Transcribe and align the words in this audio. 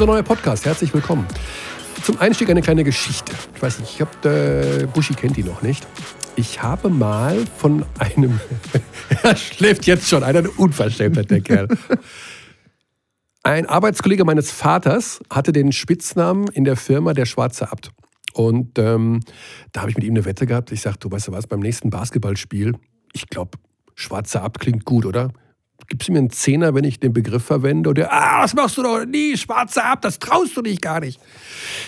unser 0.00 0.12
neuer 0.14 0.22
Podcast. 0.22 0.64
Herzlich 0.64 0.94
willkommen. 0.94 1.26
Zum 2.02 2.18
Einstieg 2.18 2.48
eine 2.48 2.62
kleine 2.62 2.84
Geschichte. 2.84 3.32
Ich 3.54 3.60
weiß 3.60 3.80
nicht, 3.80 3.96
ich 3.96 4.00
habe, 4.00 4.82
äh, 4.82 4.86
Buschi 4.86 5.12
kennt 5.12 5.36
die 5.36 5.42
noch 5.42 5.60
nicht. 5.60 5.86
Ich 6.36 6.62
habe 6.62 6.88
mal 6.88 7.44
von 7.58 7.84
einem, 7.98 8.40
er 9.22 9.36
schläft 9.36 9.84
jetzt 9.84 10.08
schon, 10.08 10.22
einer 10.22 10.42
Unverschämtheit, 10.58 11.30
der 11.30 11.42
Kerl. 11.42 11.68
Ein 13.42 13.66
Arbeitskollege 13.66 14.24
meines 14.24 14.50
Vaters 14.50 15.20
hatte 15.28 15.52
den 15.52 15.70
Spitznamen 15.70 16.48
in 16.48 16.64
der 16.64 16.76
Firma 16.76 17.12
der 17.12 17.26
Schwarze 17.26 17.70
Abt. 17.70 17.90
Und 18.32 18.78
ähm, 18.78 19.20
da 19.72 19.82
habe 19.82 19.90
ich 19.90 19.98
mit 19.98 20.06
ihm 20.06 20.14
eine 20.14 20.24
Wette 20.24 20.46
gehabt. 20.46 20.72
Ich 20.72 20.80
sagte, 20.80 21.10
du 21.10 21.14
weißt 21.14 21.28
du 21.28 21.32
was, 21.32 21.46
beim 21.46 21.60
nächsten 21.60 21.90
Basketballspiel, 21.90 22.72
ich 23.12 23.28
glaube, 23.28 23.58
Schwarze 23.96 24.40
Abt 24.40 24.60
klingt 24.60 24.86
gut, 24.86 25.04
oder? 25.04 25.30
Gibst 25.90 26.06
du 26.06 26.12
mir 26.12 26.18
einen 26.18 26.30
Zehner, 26.30 26.72
wenn 26.72 26.84
ich 26.84 27.00
den 27.00 27.12
Begriff 27.12 27.42
verwende? 27.42 27.88
Und 27.88 27.98
der, 27.98 28.12
ah, 28.12 28.44
was 28.44 28.54
machst 28.54 28.78
du 28.78 28.82
doch 28.84 29.04
nie, 29.04 29.36
Schwarze 29.36 29.84
Abt, 29.84 30.04
das 30.04 30.20
traust 30.20 30.56
du 30.56 30.62
dich 30.62 30.80
gar 30.80 31.00
nicht. 31.00 31.20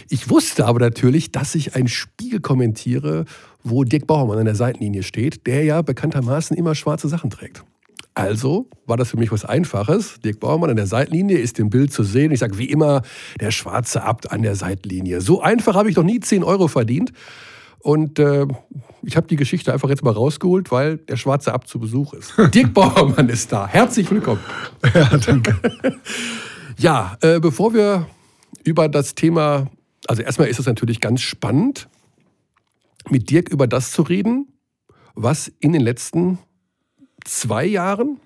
Ich 0.09 0.29
wusste 0.29 0.67
aber 0.67 0.81
natürlich, 0.81 1.31
dass 1.31 1.55
ich 1.55 1.77
ein 1.77 1.87
Spiel 1.87 2.41
kommentiere, 2.41 3.27
wo 3.63 3.85
Dirk 3.85 4.09
Bauermann 4.09 4.39
an 4.39 4.45
der 4.45 4.57
Seitenlinie 4.57 5.05
steht, 5.05 5.47
der 5.47 5.63
ja 5.63 5.83
bekanntermaßen 5.83 6.57
immer 6.57 6.75
schwarze 6.75 7.09
Sachen 7.09 7.31
trägt. 7.31 7.63
Also 8.15 8.69
war 8.87 8.97
das 8.97 9.11
für 9.11 9.17
mich 9.17 9.31
was 9.31 9.45
Einfaches. 9.45 10.21
Dirk 10.21 10.41
Bauermann 10.41 10.71
an 10.71 10.77
der 10.77 10.89
Seitenlinie 10.89 11.39
ist 11.39 11.61
im 11.61 11.71
Bild 11.71 11.93
zu 11.93 12.03
sehen. 12.03 12.33
Ich 12.33 12.41
sage 12.41 12.59
wie 12.59 12.67
immer, 12.67 13.03
der 13.41 13.53
schwarze 13.53 14.03
Abt 14.03 14.33
an 14.33 14.43
der 14.43 14.57
Seitenlinie. 14.57 15.21
So 15.21 15.41
einfach 15.41 15.77
habe 15.77 15.91
ich 15.91 15.97
noch 15.97 16.03
nie 16.03 16.19
10 16.19 16.43
Euro 16.43 16.67
verdient. 16.67 17.13
Und 17.79 18.19
äh, 18.19 18.47
ich 19.03 19.17
habe 19.17 19.27
die 19.27 19.37
Geschichte 19.37 19.73
einfach 19.73 19.89
jetzt 19.89 20.05
mal 20.05 20.13
rausgeholt, 20.13 20.71
weil 20.71 20.99
der 20.99 21.17
schwarze 21.17 21.53
Abt 21.53 21.69
zu 21.69 21.79
Besuch 21.79 22.15
ist. 22.15 22.35
Dirk 22.55 22.73
Bauermann 22.73 23.29
ist 23.29 23.53
da. 23.53 23.67
Herzlich 23.67 24.11
willkommen. 24.11 24.41
Ja, 24.95 25.17
danke. 25.17 25.59
ja, 26.77 27.17
äh, 27.21 27.41
bevor 27.41 27.73
wir 27.73 28.07
über 28.65 28.89
das 28.89 29.15
Thema, 29.15 29.69
also 30.07 30.23
erstmal 30.23 30.49
ist 30.49 30.59
es 30.59 30.67
natürlich 30.67 31.01
ganz 31.01 31.21
spannend, 31.21 31.89
mit 33.09 33.31
Dirk 33.31 33.49
über 33.49 33.67
das 33.67 33.93
zu 33.93 34.03
reden, 34.03 34.49
was 35.15 35.51
in 35.61 35.73
den 35.73 35.83
letzten 35.83 36.39
zwei 37.25 37.65
Jahren, 37.65 38.21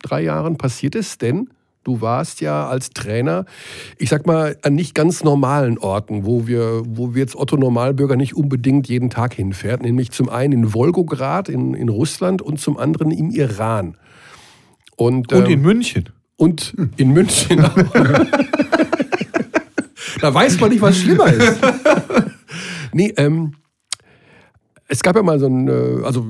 drei 0.00 0.22
Jahren 0.22 0.56
passiert 0.56 0.94
ist, 0.94 1.22
denn 1.22 1.50
du 1.86 2.00
warst 2.00 2.40
ja 2.40 2.66
als 2.66 2.90
Trainer, 2.90 3.44
ich 3.98 4.08
sag 4.08 4.26
mal, 4.26 4.56
an 4.62 4.74
nicht 4.74 4.94
ganz 4.94 5.22
normalen 5.22 5.78
Orten, 5.78 6.26
wo 6.26 6.46
wir, 6.46 6.82
wo 6.84 7.14
wir 7.14 7.22
jetzt 7.22 7.36
Otto 7.36 7.56
Normalbürger 7.56 8.16
nicht 8.16 8.34
unbedingt 8.34 8.88
jeden 8.88 9.08
Tag 9.08 9.34
hinfährt, 9.34 9.82
nämlich 9.82 10.10
zum 10.10 10.28
einen 10.28 10.52
in 10.52 10.74
Wolgograd 10.74 11.48
in, 11.48 11.74
in 11.74 11.88
Russland 11.88 12.42
und 12.42 12.60
zum 12.60 12.76
anderen 12.76 13.12
im 13.12 13.30
Iran. 13.30 13.96
Und, 14.96 15.32
und 15.32 15.46
in 15.46 15.52
ähm, 15.52 15.62
München. 15.62 16.08
Und 16.36 16.74
in 16.96 17.12
München 17.12 17.58
da 20.20 20.34
weiß 20.34 20.60
man 20.60 20.70
nicht, 20.70 20.82
was 20.82 20.98
schlimmer 20.98 21.32
ist. 21.32 21.60
nee, 22.92 23.14
ähm, 23.16 23.54
es 24.88 25.02
gab 25.02 25.16
ja 25.16 25.22
mal 25.22 25.38
so 25.38 25.46
ein, 25.46 25.68
äh, 25.68 26.04
also 26.04 26.26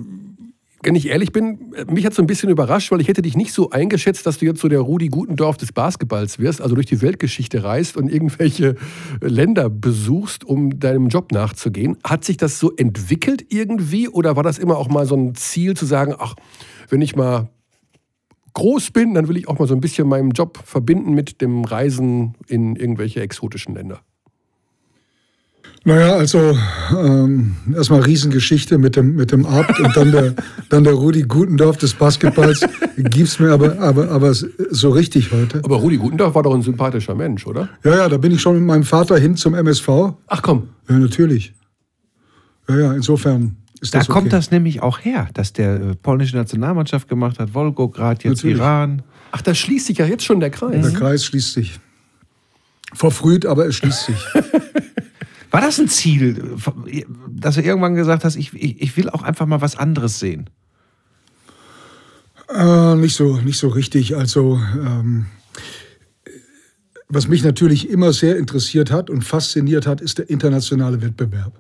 wenn 0.87 0.95
ich 0.95 1.09
ehrlich 1.09 1.33
bin, 1.33 1.75
mich 1.89 2.05
hat 2.05 2.13
es 2.13 2.17
so 2.17 2.23
ein 2.23 2.29
bisschen 2.29 2.49
überrascht, 2.49 2.93
weil 2.93 3.01
ich 3.01 3.09
hätte 3.09 3.21
dich 3.21 3.37
nicht 3.37 3.53
so 3.53 3.71
eingeschätzt, 3.71 4.25
dass 4.25 4.39
du 4.39 4.45
jetzt 4.45 4.61
so 4.61 4.69
der 4.69 4.79
Rudi 4.79 5.09
Gutendorf 5.09 5.57
des 5.57 5.73
Basketballs 5.73 6.39
wirst, 6.39 6.61
also 6.61 6.77
durch 6.77 6.87
die 6.87 7.03
Weltgeschichte 7.03 7.65
reist 7.65 7.97
und 7.97 8.09
irgendwelche 8.09 8.77
Länder 9.21 9.69
besuchst, 9.69 10.45
um 10.45 10.79
deinem 10.79 11.09
Job 11.09 11.33
nachzugehen. 11.33 11.99
Hat 12.05 12.25
sich 12.25 12.37
das 12.37 12.61
so 12.61 12.71
entwickelt 12.77 13.45
irgendwie 13.49 14.09
oder 14.09 14.37
war 14.37 14.45
das 14.45 14.59
immer 14.59 14.77
auch 14.79 14.89
mal 14.89 15.07
so 15.07 15.17
ein 15.17 15.35
Ziel 15.35 15.75
zu 15.75 15.87
sagen, 15.87 16.15
ach, 16.17 16.37
wenn 16.89 17.03
ich 17.03 17.17
mal 17.17 17.51
groß 18.53 18.93
bin, 18.93 19.15
dann 19.15 19.27
will 19.27 19.39
ich 19.39 19.49
auch 19.49 19.59
mal 19.59 19.67
so 19.67 19.75
ein 19.75 19.81
bisschen 19.81 20.07
meinen 20.07 20.31
Job 20.31 20.63
verbinden 20.65 21.15
mit 21.15 21.41
dem 21.41 21.65
Reisen 21.65 22.37
in 22.47 22.77
irgendwelche 22.77 23.21
exotischen 23.23 23.75
Länder? 23.75 24.03
Naja, 25.87 26.17
also 26.17 26.59
ähm, 26.99 27.55
erstmal 27.73 28.01
Riesengeschichte 28.01 28.77
mit 28.77 28.97
dem, 28.97 29.15
mit 29.15 29.31
dem 29.31 29.47
Abt 29.47 29.79
und 29.79 29.97
dann 29.97 30.11
der, 30.11 30.35
dann 30.69 30.83
der 30.83 30.95
Rudi 30.95 31.23
Gutendorf 31.23 31.77
des 31.77 31.95
Basketballs. 31.95 32.67
Gibt's 32.97 33.39
mir 33.39 33.53
aber, 33.53 33.79
aber, 33.79 34.11
aber 34.11 34.35
so 34.35 34.91
richtig 34.91 35.31
heute. 35.31 35.61
Aber 35.63 35.77
Rudi 35.77 35.97
Gutendorf 35.97 36.35
war 36.35 36.43
doch 36.43 36.57
ein 36.57 36.63
sympathischer 36.63 37.15
Mensch, 37.15 37.47
oder? 37.47 37.69
Ja, 37.85 37.99
ja, 37.99 38.09
da 38.09 38.17
bin 38.17 38.33
ich 38.33 38.43
schon 38.43 38.57
mit 38.57 38.65
meinem 38.65 38.83
Vater 38.83 39.17
hin 39.17 39.37
zum 39.37 39.55
MSV. 39.55 39.89
Ach 40.27 40.43
komm. 40.43 40.71
Ja, 40.89 40.99
natürlich. 40.99 41.55
Ja, 42.69 42.77
ja, 42.77 42.93
insofern. 42.93 43.57
Ist 43.81 43.95
da 43.95 43.99
das 43.99 44.09
okay. 44.09 44.19
kommt 44.19 44.33
das 44.33 44.51
nämlich 44.51 44.83
auch 44.83 44.99
her, 44.99 45.29
dass 45.35 45.53
der 45.53 45.75
äh, 45.77 45.95
polnische 45.95 46.37
Nationalmannschaft 46.37 47.07
gemacht 47.07 47.39
hat, 47.39 47.51
Volgograd, 47.55 48.25
jetzt 48.25 48.39
natürlich. 48.39 48.57
Iran. 48.57 49.03
Ach, 49.31 49.43
da 49.43 49.55
schließt 49.55 49.87
sich 49.87 49.99
ja 49.99 50.07
jetzt 50.07 50.25
schon 50.25 50.41
der 50.41 50.51
Kreis. 50.51 50.83
Der 50.83 50.99
Kreis 50.99 51.25
schließt 51.25 51.53
sich. 51.53 51.79
Verfrüht, 52.93 53.47
aber 53.47 53.67
es 53.67 53.77
schließt 53.77 54.07
sich. 54.07 54.17
War 55.57 55.63
das 55.63 55.79
ein 55.79 55.89
Ziel, 55.89 56.59
dass 57.31 57.55
du 57.55 57.63
irgendwann 57.63 57.95
gesagt 57.95 58.25
hast, 58.25 58.37
ich, 58.37 58.53
ich, 58.53 58.83
ich 58.83 58.95
will 58.99 59.09
auch 59.09 59.23
einfach 59.23 59.47
mal 59.47 59.63
was 59.63 59.75
anderes 59.75 60.19
sehen? 60.19 60.51
Äh, 62.55 62.95
nicht, 62.97 63.17
so, 63.17 63.39
nicht 63.39 63.57
so 63.57 63.69
richtig. 63.69 64.19
Also, 64.19 64.61
ähm, 64.75 65.25
was 67.09 67.29
mich 67.29 67.43
natürlich 67.43 67.89
immer 67.89 68.13
sehr 68.13 68.37
interessiert 68.37 68.91
hat 68.91 69.09
und 69.09 69.25
fasziniert 69.25 69.87
hat, 69.87 70.03
ist 70.03 70.19
der 70.19 70.29
internationale 70.29 71.01
Wettbewerb. 71.01 71.59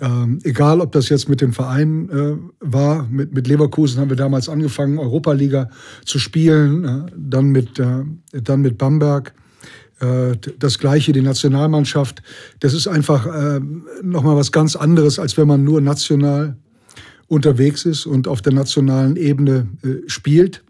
Ähm, 0.00 0.38
egal, 0.44 0.80
ob 0.80 0.92
das 0.92 1.10
jetzt 1.10 1.28
mit 1.28 1.42
dem 1.42 1.52
Verein 1.52 2.08
äh, 2.08 2.36
war, 2.60 3.06
mit, 3.10 3.34
mit 3.34 3.46
Leverkusen 3.46 4.00
haben 4.00 4.08
wir 4.08 4.16
damals 4.16 4.48
angefangen, 4.48 4.98
Europaliga 4.98 5.68
zu 6.06 6.18
spielen, 6.18 6.84
äh, 6.86 7.12
dann, 7.14 7.48
mit, 7.48 7.78
äh, 7.78 8.04
dann 8.32 8.62
mit 8.62 8.78
Bamberg. 8.78 9.34
Äh, 10.00 10.36
das 10.58 10.78
gleiche, 10.78 11.12
die 11.12 11.22
Nationalmannschaft. 11.22 12.22
Das 12.60 12.72
ist 12.72 12.86
einfach 12.86 13.26
äh, 13.26 13.60
nochmal 14.02 14.36
was 14.36 14.52
ganz 14.52 14.76
anderes, 14.76 15.18
als 15.18 15.36
wenn 15.36 15.48
man 15.48 15.64
nur 15.64 15.80
national 15.80 16.56
unterwegs 17.26 17.84
ist 17.84 18.06
und 18.06 18.28
auf 18.28 18.40
der 18.40 18.52
nationalen 18.52 19.16
Ebene 19.16 19.66
äh, 19.82 20.08
spielt. 20.08 20.62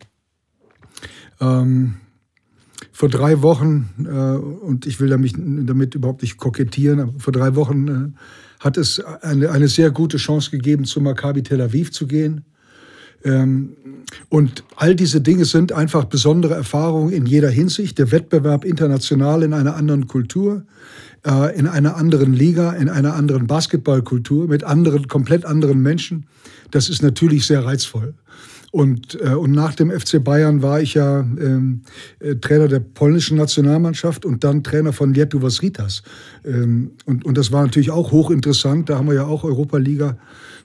Ähm, 1.40 1.96
vor 2.92 3.08
drei 3.08 3.42
Wochen, 3.42 3.90
und 4.60 4.84
ich 4.84 4.98
will 4.98 5.08
damit, 5.08 5.34
damit 5.36 5.94
überhaupt 5.94 6.22
nicht 6.22 6.36
kokettieren, 6.36 6.98
aber 6.98 7.12
vor 7.20 7.32
drei 7.32 7.54
Wochen 7.54 8.16
hat 8.58 8.76
es 8.76 8.98
eine, 8.98 9.52
eine 9.52 9.68
sehr 9.68 9.92
gute 9.92 10.16
Chance 10.16 10.50
gegeben, 10.50 10.84
zu 10.84 11.00
Maccabi 11.00 11.44
Tel 11.44 11.60
Aviv 11.60 11.92
zu 11.92 12.08
gehen. 12.08 12.44
Ähm, 13.24 13.76
und 14.28 14.64
all 14.76 14.94
diese 14.94 15.20
Dinge 15.20 15.44
sind 15.44 15.72
einfach 15.72 16.04
besondere 16.04 16.54
Erfahrungen 16.54 17.12
in 17.12 17.26
jeder 17.26 17.50
Hinsicht. 17.50 17.98
Der 17.98 18.10
Wettbewerb 18.10 18.64
international 18.64 19.42
in 19.42 19.52
einer 19.52 19.76
anderen 19.76 20.06
Kultur, 20.06 20.64
äh, 21.26 21.58
in 21.58 21.66
einer 21.66 21.96
anderen 21.96 22.32
Liga, 22.32 22.72
in 22.72 22.88
einer 22.88 23.14
anderen 23.14 23.46
Basketballkultur, 23.46 24.48
mit 24.48 24.64
anderen, 24.64 25.08
komplett 25.08 25.44
anderen 25.44 25.82
Menschen. 25.82 26.26
Das 26.70 26.88
ist 26.88 27.02
natürlich 27.02 27.46
sehr 27.46 27.64
reizvoll. 27.64 28.14
Und, 28.70 29.18
äh, 29.20 29.30
und 29.34 29.52
nach 29.52 29.74
dem 29.74 29.90
FC 29.90 30.22
Bayern 30.22 30.62
war 30.62 30.80
ich 30.80 30.94
ja 30.94 31.20
ähm, 31.20 31.82
äh, 32.20 32.36
Trainer 32.36 32.68
der 32.68 32.80
polnischen 32.80 33.38
Nationalmannschaft 33.38 34.26
und 34.26 34.44
dann 34.44 34.62
Trainer 34.62 34.92
von 34.92 35.14
Lietuvas 35.14 35.62
Ritas. 35.62 36.02
Ähm, 36.44 36.92
und, 37.06 37.24
und 37.24 37.38
das 37.38 37.50
war 37.50 37.62
natürlich 37.62 37.90
auch 37.90 38.12
hochinteressant. 38.12 38.90
Da 38.90 38.98
haben 38.98 39.08
wir 39.08 39.14
ja 39.14 39.24
auch 39.24 39.44
Europa-Liga 39.44 40.18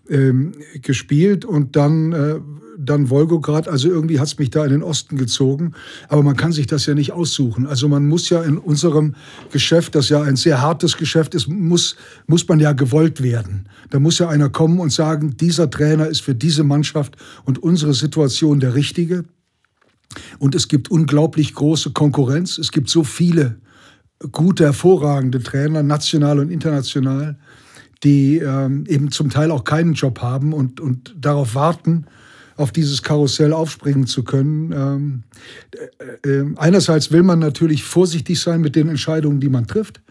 ähm, 0.09 0.51
gespielt 0.81 1.45
und 1.45 1.75
dann, 1.75 2.11
äh, 2.11 2.39
dann 2.78 3.09
Wolgograd. 3.09 3.67
Also 3.67 3.89
irgendwie 3.89 4.19
hat 4.19 4.28
es 4.28 4.38
mich 4.38 4.50
da 4.50 4.63
in 4.63 4.72
den 4.72 4.84
Osten 4.84 5.17
gezogen. 5.17 5.73
Aber 6.07 6.23
man 6.23 6.35
kann 6.35 6.51
sich 6.51 6.67
das 6.67 6.85
ja 6.85 6.94
nicht 6.94 7.11
aussuchen. 7.11 7.66
Also 7.66 7.88
man 7.88 8.07
muss 8.07 8.29
ja 8.29 8.41
in 8.44 8.57
unserem 8.57 9.16
Geschäft, 9.51 9.95
das 9.95 10.09
ja 10.09 10.22
ein 10.22 10.35
sehr 10.35 10.61
hartes 10.61 10.97
Geschäft 10.97 11.35
ist, 11.35 11.47
muss, 11.47 11.95
muss 12.27 12.47
man 12.47 12.59
ja 12.59 12.74
gewollt 12.74 13.21
werden. 13.21 13.68
Da 13.89 14.00
muss 14.00 14.19
ja 14.19 14.30
einer 14.30 14.50
kommen 14.50 14.80
und 14.80 14.92
sagen, 14.92 15.38
dieser 15.38 15.69
Trainer 15.69 16.07
ist 16.07 16.21
für 16.21 16.36
diese 16.36 16.63
Mannschaft 16.63 17.15
und 17.45 17.62
unsere 17.62 17.94
Situation 17.94 18.59
der 18.59 18.75
richtige. 18.75 19.25
Und 20.39 20.56
es 20.56 20.68
gibt 20.68 20.92
unglaublich 20.92 21.53
große 21.53 21.92
Konkurrenz. 21.92 22.57
Es 22.57 22.71
gibt 22.71 22.89
so 22.89 23.03
viele 23.03 23.57
gute, 24.31 24.65
hervorragende 24.65 25.42
Trainer, 25.42 25.83
national 25.83 26.39
und 26.39 26.50
international 26.50 27.38
die 28.03 28.38
ähm, 28.39 28.86
eben 28.88 29.12
zum 29.12 29.30
Teil 29.30 29.51
auch 29.51 29.63
keinen 29.63 29.94
Job 29.94 30.21
haben 30.21 30.53
und, 30.53 30.80
und 30.80 31.15
darauf 31.18 31.56
warten, 31.56 32.06
auf 32.55 32.71
dieses 32.71 33.01
Karussell 33.01 33.53
aufspringen 33.53 34.07
zu 34.07 34.23
können. 34.23 34.71
Ähm, 34.71 35.23
äh, 36.23 36.29
äh, 36.29 36.45
einerseits 36.57 37.11
will 37.11 37.23
man 37.23 37.39
natürlich 37.39 37.83
vorsichtig 37.83 38.39
sein 38.39 38.61
mit 38.61 38.75
den 38.75 38.89
Entscheidungen, 38.89 39.39
die 39.39 39.50
man 39.50 39.67
trifft, 39.67 40.01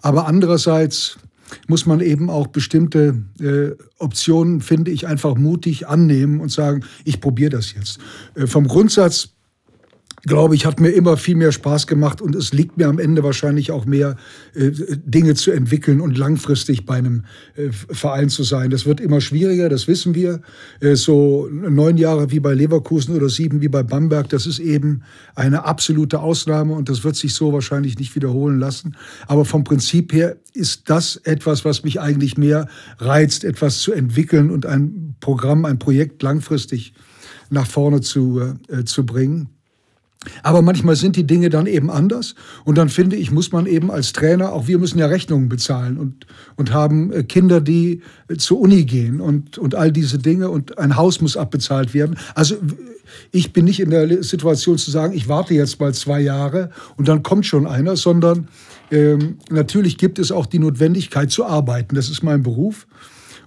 aber 0.00 0.26
andererseits 0.26 1.18
muss 1.66 1.86
man 1.86 2.00
eben 2.00 2.30
auch 2.30 2.46
bestimmte 2.46 3.24
äh, 3.40 3.72
Optionen, 3.98 4.60
finde 4.60 4.90
ich, 4.90 5.06
einfach 5.06 5.34
mutig 5.36 5.88
annehmen 5.88 6.40
und 6.40 6.50
sagen, 6.50 6.84
ich 7.04 7.20
probiere 7.20 7.50
das 7.50 7.74
jetzt. 7.74 7.98
Äh, 8.34 8.46
vom 8.46 8.68
Grundsatz 8.68 9.30
glaube 10.22 10.54
ich, 10.54 10.66
hat 10.66 10.80
mir 10.80 10.90
immer 10.90 11.16
viel 11.16 11.36
mehr 11.36 11.52
Spaß 11.52 11.86
gemacht 11.86 12.20
und 12.20 12.34
es 12.34 12.52
liegt 12.52 12.76
mir 12.76 12.88
am 12.88 12.98
Ende 12.98 13.22
wahrscheinlich 13.22 13.70
auch 13.70 13.86
mehr, 13.86 14.16
äh, 14.54 14.70
Dinge 15.04 15.34
zu 15.34 15.50
entwickeln 15.50 16.00
und 16.00 16.18
langfristig 16.18 16.84
bei 16.84 16.96
einem 16.96 17.24
äh, 17.56 17.70
Verein 17.70 18.28
zu 18.28 18.42
sein. 18.42 18.70
Das 18.70 18.86
wird 18.86 19.00
immer 19.00 19.20
schwieriger, 19.20 19.68
das 19.68 19.88
wissen 19.88 20.14
wir. 20.14 20.40
Äh, 20.80 20.96
so 20.96 21.48
neun 21.50 21.96
Jahre 21.96 22.30
wie 22.30 22.40
bei 22.40 22.54
Leverkusen 22.54 23.16
oder 23.16 23.28
sieben 23.28 23.60
wie 23.60 23.68
bei 23.68 23.82
Bamberg, 23.82 24.28
das 24.28 24.46
ist 24.46 24.58
eben 24.58 25.02
eine 25.34 25.64
absolute 25.64 26.20
Ausnahme 26.20 26.74
und 26.74 26.88
das 26.88 27.04
wird 27.04 27.16
sich 27.16 27.34
so 27.34 27.52
wahrscheinlich 27.52 27.98
nicht 27.98 28.14
wiederholen 28.14 28.58
lassen. 28.58 28.96
Aber 29.26 29.44
vom 29.44 29.64
Prinzip 29.64 30.12
her 30.12 30.36
ist 30.52 30.90
das 30.90 31.16
etwas, 31.16 31.64
was 31.64 31.84
mich 31.84 32.00
eigentlich 32.00 32.36
mehr 32.36 32.68
reizt, 32.98 33.44
etwas 33.44 33.80
zu 33.80 33.92
entwickeln 33.92 34.50
und 34.50 34.66
ein 34.66 35.14
Programm, 35.20 35.64
ein 35.64 35.78
Projekt 35.78 36.22
langfristig 36.22 36.92
nach 37.50 37.66
vorne 37.66 38.00
zu, 38.00 38.40
äh, 38.68 38.84
zu 38.84 39.04
bringen. 39.04 39.48
Aber 40.42 40.60
manchmal 40.60 40.96
sind 40.96 41.16
die 41.16 41.26
Dinge 41.26 41.48
dann 41.48 41.66
eben 41.66 41.90
anders. 41.90 42.34
Und 42.64 42.76
dann 42.76 42.90
finde 42.90 43.16
ich, 43.16 43.30
muss 43.30 43.52
man 43.52 43.64
eben 43.64 43.90
als 43.90 44.12
Trainer, 44.12 44.52
auch 44.52 44.66
wir 44.66 44.78
müssen 44.78 44.98
ja 44.98 45.06
Rechnungen 45.06 45.48
bezahlen 45.48 45.96
und, 45.96 46.26
und 46.56 46.74
haben 46.74 47.10
äh, 47.10 47.22
Kinder, 47.22 47.62
die 47.62 48.02
äh, 48.28 48.36
zur 48.36 48.60
Uni 48.60 48.84
gehen 48.84 49.22
und, 49.22 49.56
und 49.56 49.74
all 49.74 49.90
diese 49.90 50.18
Dinge. 50.18 50.50
Und 50.50 50.78
ein 50.78 50.96
Haus 50.96 51.22
muss 51.22 51.38
abbezahlt 51.38 51.94
werden. 51.94 52.18
Also 52.34 52.56
ich 53.32 53.54
bin 53.54 53.64
nicht 53.64 53.80
in 53.80 53.90
der 53.90 54.22
Situation 54.22 54.76
zu 54.76 54.90
sagen, 54.90 55.14
ich 55.14 55.28
warte 55.28 55.54
jetzt 55.54 55.80
mal 55.80 55.94
zwei 55.94 56.20
Jahre 56.20 56.70
und 56.96 57.08
dann 57.08 57.22
kommt 57.22 57.46
schon 57.46 57.66
einer, 57.66 57.96
sondern 57.96 58.48
ähm, 58.90 59.38
natürlich 59.50 59.96
gibt 59.96 60.18
es 60.18 60.30
auch 60.32 60.46
die 60.46 60.58
Notwendigkeit 60.58 61.30
zu 61.30 61.46
arbeiten. 61.46 61.94
Das 61.94 62.10
ist 62.10 62.22
mein 62.22 62.42
Beruf. 62.42 62.86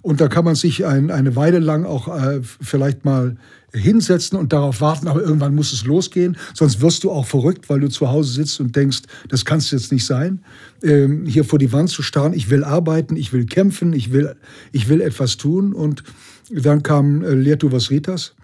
Und 0.02 0.20
da 0.20 0.28
kann 0.28 0.44
man 0.44 0.56
sich 0.56 0.86
ein, 0.86 1.12
eine 1.12 1.36
Weile 1.36 1.60
lang 1.60 1.86
auch 1.86 2.10
äh, 2.10 2.42
vielleicht 2.42 3.06
mal 3.06 3.38
hinsetzen 3.74 4.38
und 4.38 4.54
darauf 4.54 4.82
warten, 4.82 5.08
aber 5.08 5.22
irgendwann 5.22 5.56
muss 5.56 5.74
es 5.74 5.86
losgehen, 5.86 6.38
sonst 6.54 6.82
wirst 6.82 7.04
du 7.04 7.12
auch 7.12 7.26
verrückt, 7.26 7.70
weil 7.70 7.80
du 7.80 7.90
zu 7.90 8.10
Hause 8.10 8.32
sitzt 8.34 8.60
und 8.60 8.76
denkst, 8.76 9.02
das 9.30 9.46
kann 9.46 9.58
es 9.58 9.72
jetzt 9.72 9.92
nicht 9.92 10.06
sein, 10.06 10.44
ähm, 10.84 11.26
hier 11.26 11.44
vor 11.44 11.60
die 11.60 11.72
Wand 11.72 11.90
zu 11.90 12.04
starren, 12.04 12.34
ich 12.34 12.50
will 12.50 12.64
arbeiten, 12.64 13.16
ich 13.16 13.34
will 13.34 13.46
kämpfen, 13.46 13.94
ich 13.94 14.12
will, 14.12 14.36
ich 14.72 14.90
will 14.90 15.02
etwas 15.02 15.38
tun 15.38 15.74
und 15.74 16.04
dann 16.52 16.84
kam 16.84 17.24
äh, 17.24 17.34
Lehrtu 17.34 17.72
Vasritas. 17.72 18.36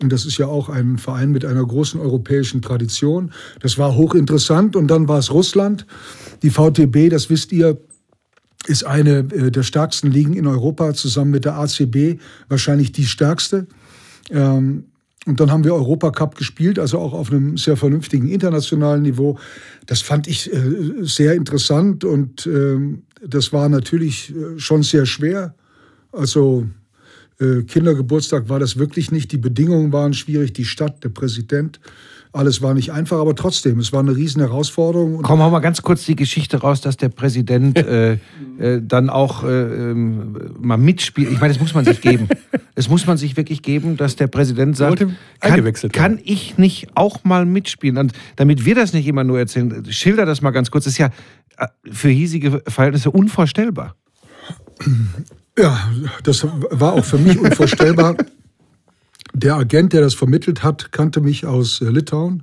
Und 0.00 0.12
das 0.12 0.26
ist 0.26 0.38
ja 0.38 0.46
auch 0.46 0.68
ein 0.68 0.96
Verein 0.96 1.32
mit 1.32 1.44
einer 1.44 1.66
großen 1.66 2.00
europäischen 2.00 2.62
Tradition. 2.62 3.32
Das 3.58 3.78
war 3.78 3.96
hochinteressant. 3.96 4.76
Und 4.76 4.86
dann 4.88 5.08
war 5.08 5.18
es 5.18 5.32
Russland. 5.32 5.86
Die 6.42 6.50
VTB, 6.50 7.10
das 7.10 7.30
wisst 7.30 7.50
ihr, 7.50 7.78
ist 8.68 8.84
eine 8.84 9.18
äh, 9.32 9.50
der 9.50 9.64
stärksten 9.64 10.10
Ligen 10.12 10.34
in 10.34 10.46
Europa, 10.46 10.94
zusammen 10.94 11.32
mit 11.32 11.44
der 11.44 11.56
ACB 11.58 12.20
wahrscheinlich 12.48 12.92
die 12.92 13.06
stärkste. 13.06 13.66
Ähm, 14.30 14.84
und 15.26 15.40
dann 15.40 15.50
haben 15.50 15.64
wir 15.64 15.74
Europacup 15.74 16.36
gespielt, 16.36 16.78
also 16.78 16.98
auch 16.98 17.12
auf 17.12 17.30
einem 17.30 17.58
sehr 17.58 17.76
vernünftigen 17.76 18.28
internationalen 18.28 19.02
Niveau. 19.02 19.38
Das 19.86 20.00
fand 20.00 20.26
ich 20.26 20.52
äh, 20.52 20.60
sehr 21.02 21.34
interessant 21.34 22.04
und 22.04 22.46
ähm, 22.46 23.02
das 23.26 23.52
war 23.52 23.68
natürlich 23.68 24.34
äh, 24.34 24.58
schon 24.58 24.82
sehr 24.82 25.04
schwer. 25.04 25.54
Also 26.12 26.66
äh, 27.40 27.62
Kindergeburtstag 27.62 28.48
war 28.48 28.58
das 28.58 28.78
wirklich 28.78 29.10
nicht. 29.10 29.30
Die 29.32 29.38
Bedingungen 29.38 29.92
waren 29.92 30.14
schwierig, 30.14 30.54
die 30.54 30.64
Stadt, 30.64 31.04
der 31.04 31.10
Präsident. 31.10 31.78
Alles 32.32 32.60
war 32.60 32.74
nicht 32.74 32.92
einfach, 32.92 33.18
aber 33.18 33.34
trotzdem, 33.34 33.78
es 33.78 33.92
war 33.92 34.00
eine 34.00 34.14
riesen 34.14 34.40
Herausforderung. 34.40 35.22
Komm, 35.22 35.40
hau 35.40 35.50
mal 35.50 35.60
ganz 35.60 35.82
kurz 35.82 36.04
die 36.04 36.16
Geschichte 36.16 36.58
raus, 36.58 36.80
dass 36.80 36.96
der 36.96 37.08
Präsident 37.08 37.78
äh, 37.86 38.18
äh, 38.58 38.82
dann 38.82 39.08
auch 39.08 39.44
äh, 39.44 39.90
ähm, 39.90 40.36
mal 40.60 40.76
mitspielt. 40.76 41.30
Ich 41.32 41.40
meine, 41.40 41.52
das 41.52 41.60
muss 41.60 41.74
man 41.74 41.84
sich 41.84 42.00
geben. 42.00 42.28
Es 42.74 42.88
muss 42.88 43.06
man 43.06 43.16
sich 43.16 43.36
wirklich 43.36 43.62
geben, 43.62 43.96
dass 43.96 44.16
der 44.16 44.26
Präsident 44.26 44.76
sagt, 44.76 45.04
kann, 45.40 45.74
kann, 45.92 46.20
ich 46.22 46.58
nicht 46.58 46.88
auch 46.94 47.24
mal 47.24 47.46
mitspielen? 47.46 47.96
Und 47.96 48.12
damit 48.36 48.64
wir 48.64 48.74
das 48.74 48.92
nicht 48.92 49.06
immer 49.06 49.24
nur 49.24 49.38
erzählen, 49.38 49.84
schilder 49.90 50.26
das 50.26 50.42
mal 50.42 50.50
ganz 50.50 50.70
kurz. 50.70 50.84
Das 50.84 50.92
ist 50.92 50.98
ja 50.98 51.10
äh, 51.56 51.66
für 51.90 52.08
hiesige 52.08 52.62
Verhältnisse 52.66 53.10
unvorstellbar. 53.10 53.96
Ja, 55.58 55.90
das 56.22 56.46
war 56.70 56.92
auch 56.92 57.04
für 57.04 57.18
mich 57.18 57.38
unvorstellbar. 57.38 58.16
Der 59.38 59.54
Agent, 59.54 59.92
der 59.92 60.00
das 60.00 60.14
vermittelt 60.14 60.64
hat, 60.64 60.90
kannte 60.90 61.20
mich 61.20 61.46
aus 61.46 61.80
äh, 61.80 61.90
Litauen 61.90 62.42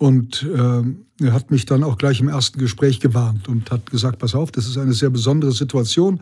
und 0.00 0.42
äh, 0.42 1.30
hat 1.30 1.52
mich 1.52 1.64
dann 1.64 1.84
auch 1.84 1.96
gleich 1.96 2.20
im 2.20 2.28
ersten 2.28 2.58
Gespräch 2.58 2.98
gewarnt 2.98 3.46
und 3.48 3.70
hat 3.70 3.88
gesagt, 3.88 4.18
pass 4.18 4.34
auf, 4.34 4.50
das 4.50 4.66
ist 4.66 4.78
eine 4.78 4.94
sehr 4.94 5.10
besondere 5.10 5.52
Situation 5.52 6.20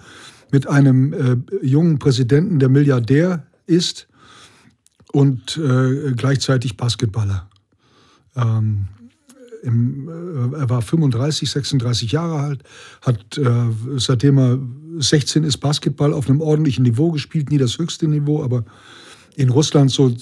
mit 0.52 0.68
einem 0.68 1.12
äh, 1.14 1.36
jungen 1.62 1.98
Präsidenten, 1.98 2.58
der 2.58 2.68
Milliardär 2.68 3.46
ist 3.66 4.06
und 5.12 5.56
äh, 5.56 6.12
gleichzeitig 6.12 6.76
Basketballer. 6.76 7.48
Ähm, 8.36 8.88
im, 9.62 10.08
äh, 10.08 10.58
er 10.58 10.68
war 10.68 10.82
35, 10.82 11.50
36 11.50 12.12
Jahre 12.12 12.38
alt, 12.40 12.64
hat 13.00 13.38
äh, 13.38 13.50
seitdem 13.96 14.38
er 14.38 14.58
16 14.98 15.44
ist 15.44 15.56
Basketball 15.58 16.12
auf 16.12 16.28
einem 16.28 16.42
ordentlichen 16.42 16.82
Niveau 16.82 17.12
gespielt, 17.12 17.48
nie 17.48 17.58
das 17.58 17.78
höchste 17.78 18.08
Niveau, 18.08 18.42
aber 18.42 18.64
in 19.40 19.48
Russland 19.48 19.90
so 19.90 20.08
äh, 20.08 20.12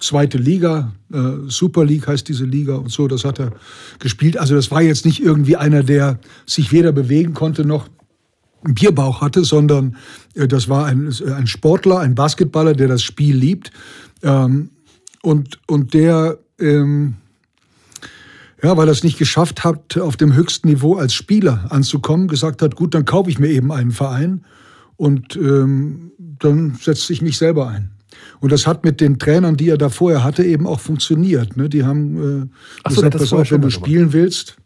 zweite 0.00 0.38
Liga, 0.38 0.92
äh, 1.12 1.48
Super 1.48 1.84
League 1.84 2.06
heißt 2.06 2.28
diese 2.28 2.44
Liga 2.44 2.76
und 2.76 2.90
so, 2.90 3.08
das 3.08 3.24
hat 3.24 3.40
er 3.40 3.52
gespielt. 3.98 4.38
Also 4.38 4.54
das 4.54 4.70
war 4.70 4.80
jetzt 4.80 5.04
nicht 5.04 5.20
irgendwie 5.20 5.56
einer, 5.56 5.82
der 5.82 6.20
sich 6.46 6.72
weder 6.72 6.92
bewegen 6.92 7.34
konnte 7.34 7.64
noch 7.64 7.88
einen 8.64 8.74
Bierbauch 8.74 9.20
hatte, 9.20 9.44
sondern 9.44 9.96
äh, 10.34 10.46
das 10.46 10.68
war 10.68 10.86
ein, 10.86 11.12
ein 11.36 11.46
Sportler, 11.46 11.98
ein 11.98 12.14
Basketballer, 12.14 12.74
der 12.74 12.88
das 12.88 13.02
Spiel 13.02 13.36
liebt. 13.36 13.72
Ähm, 14.22 14.70
und, 15.22 15.58
und 15.66 15.94
der, 15.94 16.38
ähm, 16.60 17.14
ja, 18.62 18.76
weil 18.76 18.88
er 18.88 18.92
es 18.92 19.04
nicht 19.04 19.18
geschafft 19.18 19.64
hat, 19.64 19.96
auf 19.98 20.16
dem 20.16 20.34
höchsten 20.34 20.68
Niveau 20.68 20.94
als 20.94 21.12
Spieler 21.14 21.66
anzukommen, 21.70 22.28
gesagt 22.28 22.62
hat, 22.62 22.76
gut, 22.76 22.94
dann 22.94 23.04
kaufe 23.04 23.30
ich 23.30 23.38
mir 23.38 23.48
eben 23.48 23.72
einen 23.72 23.90
Verein 23.90 24.44
und 24.96 25.36
ähm, 25.36 26.12
dann 26.18 26.76
setze 26.80 27.12
ich 27.12 27.20
mich 27.20 27.36
selber 27.36 27.68
ein. 27.68 27.97
Und 28.40 28.52
das 28.52 28.66
hat 28.66 28.84
mit 28.84 29.00
den 29.00 29.18
Trainern, 29.18 29.56
die 29.56 29.68
er 29.68 29.78
da 29.78 29.88
vorher 29.88 30.24
hatte, 30.24 30.44
eben 30.44 30.66
auch 30.66 30.80
funktioniert. 30.80 31.56
Ne? 31.56 31.68
Die 31.68 31.84
haben 31.84 32.16
äh, 32.16 32.90
so, 32.90 33.02
gesagt, 33.02 33.18
pass 33.18 33.32
auf, 33.32 33.50
wenn 33.50 33.60
du 33.60 33.70
spielen 33.70 34.12
willst, 34.12 34.56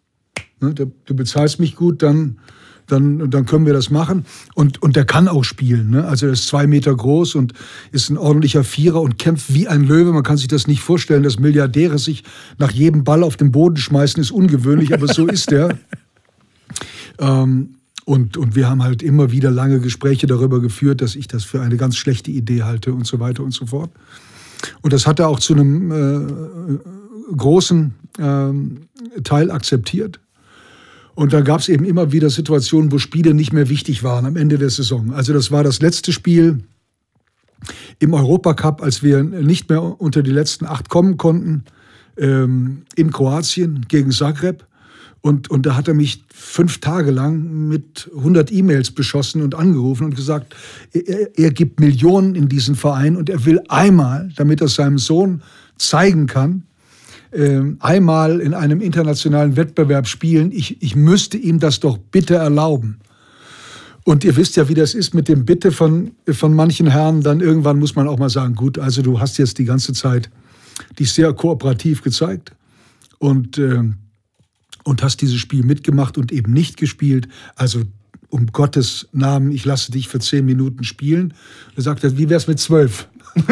ne, 0.60 0.74
du 0.74 1.14
bezahlst 1.14 1.58
mich 1.58 1.76
gut, 1.76 2.02
dann, 2.02 2.38
dann, 2.86 3.30
dann 3.30 3.46
können 3.46 3.66
wir 3.66 3.72
das 3.72 3.90
machen. 3.90 4.24
Und, 4.54 4.82
und 4.82 4.96
der 4.96 5.04
kann 5.04 5.28
auch 5.28 5.44
spielen. 5.44 5.90
Ne? 5.90 6.04
Also 6.06 6.26
er 6.26 6.32
ist 6.32 6.46
zwei 6.46 6.66
Meter 6.66 6.94
groß 6.94 7.34
und 7.34 7.52
ist 7.90 8.10
ein 8.10 8.18
ordentlicher 8.18 8.64
Vierer 8.64 9.00
und 9.00 9.18
kämpft 9.18 9.52
wie 9.52 9.68
ein 9.68 9.84
Löwe. 9.84 10.12
Man 10.12 10.22
kann 10.22 10.36
sich 10.36 10.48
das 10.48 10.66
nicht 10.66 10.82
vorstellen, 10.82 11.22
dass 11.22 11.38
Milliardäre 11.38 11.98
sich 11.98 12.24
nach 12.58 12.70
jedem 12.70 13.04
Ball 13.04 13.22
auf 13.22 13.36
den 13.36 13.52
Boden 13.52 13.76
schmeißen, 13.76 14.20
ist 14.20 14.30
ungewöhnlich, 14.30 14.94
aber 14.94 15.08
so 15.08 15.26
ist 15.26 15.52
er. 15.52 15.78
Ähm, 17.18 17.74
und, 18.04 18.36
und 18.36 18.56
wir 18.56 18.68
haben 18.68 18.82
halt 18.82 19.02
immer 19.02 19.30
wieder 19.30 19.50
lange 19.50 19.80
Gespräche 19.80 20.26
darüber 20.26 20.60
geführt, 20.60 21.00
dass 21.00 21.14
ich 21.14 21.28
das 21.28 21.44
für 21.44 21.60
eine 21.60 21.76
ganz 21.76 21.96
schlechte 21.96 22.30
Idee 22.30 22.62
halte 22.62 22.92
und 22.92 23.06
so 23.06 23.20
weiter 23.20 23.42
und 23.42 23.52
so 23.52 23.66
fort. 23.66 23.90
Und 24.80 24.92
das 24.92 25.06
hat 25.06 25.18
er 25.18 25.28
auch 25.28 25.38
zu 25.38 25.54
einem 25.54 25.90
äh, 25.90 27.36
großen 27.36 27.94
äh, 28.18 29.20
Teil 29.22 29.50
akzeptiert. 29.50 30.20
Und 31.14 31.32
da 31.32 31.42
gab 31.42 31.60
es 31.60 31.68
eben 31.68 31.84
immer 31.84 32.10
wieder 32.12 32.30
Situationen, 32.30 32.90
wo 32.90 32.98
Spiele 32.98 33.34
nicht 33.34 33.52
mehr 33.52 33.68
wichtig 33.68 34.02
waren 34.02 34.24
am 34.24 34.36
Ende 34.36 34.58
der 34.58 34.70
Saison. 34.70 35.12
Also 35.12 35.32
das 35.32 35.50
war 35.50 35.62
das 35.62 35.80
letzte 35.80 36.12
Spiel 36.12 36.64
im 37.98 38.14
Europacup, 38.14 38.82
als 38.82 39.02
wir 39.02 39.22
nicht 39.22 39.68
mehr 39.68 40.00
unter 40.00 40.22
die 40.22 40.30
letzten 40.30 40.66
acht 40.66 40.88
kommen 40.88 41.16
konnten, 41.18 41.64
ähm, 42.16 42.82
in 42.96 43.12
Kroatien 43.12 43.86
gegen 43.88 44.10
Zagreb. 44.10 44.66
Und, 45.22 45.48
und 45.50 45.66
da 45.66 45.76
hat 45.76 45.86
er 45.86 45.94
mich 45.94 46.24
fünf 46.34 46.78
Tage 46.78 47.12
lang 47.12 47.68
mit 47.68 48.10
100 48.14 48.50
E-Mails 48.50 48.90
beschossen 48.90 49.40
und 49.40 49.54
angerufen 49.54 50.04
und 50.06 50.16
gesagt, 50.16 50.54
er, 50.92 51.38
er 51.38 51.50
gibt 51.52 51.78
Millionen 51.78 52.34
in 52.34 52.48
diesen 52.48 52.74
Verein 52.74 53.16
und 53.16 53.30
er 53.30 53.44
will 53.44 53.60
einmal, 53.68 54.30
damit 54.36 54.60
er 54.60 54.66
seinem 54.66 54.98
Sohn 54.98 55.42
zeigen 55.78 56.26
kann, 56.26 56.64
äh, 57.30 57.60
einmal 57.78 58.40
in 58.40 58.52
einem 58.52 58.80
internationalen 58.80 59.54
Wettbewerb 59.54 60.08
spielen. 60.08 60.50
Ich, 60.50 60.82
ich 60.82 60.96
müsste 60.96 61.38
ihm 61.38 61.60
das 61.60 61.78
doch 61.78 61.98
bitte 61.98 62.34
erlauben. 62.34 62.98
Und 64.04 64.24
ihr 64.24 64.36
wisst 64.36 64.56
ja, 64.56 64.68
wie 64.68 64.74
das 64.74 64.92
ist 64.94 65.14
mit 65.14 65.28
dem 65.28 65.44
Bitte 65.44 65.70
von, 65.70 66.10
von 66.28 66.52
manchen 66.52 66.88
Herren. 66.88 67.20
Dann 67.20 67.40
irgendwann 67.40 67.78
muss 67.78 67.94
man 67.94 68.08
auch 68.08 68.18
mal 68.18 68.28
sagen, 68.28 68.56
gut, 68.56 68.76
also 68.76 69.02
du 69.02 69.20
hast 69.20 69.38
jetzt 69.38 69.58
die 69.58 69.64
ganze 69.64 69.92
Zeit 69.92 70.30
dich 70.98 71.12
sehr 71.12 71.32
kooperativ 71.32 72.02
gezeigt. 72.02 72.52
Und 73.18 73.58
äh, 73.58 73.82
und 74.84 75.02
hast 75.02 75.18
dieses 75.22 75.36
Spiel 75.36 75.64
mitgemacht 75.64 76.18
und 76.18 76.32
eben 76.32 76.52
nicht 76.52 76.76
gespielt. 76.76 77.28
Also 77.56 77.82
um 78.28 78.46
Gottes 78.46 79.08
Namen, 79.12 79.52
ich 79.52 79.64
lasse 79.64 79.92
dich 79.92 80.08
für 80.08 80.18
zehn 80.18 80.44
Minuten 80.44 80.84
spielen. 80.84 81.34
Er 81.76 81.82
sagt 81.82 82.02
er, 82.02 82.16
wie 82.16 82.28
wär's 82.28 82.46
mit 82.46 82.58
zwölf? 82.58 83.08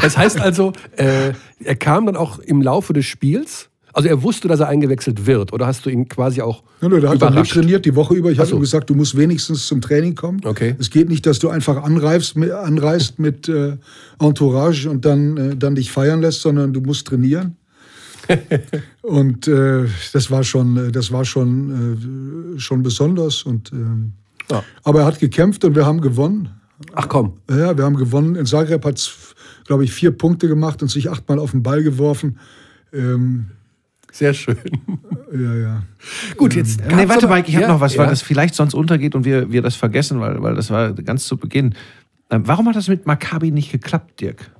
das 0.00 0.16
heißt 0.16 0.40
also, 0.40 0.72
äh, 0.96 1.32
er 1.62 1.76
kam 1.76 2.06
dann 2.06 2.16
auch 2.16 2.38
im 2.38 2.62
Laufe 2.62 2.92
des 2.92 3.06
Spiels. 3.06 3.68
Also 3.92 4.08
er 4.08 4.22
wusste, 4.22 4.48
dass 4.48 4.60
er 4.60 4.68
eingewechselt 4.68 5.26
wird, 5.26 5.52
oder 5.52 5.66
hast 5.66 5.84
du 5.84 5.90
ihn 5.90 6.08
quasi 6.08 6.40
auch 6.40 6.62
ja, 6.80 6.88
ne, 6.88 7.00
der 7.00 7.10
hat 7.10 7.20
dann 7.20 7.44
trainiert 7.44 7.84
die 7.84 7.94
Woche 7.94 8.14
über. 8.14 8.30
Ich 8.30 8.38
so. 8.38 8.44
habe 8.44 8.52
ihm 8.54 8.60
gesagt, 8.60 8.88
du 8.88 8.94
musst 8.94 9.16
wenigstens 9.16 9.66
zum 9.66 9.82
Training 9.82 10.14
kommen. 10.14 10.40
Okay. 10.44 10.74
Es 10.78 10.90
geht 10.90 11.10
nicht, 11.10 11.26
dass 11.26 11.38
du 11.38 11.50
einfach 11.50 11.82
anreifst, 11.82 12.36
anreist 12.36 13.18
mit 13.18 13.48
äh, 13.48 13.76
Entourage 14.18 14.88
und 14.88 15.04
dann, 15.04 15.36
äh, 15.36 15.56
dann 15.56 15.74
dich 15.74 15.92
feiern 15.92 16.22
lässt, 16.22 16.40
sondern 16.40 16.72
du 16.72 16.80
musst 16.80 17.06
trainieren. 17.06 17.56
und 19.02 19.48
äh, 19.48 19.86
das 20.12 20.30
war 20.30 20.44
schon, 20.44 20.92
das 20.92 21.12
war 21.12 21.24
schon, 21.24 22.56
äh, 22.56 22.58
schon 22.58 22.82
besonders. 22.82 23.42
Und, 23.42 23.72
ähm, 23.72 24.12
ja. 24.50 24.62
Aber 24.84 25.00
er 25.00 25.06
hat 25.06 25.18
gekämpft 25.20 25.64
und 25.64 25.74
wir 25.74 25.86
haben 25.86 26.00
gewonnen. 26.00 26.50
Ach 26.94 27.08
komm. 27.08 27.38
Ja, 27.48 27.76
wir 27.76 27.84
haben 27.84 27.96
gewonnen. 27.96 28.34
In 28.34 28.46
Zagreb 28.46 28.84
hat 28.84 28.98
es, 28.98 29.34
glaube 29.66 29.84
ich, 29.84 29.92
vier 29.92 30.10
Punkte 30.10 30.48
gemacht 30.48 30.82
und 30.82 30.88
sich 30.88 31.10
achtmal 31.10 31.38
auf 31.38 31.52
den 31.52 31.62
Ball 31.62 31.82
geworfen. 31.82 32.38
Ähm, 32.92 33.46
sehr 34.10 34.34
schön. 34.34 34.58
Ja, 35.32 35.54
ja. 35.54 35.82
Gut, 36.36 36.54
jetzt. 36.54 36.82
Ähm, 36.82 36.96
nee, 36.96 37.08
warte, 37.08 37.26
Mike, 37.26 37.48
ich 37.48 37.54
habe 37.54 37.62
ja, 37.62 37.72
noch 37.72 37.80
was, 37.80 37.96
weil 37.96 38.04
ja. 38.04 38.10
das 38.10 38.20
vielleicht 38.20 38.54
sonst 38.54 38.74
untergeht 38.74 39.14
und 39.14 39.24
wir, 39.24 39.50
wir 39.50 39.62
das 39.62 39.76
vergessen, 39.76 40.20
weil, 40.20 40.42
weil 40.42 40.54
das 40.54 40.68
war 40.68 40.92
ganz 40.92 41.24
zu 41.24 41.38
Beginn. 41.38 41.74
Ähm, 42.28 42.42
warum 42.46 42.68
hat 42.68 42.76
das 42.76 42.88
mit 42.88 43.06
Maccabi 43.06 43.50
nicht 43.50 43.72
geklappt, 43.72 44.20
Dirk? 44.20 44.50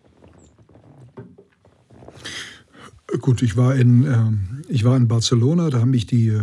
Gut, 3.21 3.43
ich 3.43 3.57
war 3.57 3.75
in, 3.75 4.05
äh, 4.05 4.33
ich 4.69 4.85
war 4.85 4.97
in 4.97 5.09
Barcelona, 5.09 5.71
da 5.71 5.81
haben 5.81 5.91
mich 5.91 6.07
die, 6.07 6.29
äh, 6.29 6.43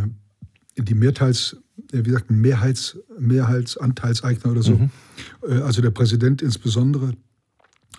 die 0.77 0.93
Mehrteils, 0.93 1.57
äh, 1.91 2.05
wie 2.05 2.11
sagt 2.11 2.29
man, 2.29 2.39
Mehrheits, 2.39 2.97
Mehrheitsanteilseigner 3.17 4.51
oder 4.51 4.61
so, 4.61 4.73
mhm. 4.73 4.89
äh, 5.47 5.61
also 5.61 5.81
der 5.81 5.91
Präsident 5.91 6.41
insbesondere, 6.41 7.13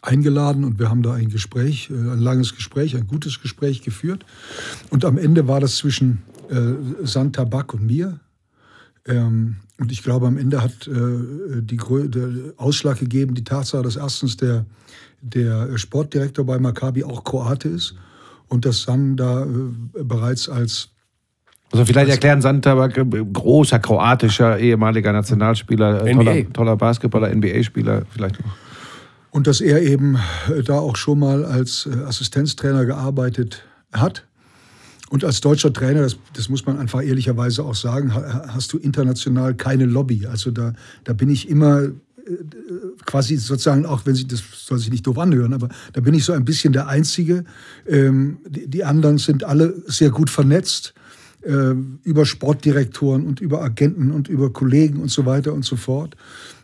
eingeladen 0.03 0.65
und 0.65 0.79
wir 0.79 0.89
haben 0.89 1.03
da 1.03 1.13
ein 1.13 1.29
Gespräch, 1.29 1.91
ein 1.91 2.21
langes 2.21 2.55
Gespräch, 2.55 2.97
ein 2.97 3.07
gutes 3.07 3.43
Gespräch 3.43 3.83
geführt. 3.83 4.25
Und 4.89 5.05
am 5.05 5.19
Ende 5.19 5.47
war 5.47 5.61
das 5.61 5.77
zwischen 5.77 6.23
äh, 6.49 6.73
Santa 7.03 7.45
Bak 7.45 7.75
und 7.75 7.85
mir. 7.85 8.19
Ähm, 9.05 9.57
und 9.79 9.93
ich 9.93 10.03
glaube, 10.03 10.27
am 10.27 10.39
Ende 10.39 10.63
hat 10.63 10.89
äh, 10.89 11.61
die, 11.61 11.77
der 11.77 12.55
Ausschlag 12.57 12.99
gegeben, 12.99 13.35
die 13.35 13.45
Tatsache, 13.45 13.83
dass 13.83 13.97
erstens 13.97 14.39
der, 14.39 14.65
der 15.21 15.77
Sportdirektor 15.77 16.47
bei 16.47 16.59
Maccabi 16.59 17.05
auch 17.05 17.23
Kroate 17.23 17.69
ist 17.69 17.95
und 18.51 18.67
dass 18.67 18.83
San 18.83 19.17
da 19.17 19.45
äh, 19.45 20.03
bereits 20.03 20.49
als 20.49 20.91
also 21.73 21.85
vielleicht 21.85 22.11
erklären 22.11 22.43
Santa, 22.43 22.89
großer 22.89 23.79
kroatischer 23.79 24.59
ehemaliger 24.59 25.13
Nationalspieler, 25.13 26.05
toller, 26.05 26.53
toller 26.53 26.77
Basketballer, 26.77 27.33
NBA-Spieler 27.33 28.03
vielleicht 28.11 28.41
noch. 28.41 28.51
Und 29.31 29.47
dass 29.47 29.61
er 29.61 29.81
eben 29.81 30.19
äh, 30.49 30.63
da 30.65 30.81
auch 30.81 30.97
schon 30.97 31.21
mal 31.21 31.45
als 31.45 31.87
äh, 31.87 32.03
Assistenztrainer 32.03 32.85
gearbeitet 32.85 33.63
hat. 33.93 34.27
Und 35.11 35.25
als 35.25 35.41
deutscher 35.41 35.73
Trainer, 35.73 36.03
das, 36.03 36.17
das, 36.35 36.49
muss 36.49 36.67
man 36.67 36.79
einfach 36.79 37.03
ehrlicherweise 37.03 37.65
auch 37.65 37.75
sagen, 37.75 38.15
hast 38.15 38.73
du 38.73 38.79
international 38.79 39.55
keine 39.55 39.85
Lobby. 39.85 40.27
Also 40.27 40.53
da, 40.53 40.73
da 41.03 41.13
bin 41.13 41.29
ich 41.29 41.49
immer 41.49 41.83
äh, 41.83 41.91
quasi 43.07 43.37
sozusagen, 43.37 43.87
auch 43.87 44.07
wenn 44.07 44.15
sie, 44.15 44.27
das 44.27 44.43
soll 44.53 44.79
sich 44.79 44.91
nicht 44.91 45.07
doof 45.07 45.19
anhören, 45.19 45.53
aber 45.53 45.69
da 45.93 46.01
bin 46.01 46.15
ich 46.15 46.25
so 46.25 46.33
ein 46.33 46.45
bisschen 46.45 46.73
der 46.73 46.89
Einzige. 46.89 47.45
Ähm, 47.87 48.39
die, 48.49 48.69
die, 48.69 48.85
anderen 48.85 49.19
sind 49.19 49.45
alle 49.45 49.83
sehr 49.87 50.11
gut 50.11 50.31
vernetzt 50.31 50.95
äh, 51.43 51.75
über 52.03 52.27
Sportdirektoren 52.27 53.27
und 53.27 53.41
über 53.41 53.63
Agenten 53.63 54.11
und 54.11 54.29
über 54.29 54.53
Kollegen 54.53 55.01
und 55.01 55.11
so 55.11 55.27
weiter 55.27 55.53
und 55.53 55.65
so 55.65 55.77
fort. 55.77 56.17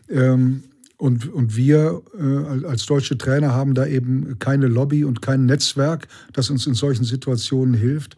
Ähm, 0.09 0.63
und, 0.97 1.31
und 1.31 1.55
wir 1.55 2.01
äh, 2.19 2.65
als 2.65 2.85
deutsche 2.87 3.17
Trainer 3.17 3.53
haben 3.53 3.75
da 3.75 3.85
eben 3.85 4.39
keine 4.39 4.67
Lobby 4.67 5.03
und 5.03 5.21
kein 5.21 5.45
Netzwerk, 5.45 6.07
das 6.33 6.49
uns 6.49 6.65
in 6.65 6.73
solchen 6.73 7.03
Situationen 7.03 7.75
hilft. 7.75 8.17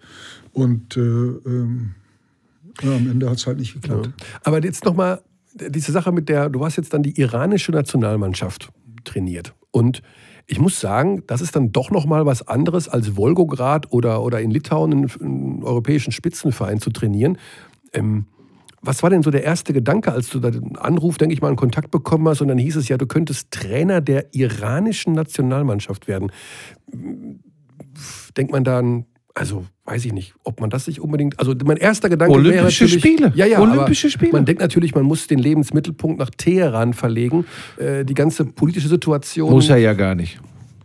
Und 0.54 0.96
äh, 0.96 1.02
ähm, 1.02 1.92
ja, 2.82 2.96
am 2.96 3.10
Ende 3.10 3.30
hat 3.30 3.38
es 3.38 3.48
halt 3.48 3.58
nicht 3.58 3.74
geklappt. 3.74 4.08
Ja. 4.08 4.26
Aber 4.44 4.64
jetzt 4.64 4.86
nochmal 4.86 5.22
diese 5.70 5.92
Sache 5.92 6.12
mit 6.12 6.30
der, 6.30 6.50
du 6.50 6.64
hast 6.64 6.78
jetzt 6.78 6.94
dann 6.94 7.04
die 7.04 7.20
iranische 7.20 7.72
Nationalmannschaft 7.72 8.70
trainiert. 9.04 9.54
Und 9.72 10.02
ich 10.48 10.60
muss 10.60 10.80
sagen, 10.80 11.24
das 11.28 11.42
ist 11.42 11.56
dann 11.56 11.72
doch 11.72 11.92
nochmal 11.92 12.26
was 12.26 12.48
anderes 12.48 12.90
als 12.90 13.16
Wolgograd 13.16 13.92
oder, 13.92 14.24
oder 14.24 14.42
in 14.42 14.50
Litauen 14.50 14.92
einen, 14.92 15.12
einen 15.22 15.64
europäischen 15.64 16.12
Spitzenverein 16.12 16.80
zu 16.80 16.90
trainieren. 16.90 17.38
Ähm, 17.94 18.26
was 18.82 19.04
war 19.04 19.10
denn 19.10 19.24
so 19.24 19.30
der 19.30 19.44
erste 19.44 19.74
Gedanke, 19.74 20.12
als 20.12 20.30
du 20.30 20.40
den 20.40 20.78
Anruf, 20.78 21.18
denke 21.18 21.34
ich 21.34 21.42
mal, 21.42 21.50
in 21.50 21.56
Kontakt 21.56 21.92
bekommen 21.92 22.28
hast 22.28 22.42
und 22.42 22.48
dann 22.48 22.58
hieß 22.58 22.78
es 22.78 22.88
ja, 22.88 22.98
du 22.98 23.08
könntest 23.08 23.52
Trainer 23.52 24.02
der 24.02 24.34
iranischen 24.34 25.14
Nationalmannschaft 25.14 26.08
werden. 26.08 26.32
Denkt 28.38 28.52
man 28.52 28.64
dann, 28.64 29.06
also 29.36 29.66
weiß 29.90 30.06
ich 30.06 30.14
nicht, 30.14 30.36
ob 30.44 30.62
man 30.62 30.70
das 30.70 30.86
sich 30.86 31.02
unbedingt. 31.02 31.40
Also 31.40 31.56
mein 31.66 31.78
erster 31.78 32.10
Gedanke 32.10 32.34
Olympische 32.34 32.86
wäre 32.88 33.00
Spiele. 33.00 33.32
Ja, 33.36 33.46
ja, 33.46 33.60
Olympische 33.60 34.10
Spiele. 34.10 34.32
Man 34.34 34.46
denkt 34.46 34.62
natürlich, 34.62 34.94
man 34.94 35.04
muss 35.04 35.28
den 35.28 35.40
Lebensmittelpunkt 35.40 36.20
nach 36.20 36.30
Teheran 36.30 36.94
verlegen. 36.94 37.46
Äh, 37.78 38.06
die 38.06 38.14
ganze 38.14 38.46
politische 38.46 38.88
Situation. 38.88 39.50
Muss 39.50 39.70
er 39.70 39.78
ja 39.78 39.94
gar 39.94 40.16
nicht. 40.16 40.40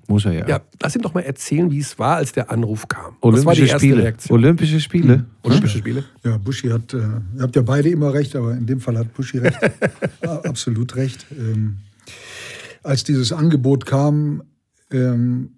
Muss 0.07 0.25
er 0.25 0.33
ja. 0.33 0.49
Ja, 0.49 0.61
lass 0.83 0.97
ihn 0.97 1.03
doch 1.03 1.15
mal 1.15 1.21
erzählen, 1.23 1.71
wie 1.71 1.79
es 1.79 1.99
war, 1.99 2.17
als 2.17 2.33
der 2.33 2.51
Anruf 2.51 2.89
kam. 2.89 3.17
Olympische 3.21 3.69
Spiele. 3.69 4.03
Reaktion. 4.03 4.39
Olympische 4.39 4.81
Spiele. 4.81 5.19
Mhm. 5.19 5.27
Olympische 5.43 5.79
Spiele. 5.79 6.05
Ja, 6.25 6.37
Buschi 6.39 6.69
hat, 6.69 6.93
äh, 6.95 6.99
ihr 6.99 7.43
habt 7.43 7.57
ja 7.57 7.63
beide 7.63 7.89
immer 7.89 8.13
recht, 8.13 8.37
aber 8.37 8.53
in 8.53 8.67
dem 8.67 8.81
Fall 8.81 8.99
hat 8.99 9.13
Buschi 9.15 9.39
recht. 9.39 9.59
Absolut 10.21 10.97
recht. 10.97 11.27
Ähm, 11.39 11.79
als 12.83 13.05
dieses 13.05 13.33
Angebot 13.33 13.87
kam, 13.87 14.43
ähm, 14.91 15.51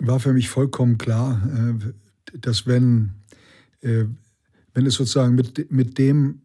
war 0.00 0.20
für 0.20 0.32
mich 0.32 0.48
vollkommen 0.48 0.98
klar, 0.98 1.42
äh, 1.54 2.03
dass 2.38 2.66
wenn, 2.66 3.12
äh, 3.80 4.04
wenn 4.72 4.86
es 4.86 4.94
sozusagen 4.94 5.34
mit, 5.34 5.70
mit 5.70 5.98
dem, 5.98 6.42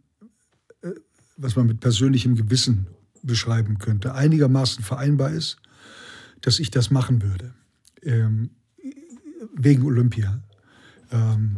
äh, 0.82 0.92
was 1.38 1.56
man 1.56 1.68
mit 1.68 1.80
persönlichem 1.80 2.36
Gewissen 2.36 2.88
beschreiben 3.24 3.78
könnte, 3.80 4.14
einigermaßen 4.14 4.84
vereinbar 4.84 5.32
ist, 5.32 5.58
dass 6.42 6.60
ich 6.60 6.72
das 6.72 6.90
machen 6.92 7.22
würde. 7.22 7.54
Ähm, 8.02 8.52
wegen 9.56 9.84
Olympia. 9.84 10.42
Ähm, 11.12 11.58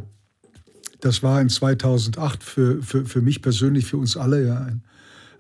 das 1.00 1.23
war 1.23 1.41
in 1.41 1.50
2008 1.50 2.43
für, 2.43 2.81
für, 2.81 3.05
für 3.05 3.21
mich 3.21 3.41
persönlich, 3.41 3.85
für 3.85 3.97
uns 3.97 4.17
alle 4.17 4.45
ja 4.45 4.57
ein, 4.63 4.83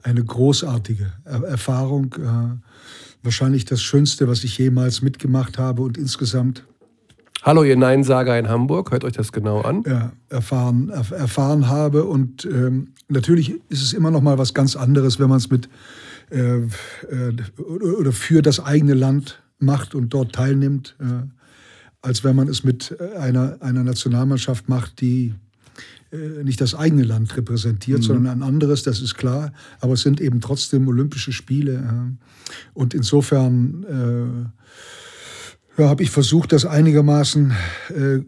eine 0.03 0.23
großartige 0.23 1.13
Erfahrung. 1.23 2.13
Äh, 2.13 2.57
wahrscheinlich 3.23 3.65
das 3.65 3.81
Schönste, 3.81 4.27
was 4.27 4.43
ich 4.43 4.57
jemals 4.57 5.01
mitgemacht 5.01 5.57
habe 5.57 5.83
und 5.83 5.97
insgesamt. 5.97 6.65
Hallo, 7.43 7.63
ihr 7.63 7.75
Neinsager 7.75 8.37
in 8.37 8.49
Hamburg, 8.49 8.91
hört 8.91 9.03
euch 9.03 9.13
das 9.13 9.31
genau 9.31 9.61
an. 9.61 9.83
Ja, 9.87 10.13
erfahren, 10.29 10.89
erfahren 10.89 11.67
habe. 11.69 12.05
Und 12.05 12.45
ähm, 12.45 12.89
natürlich 13.07 13.55
ist 13.69 13.81
es 13.81 13.93
immer 13.93 14.11
noch 14.11 14.21
mal 14.21 14.37
was 14.37 14.53
ganz 14.53 14.75
anderes, 14.75 15.19
wenn 15.19 15.27
man 15.27 15.39
es 15.39 15.49
mit 15.49 15.67
äh, 16.29 16.57
äh, 16.57 17.33
oder 17.97 18.11
für 18.11 18.43
das 18.43 18.59
eigene 18.59 18.93
Land 18.93 19.41
macht 19.57 19.95
und 19.95 20.09
dort 20.13 20.33
teilnimmt, 20.33 20.95
äh, 20.99 21.25
als 22.03 22.23
wenn 22.23 22.35
man 22.35 22.47
es 22.47 22.63
mit 22.63 22.95
einer, 23.17 23.57
einer 23.59 23.83
Nationalmannschaft 23.83 24.69
macht, 24.69 25.01
die 25.01 25.33
nicht 26.43 26.59
das 26.59 26.75
eigene 26.75 27.03
Land 27.03 27.37
repräsentiert, 27.37 27.99
mhm. 27.99 28.03
sondern 28.03 28.27
ein 28.27 28.43
anderes, 28.43 28.83
das 28.83 28.99
ist 28.99 29.15
klar. 29.15 29.53
Aber 29.79 29.93
es 29.93 30.01
sind 30.01 30.19
eben 30.19 30.41
trotzdem 30.41 30.85
Olympische 30.89 31.31
Spiele. 31.31 31.81
Und 32.73 32.93
insofern 32.93 34.51
ja, 35.77 35.89
habe 35.89 36.03
ich 36.03 36.11
versucht, 36.11 36.51
das 36.51 36.65
einigermaßen 36.65 37.53
äh, 37.89 38.15
äh, 38.15 38.23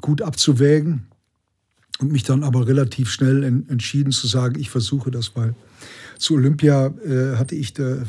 gut 0.00 0.22
abzuwägen 0.22 1.06
und 1.98 2.12
mich 2.12 2.24
dann 2.24 2.42
aber 2.42 2.66
relativ 2.66 3.10
schnell 3.10 3.42
en 3.42 3.68
entschieden 3.68 4.12
zu 4.12 4.26
sagen, 4.26 4.58
ich 4.58 4.70
versuche 4.70 5.10
das, 5.10 5.34
weil 5.34 5.54
zu 6.18 6.34
Olympia 6.34 6.86
äh, 7.04 7.36
hatte 7.36 7.54
ich 7.54 7.72
da, 7.72 8.02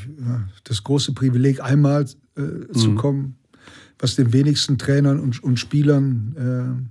das 0.63 0.84
große 0.84 1.13
Privileg, 1.13 1.62
einmal 1.62 2.05
äh, 2.36 2.41
mhm. 2.41 2.74
zu 2.74 2.96
kommen, 2.96 3.36
was 4.00 4.15
den 4.15 4.34
wenigsten 4.34 4.77
Trainern 4.77 5.19
und, 5.19 5.43
und 5.43 5.57
Spielern 5.57 6.88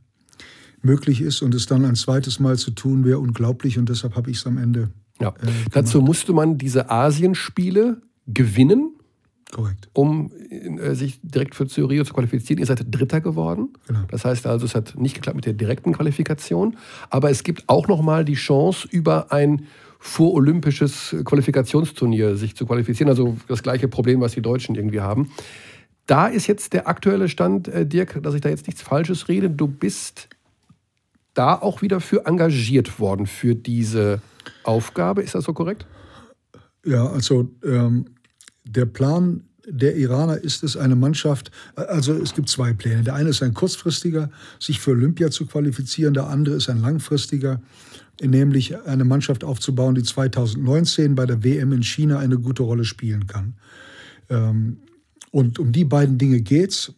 äh, 0.82 0.86
möglich 0.86 1.20
ist. 1.20 1.42
Und 1.42 1.54
es 1.54 1.66
dann 1.66 1.84
ein 1.84 1.94
zweites 1.94 2.40
Mal 2.40 2.58
zu 2.58 2.70
tun, 2.70 3.04
wäre 3.04 3.18
unglaublich. 3.18 3.78
Und 3.78 3.88
deshalb 3.88 4.16
habe 4.16 4.30
ich 4.30 4.38
es 4.38 4.46
am 4.46 4.58
Ende. 4.58 4.90
Ja. 5.20 5.28
Äh, 5.28 5.48
Dazu 5.72 6.00
musste 6.00 6.32
man 6.32 6.58
diese 6.58 6.90
Asienspiele 6.90 8.00
gewinnen. 8.26 8.95
Korrekt. 9.52 9.88
Um 9.92 10.32
äh, 10.50 10.94
sich 10.94 11.20
direkt 11.22 11.54
für 11.54 11.66
Rio 11.88 12.04
zu 12.04 12.12
qualifizieren. 12.12 12.58
Ihr 12.58 12.66
seid 12.66 12.84
Dritter 12.90 13.20
geworden. 13.20 13.70
Genau. 13.86 14.00
Das 14.08 14.24
heißt 14.24 14.46
also, 14.46 14.66
es 14.66 14.74
hat 14.74 14.98
nicht 14.98 15.14
geklappt 15.14 15.36
mit 15.36 15.46
der 15.46 15.52
direkten 15.52 15.92
Qualifikation. 15.92 16.76
Aber 17.10 17.30
es 17.30 17.44
gibt 17.44 17.64
auch 17.68 17.86
noch 17.86 18.02
mal 18.02 18.24
die 18.24 18.34
Chance, 18.34 18.88
über 18.90 19.32
ein 19.32 19.66
vorolympisches 19.98 21.16
Qualifikationsturnier 21.24 22.36
sich 22.36 22.56
zu 22.56 22.66
qualifizieren. 22.66 23.08
Also 23.08 23.36
das 23.48 23.62
gleiche 23.62 23.88
Problem, 23.88 24.20
was 24.20 24.32
die 24.32 24.42
Deutschen 24.42 24.74
irgendwie 24.74 25.00
haben. 25.00 25.30
Da 26.06 26.26
ist 26.26 26.46
jetzt 26.46 26.72
der 26.72 26.88
aktuelle 26.88 27.28
Stand, 27.28 27.68
äh, 27.68 27.86
Dirk, 27.86 28.22
dass 28.22 28.34
ich 28.34 28.40
da 28.40 28.48
jetzt 28.48 28.66
nichts 28.66 28.82
Falsches 28.82 29.28
rede. 29.28 29.50
Du 29.50 29.66
bist 29.66 30.28
da 31.34 31.54
auch 31.54 31.82
wieder 31.82 32.00
für 32.00 32.26
engagiert 32.26 32.98
worden 32.98 33.26
für 33.26 33.54
diese 33.54 34.20
Aufgabe. 34.64 35.22
Ist 35.22 35.34
das 35.34 35.44
so 35.44 35.52
korrekt? 35.52 35.86
Ja, 36.84 37.06
also 37.08 37.50
ähm, 37.64 38.06
der 38.66 38.86
Plan 38.86 39.42
der 39.68 39.96
Iraner 39.96 40.38
ist 40.38 40.62
es, 40.62 40.76
eine 40.76 40.94
Mannschaft, 40.94 41.50
also 41.74 42.14
es 42.14 42.34
gibt 42.34 42.48
zwei 42.48 42.72
Pläne. 42.72 43.02
Der 43.02 43.14
eine 43.14 43.30
ist 43.30 43.42
ein 43.42 43.52
kurzfristiger, 43.52 44.30
sich 44.60 44.80
für 44.80 44.92
Olympia 44.92 45.30
zu 45.30 45.46
qualifizieren, 45.46 46.14
der 46.14 46.28
andere 46.28 46.54
ist 46.54 46.68
ein 46.68 46.80
langfristiger, 46.80 47.60
nämlich 48.22 48.78
eine 48.86 49.04
Mannschaft 49.04 49.42
aufzubauen, 49.42 49.96
die 49.96 50.04
2019 50.04 51.14
bei 51.14 51.26
der 51.26 51.42
WM 51.42 51.72
in 51.72 51.82
China 51.82 52.18
eine 52.18 52.38
gute 52.38 52.62
Rolle 52.62 52.84
spielen 52.84 53.26
kann. 53.26 53.54
Ähm, 54.30 54.78
und 55.32 55.58
um 55.58 55.72
die 55.72 55.84
beiden 55.84 56.16
Dinge 56.16 56.40
geht's. 56.40 56.92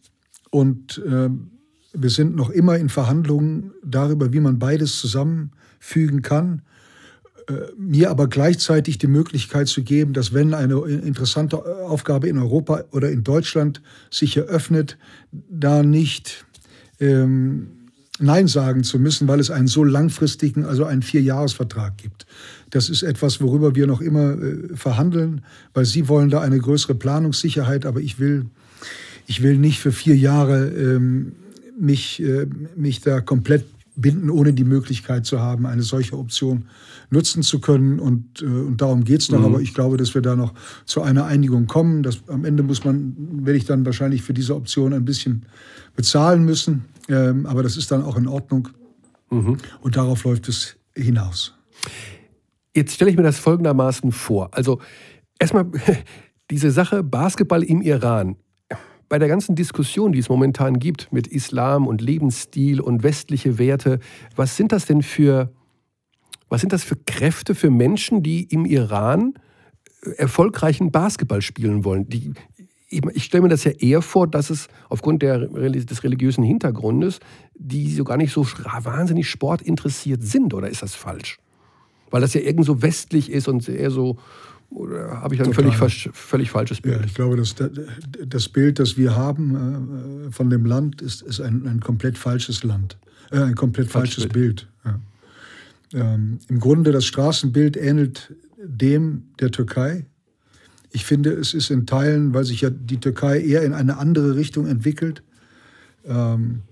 Und 0.51 1.01
ähm, 1.05 1.51
wir 1.93 2.09
sind 2.09 2.35
noch 2.35 2.49
immer 2.49 2.77
in 2.77 2.89
Verhandlungen 2.89 3.71
darüber, 3.83 4.31
wie 4.31 4.39
man 4.39 4.59
beides 4.59 4.99
zusammenfügen 4.99 6.21
kann. 6.21 6.61
Äh, 7.49 7.71
mir 7.77 8.11
aber 8.11 8.27
gleichzeitig 8.27 8.97
die 8.97 9.07
Möglichkeit 9.07 9.67
zu 9.67 9.83
geben, 9.83 10.13
dass 10.13 10.33
wenn 10.33 10.53
eine 10.53 10.79
interessante 10.81 11.57
Aufgabe 11.85 12.29
in 12.29 12.37
Europa 12.37 12.83
oder 12.91 13.09
in 13.09 13.23
Deutschland 13.23 13.81
sich 14.11 14.37
eröffnet, 14.37 14.97
da 15.31 15.81
nicht 15.81 16.45
ähm, 16.99 17.67
Nein 18.19 18.47
sagen 18.47 18.83
zu 18.83 18.99
müssen, 18.99 19.27
weil 19.27 19.39
es 19.39 19.49
einen 19.49 19.67
so 19.67 19.83
langfristigen, 19.83 20.65
also 20.65 20.85
einen 20.85 21.01
Vierjahresvertrag 21.01 21.97
gibt. 21.97 22.25
Das 22.69 22.89
ist 22.89 23.01
etwas, 23.01 23.41
worüber 23.41 23.75
wir 23.75 23.87
noch 23.87 24.01
immer 24.01 24.33
äh, 24.33 24.75
verhandeln, 24.75 25.41
weil 25.73 25.85
Sie 25.85 26.07
wollen 26.07 26.29
da 26.29 26.41
eine 26.41 26.59
größere 26.59 26.95
Planungssicherheit, 26.95 27.85
aber 27.85 28.01
ich 28.01 28.19
will, 28.19 28.45
ich 29.25 29.41
will 29.41 29.57
nicht 29.57 29.79
für 29.79 29.91
vier 29.91 30.15
Jahre 30.15 30.67
ähm, 30.67 31.31
mich, 31.79 32.21
äh, 32.21 32.45
mich 32.75 33.01
da 33.01 33.21
komplett 33.21 33.65
binden, 34.01 34.29
ohne 34.29 34.53
die 34.53 34.63
Möglichkeit 34.63 35.25
zu 35.25 35.39
haben, 35.39 35.65
eine 35.65 35.83
solche 35.83 36.17
Option 36.17 36.65
nutzen 37.09 37.43
zu 37.43 37.59
können. 37.59 37.99
Und, 37.99 38.41
äh, 38.41 38.45
und 38.45 38.81
darum 38.81 39.03
geht 39.03 39.21
es 39.21 39.31
noch. 39.31 39.39
Mhm. 39.39 39.45
Aber 39.45 39.61
ich 39.61 39.73
glaube, 39.73 39.97
dass 39.97 40.13
wir 40.13 40.21
da 40.21 40.35
noch 40.35 40.53
zu 40.85 41.01
einer 41.01 41.25
Einigung 41.25 41.67
kommen. 41.67 42.03
Das, 42.03 42.23
am 42.27 42.45
Ende 42.45 42.63
muss 42.63 42.83
man, 42.83 43.15
werde 43.45 43.57
ich 43.57 43.65
dann 43.65 43.85
wahrscheinlich 43.85 44.21
für 44.21 44.33
diese 44.33 44.55
Option 44.55 44.93
ein 44.93 45.05
bisschen 45.05 45.45
bezahlen 45.95 46.43
müssen. 46.43 46.85
Ähm, 47.07 47.45
aber 47.45 47.63
das 47.63 47.77
ist 47.77 47.91
dann 47.91 48.03
auch 48.03 48.17
in 48.17 48.27
Ordnung. 48.27 48.69
Mhm. 49.29 49.57
Und 49.81 49.95
darauf 49.95 50.23
läuft 50.23 50.49
es 50.49 50.75
hinaus. 50.95 51.55
Jetzt 52.75 52.93
stelle 52.93 53.11
ich 53.11 53.17
mir 53.17 53.23
das 53.23 53.39
folgendermaßen 53.39 54.11
vor. 54.11 54.49
Also 54.51 54.79
erstmal 55.39 55.65
diese 56.51 56.71
Sache 56.71 57.03
Basketball 57.03 57.63
im 57.63 57.81
Iran. 57.81 58.35
Bei 59.09 59.17
der 59.17 59.27
ganzen 59.27 59.55
Diskussion, 59.55 60.11
die 60.11 60.19
es 60.19 60.29
momentan 60.29 60.77
gibt 60.77 61.11
mit 61.11 61.25
Islam 61.25 61.87
und 61.87 61.99
Lebensstil 61.99 62.79
und 62.79 63.01
westliche 63.01 63.57
Werte, 63.57 63.99
was 64.35 64.55
sind 64.55 64.71
das 64.71 64.85
denn 64.85 65.01
für, 65.01 65.51
was 66.47 66.61
sind 66.61 66.71
das 66.71 66.83
für 66.83 66.95
Kräfte 66.95 67.55
für 67.55 67.71
Menschen, 67.71 68.21
die 68.21 68.43
im 68.43 68.65
Iran 68.65 69.33
äh, 70.03 70.11
erfolgreichen 70.11 70.91
Basketball 70.91 71.41
spielen 71.41 71.83
wollen? 71.83 72.07
Die, 72.07 72.33
ich, 72.87 73.23
stelle 73.23 73.41
mir 73.41 73.49
das 73.49 73.63
ja 73.63 73.71
eher 73.71 74.03
vor, 74.03 74.27
dass 74.27 74.51
es 74.51 74.67
aufgrund 74.89 75.23
der, 75.23 75.47
des 75.47 76.03
religiösen 76.03 76.43
Hintergrundes, 76.43 77.19
die 77.55 77.91
so 77.91 78.03
gar 78.03 78.17
nicht 78.17 78.31
so 78.31 78.45
wahnsinnig 78.45 79.27
sportinteressiert 79.27 80.21
sind, 80.21 80.53
oder 80.53 80.69
ist 80.69 80.83
das 80.83 80.93
falsch? 80.93 81.39
Weil 82.11 82.21
das 82.21 82.35
ja 82.35 82.41
irgend 82.41 82.65
so 82.65 82.83
westlich 82.83 83.31
ist 83.31 83.47
und 83.47 83.67
eher 83.67 83.91
so, 83.91 84.17
oder 84.69 85.21
habe 85.21 85.35
ich 85.35 85.41
ein 85.41 85.53
völlig, 85.53 85.75
völlig 86.13 86.51
falsches 86.51 86.81
Bild? 86.81 86.99
Ja, 86.99 87.05
ich 87.05 87.13
glaube, 87.13 87.37
dass 87.37 87.55
das 88.25 88.49
Bild, 88.49 88.79
das 88.79 88.97
wir 88.97 89.15
haben 89.15 90.27
äh, 90.27 90.31
von 90.31 90.49
dem 90.49 90.65
Land, 90.65 91.01
ist, 91.01 91.21
ist 91.21 91.41
ein, 91.41 91.67
ein 91.67 91.79
komplett 91.79 92.17
falsches 92.17 92.63
Land, 92.63 92.97
äh, 93.31 93.39
ein 93.39 93.55
komplett 93.55 93.89
falsches 93.89 94.27
Bild. 94.27 94.67
Bild. 94.83 95.01
Ja. 95.93 96.13
Ähm, 96.13 96.39
Im 96.47 96.59
Grunde 96.59 96.91
das 96.91 97.05
Straßenbild 97.05 97.77
ähnelt 97.77 98.33
dem 98.57 99.23
der 99.39 99.51
Türkei, 99.51 100.05
ich 100.91 101.05
finde, 101.05 101.31
es 101.31 101.53
ist 101.53 101.69
in 101.69 101.85
Teilen, 101.85 102.33
weil 102.33 102.45
sich 102.45 102.61
ja 102.61 102.69
die 102.69 102.99
Türkei 102.99 103.41
eher 103.41 103.63
in 103.63 103.73
eine 103.73 103.97
andere 103.97 104.35
Richtung 104.35 104.65
entwickelt, 104.65 105.23
ähm, 106.05 106.63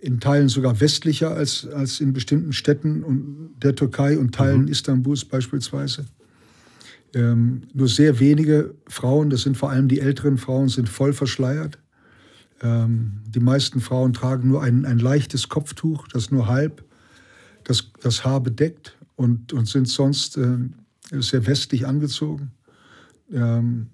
in 0.00 0.20
Teilen 0.20 0.48
sogar 0.48 0.80
westlicher 0.80 1.30
als, 1.30 1.66
als 1.68 2.00
in 2.00 2.12
bestimmten 2.12 2.52
Städten 2.52 3.04
und 3.04 3.54
der 3.62 3.74
Türkei 3.74 4.18
und 4.18 4.34
Teilen 4.34 4.62
mhm. 4.62 4.68
Istanbuls 4.68 5.24
beispielsweise. 5.24 6.06
Ähm, 7.14 7.62
nur 7.74 7.88
sehr 7.88 8.20
wenige 8.20 8.74
Frauen, 8.86 9.30
das 9.30 9.42
sind 9.42 9.56
vor 9.56 9.70
allem 9.70 9.88
die 9.88 10.00
älteren 10.00 10.38
Frauen, 10.38 10.68
sind 10.68 10.88
voll 10.88 11.12
verschleiert. 11.12 11.78
Ähm, 12.62 13.22
die 13.26 13.40
meisten 13.40 13.80
Frauen 13.80 14.12
tragen 14.12 14.48
nur 14.48 14.62
ein, 14.62 14.84
ein 14.84 14.98
leichtes 14.98 15.48
Kopftuch, 15.48 16.06
das 16.08 16.30
nur 16.30 16.46
halb 16.46 16.84
das, 17.64 17.92
das 18.02 18.24
Haar 18.24 18.40
bedeckt 18.40 18.96
und, 19.16 19.52
und 19.52 19.66
sind 19.66 19.88
sonst 19.88 20.36
äh, 20.36 20.58
sehr 21.12 21.46
westlich 21.46 21.86
angezogen. 21.86 22.52
Ähm, 23.32 23.88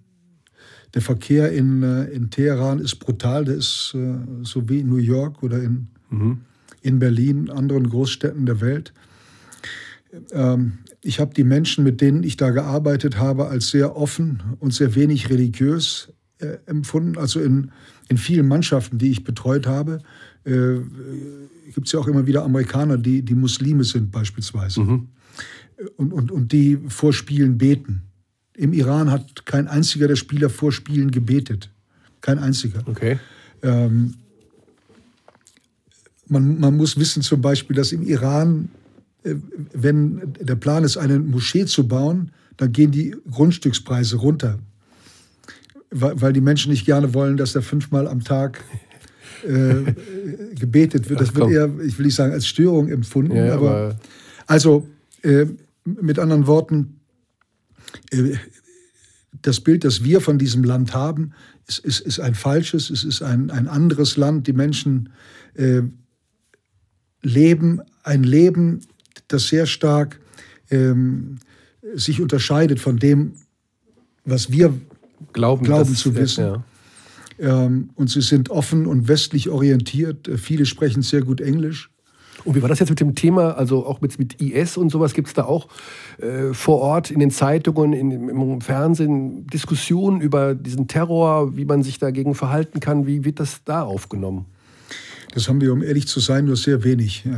der 0.95 1.03
Verkehr 1.03 1.53
in, 1.53 1.83
äh, 1.83 2.05
in 2.05 2.31
Teheran 2.31 2.79
ist 2.79 2.97
brutal, 2.97 3.45
der 3.45 3.57
ist 3.57 3.93
äh, 3.95 4.15
so 4.43 4.69
wie 4.69 4.81
in 4.81 4.89
New 4.89 4.97
York 4.97 5.43
oder 5.43 5.63
in, 5.63 5.89
mhm. 6.11 6.41
in 6.81 6.99
Berlin, 6.99 7.51
anderen 7.51 7.89
Großstädten 7.89 8.47
der 8.47 8.61
Welt. 8.61 8.93
Ähm, 10.33 10.79
ich 11.07 11.21
habe 11.21 11.35
die 11.35 11.45
Menschen, 11.45 11.85
mit 11.85 12.01
denen 12.01 12.23
ich 12.23 12.37
da 12.37 12.51
gearbeitet 12.51 13.19
habe, 13.19 13.49
als 13.49 13.71
sehr 13.71 13.97
offen 13.97 14.43
und 14.59 14.75
sehr 14.75 14.95
wenig 14.95 15.31
religiös 15.31 16.13
äh, 16.39 16.59
empfunden. 16.67 17.17
Also 17.19 17.41
in, 17.41 17.71
in 18.09 18.19
vielen 18.19 18.47
Mannschaften, 18.49 18.99
die 18.99 19.11
ich 19.11 19.25
betreut 19.25 19.67
habe, 19.67 20.01
äh, 20.45 20.77
gibt 21.75 21.87
es 21.87 21.93
ja 21.93 22.01
auch 22.01 22.07
immer 22.07 22.27
wieder 22.27 22.45
Amerikaner, 22.45 22.99
die, 22.99 23.23
die 23.23 23.35
Muslime 23.35 23.85
sind 23.85 24.11
beispielsweise. 24.11 24.81
Mhm 24.81 25.09
und, 25.97 26.13
und, 26.13 26.31
und 26.31 26.53
die 26.53 26.79
vor 26.89 27.13
Spielen 27.13 27.59
beten. 27.59 28.03
Im 28.55 28.73
Iran 28.73 29.11
hat 29.11 29.45
kein 29.47 29.69
einziger 29.69 30.09
der 30.09 30.17
Spieler 30.17 30.49
vor 30.49 30.73
Spielen 30.73 31.11
gebetet. 31.11 31.71
Kein 32.21 32.39
einziger. 32.39 32.83
Okay. 32.87 33.19
Ähm, 33.63 34.15
man, 36.27 36.59
man 36.59 36.77
muss 36.77 36.99
wissen 36.99 37.23
zum 37.23 37.41
Beispiel, 37.41 37.77
dass 37.77 37.93
im 37.93 38.03
Iran, 38.03 38.71
wenn 39.73 40.35
der 40.41 40.57
Plan 40.57 40.85
ist, 40.85 40.97
eine 40.97 41.19
Moschee 41.19 41.67
zu 41.67 41.89
bauen, 41.89 42.33
dann 42.57 42.73
gehen 42.73 42.91
die 42.91 43.15
Grundstückspreise 43.31 44.17
runter. 44.17 44.59
Weil, 45.91 46.21
weil 46.21 46.33
die 46.33 46.41
Menschen 46.41 46.71
nicht 46.71 46.85
gerne 46.85 47.15
wollen, 47.15 47.37
dass 47.37 47.53
da 47.53 47.61
fünfmal 47.61 48.09
am 48.09 48.25
Tag 48.25 48.63
äh, 49.47 49.93
gebetet 50.59 51.09
wird. 51.09 51.21
Das 51.21 51.35
wird 51.35 51.51
eher, 51.51 51.71
ich 51.81 51.99
will 51.99 52.07
nicht 52.07 52.15
sagen, 52.15 52.33
als 52.33 52.47
Störung 52.47 52.89
empfunden. 52.89 53.37
Ja, 53.37 53.55
aber, 53.55 53.71
aber 53.71 53.97
also 54.47 54.87
äh, 55.23 55.47
mit 55.85 56.19
anderen 56.19 56.47
Worten, 56.47 57.01
äh, 58.11 58.35
das 59.43 59.61
Bild, 59.61 59.85
das 59.85 60.03
wir 60.03 60.21
von 60.21 60.39
diesem 60.39 60.65
Land 60.65 60.95
haben, 60.95 61.33
ist, 61.69 61.79
ist, 61.81 62.01
ist 62.01 62.21
ein 62.21 62.35
falsches, 62.35 62.91
es 62.91 63.05
ist 63.05 63.23
ein, 63.23 63.51
ein 63.51 63.69
anderes 63.69 64.17
Land. 64.17 64.47
Die 64.47 64.53
Menschen 64.53 65.11
äh, 65.55 65.83
leben 67.23 67.81
ein 68.07 68.23
Leben, 68.23 68.81
das 69.29 69.49
sehr 69.49 69.67
stark 69.67 70.21
ähm, 70.71 71.39
sich 71.95 72.21
unterscheidet 72.21 72.81
von 72.81 72.99
dem, 72.99 73.33
was 74.25 74.51
wir 74.51 74.75
glauben, 75.33 75.65
glauben 75.65 75.95
zu 75.95 76.15
wissen. 76.15 76.45
Ja. 76.45 76.65
Ähm, 77.39 77.91
und 77.95 78.11
sie 78.11 78.23
sind 78.23 78.51
offen 78.51 78.87
und 78.87 79.09
westlich 79.09 79.49
orientiert. 79.49 80.31
Viele 80.37 80.67
sprechen 80.67 81.03
sehr 81.03 81.23
gut 81.23 81.41
Englisch. 81.41 81.91
Und 82.45 82.55
wie 82.55 82.63
war 82.63 82.69
das 82.69 82.79
jetzt 82.79 82.91
mit 82.91 83.01
dem 83.01 83.15
Thema, 83.15 83.57
also 83.57 83.85
auch 83.87 84.01
mit, 84.01 84.19
mit 84.19 84.41
IS 84.41 84.77
und 84.77 84.91
sowas? 84.91 85.15
Gibt 85.15 85.29
es 85.29 85.35
da 85.35 85.45
auch 85.45 85.69
äh, 86.19 86.53
vor 86.53 86.81
Ort 86.81 87.11
in 87.11 87.19
den 87.19 87.31
Zeitungen, 87.31 87.93
in, 87.93 88.29
im 88.29 88.61
Fernsehen 88.61 89.47
Diskussionen 89.47 90.21
über 90.21 90.55
diesen 90.55 90.87
Terror, 90.87 91.57
wie 91.57 91.65
man 91.65 91.83
sich 91.83 91.99
dagegen 91.99 92.35
verhalten 92.35 92.81
kann? 92.81 93.07
Wie 93.07 93.25
wird 93.25 93.41
das 93.41 93.65
da 93.65 93.83
aufgenommen? 93.83 94.47
Das 95.35 95.49
haben 95.49 95.61
wir, 95.61 95.73
um 95.73 95.83
ehrlich 95.83 96.07
zu 96.07 96.21
sein, 96.21 96.45
nur 96.45 96.57
sehr 96.57 96.85
wenig 96.85 97.27
äh, 97.27 97.31
äh, 97.31 97.35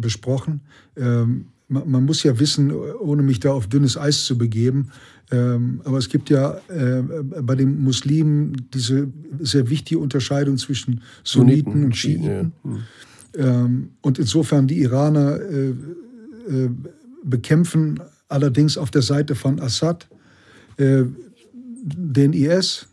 besprochen. 0.00 0.60
Ähm, 0.96 1.46
man, 1.68 1.90
man, 1.90 2.04
muss 2.04 2.22
ja 2.22 2.38
wissen, 2.38 2.72
ohne 2.72 3.22
mich 3.22 3.40
da 3.40 3.50
auf 3.52 3.66
dünnes 3.66 3.96
Eis 3.96 4.24
zu 4.24 4.38
begeben, 4.38 4.90
ähm, 5.32 5.80
aber 5.84 5.98
es 5.98 6.08
gibt 6.08 6.30
ja 6.30 6.60
äh, 6.68 7.02
bei 7.42 7.56
den 7.56 7.82
Muslimen 7.82 8.68
diese 8.72 9.08
sehr 9.40 9.68
wichtige 9.68 10.00
Unterscheidung 10.00 10.58
zwischen 10.58 11.02
Sunniten, 11.24 11.72
Sunniten 11.72 11.84
und 11.84 11.96
Schiiten. 11.96 12.24
Ja. 12.24 12.40
Hm. 12.62 12.82
Ähm, 13.36 13.90
und 14.02 14.18
insofern 14.18 14.66
die 14.66 14.78
Iraner 14.78 15.40
äh, 15.40 15.68
äh, 15.70 16.70
bekämpfen 17.24 18.00
allerdings 18.28 18.78
auf 18.78 18.90
der 18.90 19.02
Seite 19.02 19.34
von 19.34 19.60
Assad 19.60 20.08
äh, 20.76 21.02
den 21.82 22.32
IS. 22.32 22.86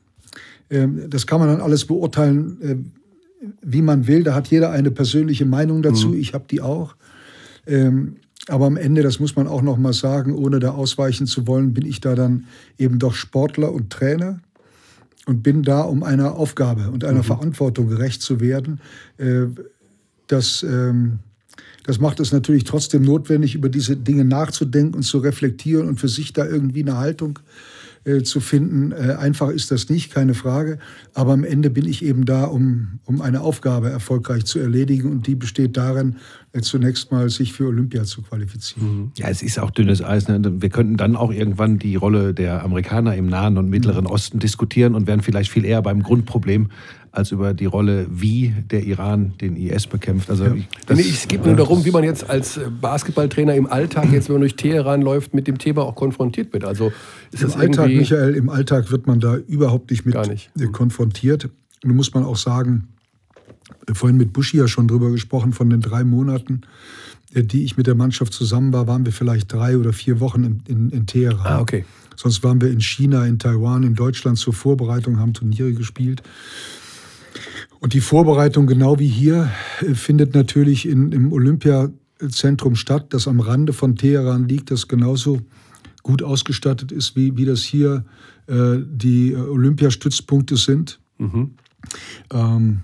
Ähm, 0.70 1.10
das 1.10 1.28
kann 1.28 1.39
man 1.39 1.50
dann 1.50 1.62
alles 1.62 1.86
beurteilen, 1.86 2.92
wie 3.62 3.82
man 3.82 4.08
will. 4.08 4.23
Da 4.23 4.34
hat 4.34 4.47
jeder 4.47 4.71
eine 4.71 4.91
persönliche 4.91 5.45
Meinung 5.45 5.82
dazu. 5.82 6.10
Mhm. 6.10 6.19
Ich 6.19 6.34
habe 6.34 6.45
die 6.49 6.62
auch. 6.62 6.95
Ähm, 7.65 8.17
aber 8.47 8.65
am 8.65 8.77
Ende, 8.77 9.03
das 9.03 9.19
muss 9.19 9.36
man 9.36 9.47
auch 9.47 9.62
noch 9.62 9.77
mal 9.77 9.93
sagen, 9.93 10.34
ohne 10.34 10.60
da 10.60 10.71
ausweichen 10.71 11.27
zu 11.27 11.47
wollen, 11.47 11.73
bin 11.73 11.86
ich 11.86 12.01
da 12.01 12.15
dann 12.15 12.45
eben 12.77 12.99
doch 12.99 13.13
Sportler 13.13 13.71
und 13.71 13.89
Trainer 13.89 14.41
und 15.25 15.43
bin 15.43 15.63
da, 15.63 15.82
um 15.82 16.03
einer 16.03 16.36
Aufgabe 16.36 16.89
und 16.91 17.06
einer 17.06 17.19
mhm. 17.19 17.23
Verantwortung 17.23 17.88
gerecht 17.88 18.21
zu 18.21 18.41
werden. 18.41 18.82
Das, 20.27 20.62
ähm, 20.63 21.19
das 21.86 22.01
macht 22.01 22.19
es 22.19 22.34
natürlich 22.34 22.65
trotzdem 22.65 23.03
notwendig, 23.03 23.56
über 23.56 23.69
diese 23.69 23.95
Dinge 23.95 24.25
nachzudenken 24.25 24.95
und 24.95 25.03
zu 25.03 25.19
reflektieren 25.19 25.88
und 25.88 26.01
für 26.01 26.10
sich 26.10 26.34
da 26.34 26.45
irgendwie 26.45 26.82
eine 26.82 26.97
Haltung 26.97 27.39
äh, 27.39 27.73
zu 28.24 28.39
finden. 28.39 28.92
Äh, 28.92 29.16
einfach 29.16 29.50
ist 29.50 29.72
das 29.72 29.89
nicht, 29.89 30.13
keine 30.13 30.34
Frage. 30.34 30.78
Aber 31.13 31.34
am 31.34 31.44
Ende 31.44 31.70
bin 31.70 31.88
ich 31.88 32.04
eben 32.04 32.26
da, 32.26 32.46
um, 32.46 33.00
um 33.06 33.22
eine 33.22 33.42
Aufgabe 33.42 33.89
erfolgreich 33.89 34.46
zu 34.46 34.60
erledigen. 34.60 35.10
Und 35.10 35.28
die 35.28 35.36
besteht 35.36 35.78
darin, 35.78 36.18
äh, 36.52 36.62
zunächst 36.62 37.12
mal 37.12 37.30
sich 37.30 37.54
für 37.54 37.68
Olympia 37.68 38.04
zu 38.04 38.22
qualifizieren. 38.22 38.98
Mhm. 38.98 39.12
Ja, 39.18 39.30
es 39.30 39.42
ist 39.42 39.60
auch 39.60 39.72
dünnes 39.72 40.04
Eis. 40.04 40.28
Ne? 40.28 40.42
Wir 40.62 40.70
könnten 40.70 40.98
dann 40.98 41.16
auch 41.16 41.32
irgendwann 41.32 41.80
die 41.80 41.96
Rolle 41.96 42.34
der 42.34 42.63
Amerikaner 42.63 43.16
im 43.16 43.28
Nahen 43.28 43.58
und 43.58 43.70
Mittleren. 43.70 44.06
Osten 44.06 44.39
diskutieren 44.39 44.96
und 44.96 45.08
wären 45.08 45.22
vielleicht 45.22 45.52
viel 45.52 45.66
eher 45.66 45.82
beim 45.82 46.04
Grundproblem 46.04 46.70
als 47.13 47.32
über 47.32 47.54
die 47.54 47.65
Rolle, 47.65 48.08
wie 48.10 48.56
der 48.71 48.84
Iran 48.84 49.34
den 49.39 49.56
IS 49.56 49.86
bekämpft. 49.86 50.32
Also 50.32 50.45
ja. 50.45 50.56
ich, 50.56 50.67
nee, 50.89 51.02
es 51.02 51.28
geht 51.28 51.45
nur 51.45 51.56
darum, 51.56 51.86
wie 51.86 51.91
man 51.91 52.04
jetzt 52.04 52.28
als 52.28 52.58
äh, 52.58 52.67
Basketballtrainer 52.82 53.54
im 53.54 53.67
Alltag, 53.67 54.12
jetzt 54.12 54.30
wenn 54.30 54.36
man 54.36 54.41
durch 54.41 54.56
Teheran 54.56 55.04
läuft, 55.04 55.36
mit 55.36 55.47
dem 55.47 55.60
Thema 55.60 55.84
auch 55.84 55.93
konfrontiert 55.93 56.52
wird. 56.54 56.65
Also 56.65 56.91
ist 57.32 57.43
Im 57.43 57.52
Alltag, 57.54 57.88
Michael, 57.89 58.34
im 58.34 58.49
Alltag 58.49 58.91
wird 58.91 59.06
man 59.06 59.19
da 59.19 59.36
überhaupt 59.36 59.91
nicht 59.91 60.08
mit 60.08 60.15
nicht. 60.28 60.49
konfrontiert. 60.71 61.49
Nun 61.84 61.97
muss 61.97 62.15
man 62.15 62.23
auch 62.23 62.36
sagen, 62.36 62.88
vorhin 63.93 64.17
mit 64.17 64.34
Buschi 64.34 64.58
ja 64.58 64.67
schon 64.67 64.88
drüber 64.88 65.12
gesprochen, 65.12 65.54
von 65.54 65.69
den 65.69 65.82
drei 65.82 66.04
Monaten, 66.04 66.62
äh, 67.36 67.43
die 67.43 67.63
ich 67.63 67.78
mit 67.78 67.86
der 67.86 67.95
Mannschaft 67.95 68.34
zusammen 68.34 68.73
war, 68.73 68.88
waren 68.88 69.06
wir 69.06 69.13
vielleicht 69.13 69.54
drei 69.54 69.78
oder 69.78 69.93
vier 69.93 70.19
Wochen 70.19 70.43
in, 70.43 70.63
in, 70.67 70.89
in 70.89 71.06
Teheran. 71.06 71.45
Ah, 71.45 71.62
okay. 71.62 71.86
Sonst 72.15 72.43
waren 72.43 72.60
wir 72.60 72.71
in 72.71 72.82
China, 72.82 73.23
in 73.23 73.38
Taiwan, 73.38 73.84
in 73.84 73.93
Deutschland 73.93 74.39
zur 74.39 74.54
Vorbereitung, 74.54 75.19
haben 75.19 75.34
Turniere 75.34 75.73
gespielt. 75.73 76.23
Und 77.84 77.93
die 77.93 78.00
Vorbereitung, 78.00 78.65
genau 78.65 78.98
wie 78.98 79.10
hier, 79.10 79.52
äh, 79.82 79.93
findet 79.93 80.34
natürlich 80.34 80.88
in, 80.88 81.12
im 81.12 81.34
Olympiazentrum 81.34 82.76
statt, 82.76 83.08
das 83.10 83.28
am 83.28 83.41
Rande 83.41 83.74
von 83.74 83.98
Teheran 83.98 84.48
liegt, 84.48 84.72
das 84.72 84.88
genauso 84.88 85.41
gut 86.02 86.24
ausgestattet 86.24 86.93
ist, 86.93 87.17
wie, 87.17 87.36
wie 87.36 87.43
das 87.43 87.62
hier 87.62 88.06
äh, 88.48 88.78
die 88.88 89.36
Olympiastützpunkte 89.36 90.56
sind. 90.56 91.02
Mhm. 91.17 91.56
Ähm, 92.32 92.84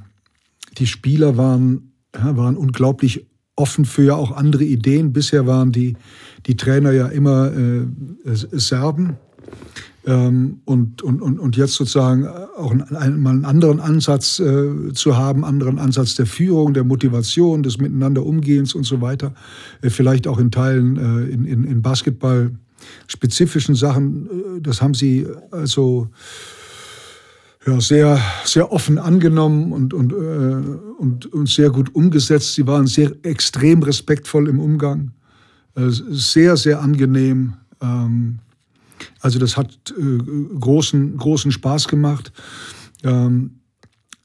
die 0.77 0.87
Spieler 0.87 1.37
waren, 1.37 1.93
ja, 2.13 2.35
waren 2.35 2.57
unglaublich 2.57 3.25
offen 3.55 3.85
für 3.85 4.03
ja 4.03 4.15
auch 4.15 4.33
andere 4.33 4.65
Ideen. 4.65 5.13
Bisher 5.13 5.47
waren 5.47 5.71
die, 5.71 5.95
die 6.45 6.57
Trainer 6.57 6.91
ja 6.91 7.07
immer 7.07 7.53
äh, 7.53 7.85
Serben. 8.25 9.15
Ähm, 10.05 10.61
und, 10.65 11.01
und, 11.01 11.21
und 11.21 11.57
jetzt 11.57 11.73
sozusagen 11.73 12.25
auch 12.25 12.71
einen, 12.71 13.21
mal 13.21 13.31
einen 13.31 13.45
anderen 13.45 13.79
Ansatz 13.79 14.39
äh, 14.39 14.93
zu 14.93 15.17
haben, 15.17 15.43
anderen 15.43 15.77
Ansatz 15.77 16.15
der 16.15 16.25
Führung, 16.25 16.73
der 16.73 16.85
Motivation, 16.85 17.63
des 17.63 17.77
Miteinanderumgehens 17.79 18.75
und 18.75 18.85
so 18.85 19.01
weiter. 19.01 19.33
Äh, 19.81 19.89
vielleicht 19.89 20.27
auch 20.27 20.39
in 20.39 20.51
Teilen 20.51 20.97
äh, 20.97 21.31
in, 21.31 21.45
in, 21.45 21.63
in 21.65 21.81
Basketball 21.81 22.51
spezifischen 23.07 23.75
Sachen. 23.75 24.27
Äh, 24.27 24.61
das 24.61 24.81
haben 24.81 24.93
sie 24.93 25.27
also 25.51 26.07
ja, 27.65 27.81
sehr, 27.81 28.21
sehr 28.45 28.71
offen 28.71 28.97
angenommen 28.97 29.73
und, 29.73 29.93
und, 29.93 30.13
äh, 30.13 30.95
und, 30.97 31.25
und 31.33 31.49
sehr 31.49 31.69
gut 31.69 31.93
umgesetzt. 31.93 32.53
Sie 32.53 32.65
waren 32.65 32.87
sehr 32.87 33.11
extrem 33.23 33.83
respektvoll 33.83 34.47
im 34.47 34.59
Umgang, 34.59 35.11
äh, 35.75 35.89
sehr, 35.89 36.55
sehr 36.55 36.81
angenehm. 36.81 37.53
Ähm, 37.81 38.39
also 39.19 39.39
das 39.39 39.57
hat 39.57 39.93
äh, 39.97 40.17
großen, 40.59 41.17
großen 41.17 41.51
Spaß 41.51 41.87
gemacht. 41.87 42.31
Ähm, 43.03 43.59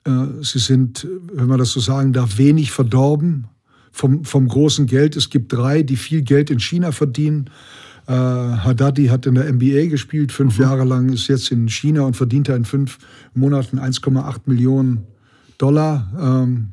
äh, 0.04 0.42
sie 0.42 0.58
sind, 0.58 1.06
wenn 1.32 1.46
man 1.46 1.58
das 1.58 1.72
so 1.72 1.80
sagen 1.80 2.12
darf, 2.12 2.38
wenig 2.38 2.70
verdorben 2.70 3.46
vom, 3.92 4.24
vom 4.24 4.48
großen 4.48 4.87
Geld. 4.87 5.16
Es 5.16 5.30
gibt 5.30 5.52
drei, 5.52 5.82
die 5.82 5.96
viel 5.96 6.22
Geld 6.22 6.50
in 6.50 6.60
China 6.60 6.92
verdienen 6.92 7.50
äh, 8.06 8.12
Haddadi 8.12 9.06
hat 9.06 9.26
in 9.26 9.34
der 9.34 9.50
NBA 9.50 9.87
gespielt, 9.87 10.32
fünf 10.32 10.58
mhm. 10.58 10.64
Jahre 10.64 10.84
lang, 10.84 11.08
ist 11.10 11.28
jetzt 11.28 11.50
in 11.50 11.68
China 11.68 12.02
und 12.02 12.16
verdient 12.16 12.48
in 12.48 12.64
fünf 12.64 12.98
Monaten 13.34 13.78
1,8 13.78 14.40
Millionen 14.46 15.04
Dollar. 15.58 16.12
Ähm, 16.20 16.70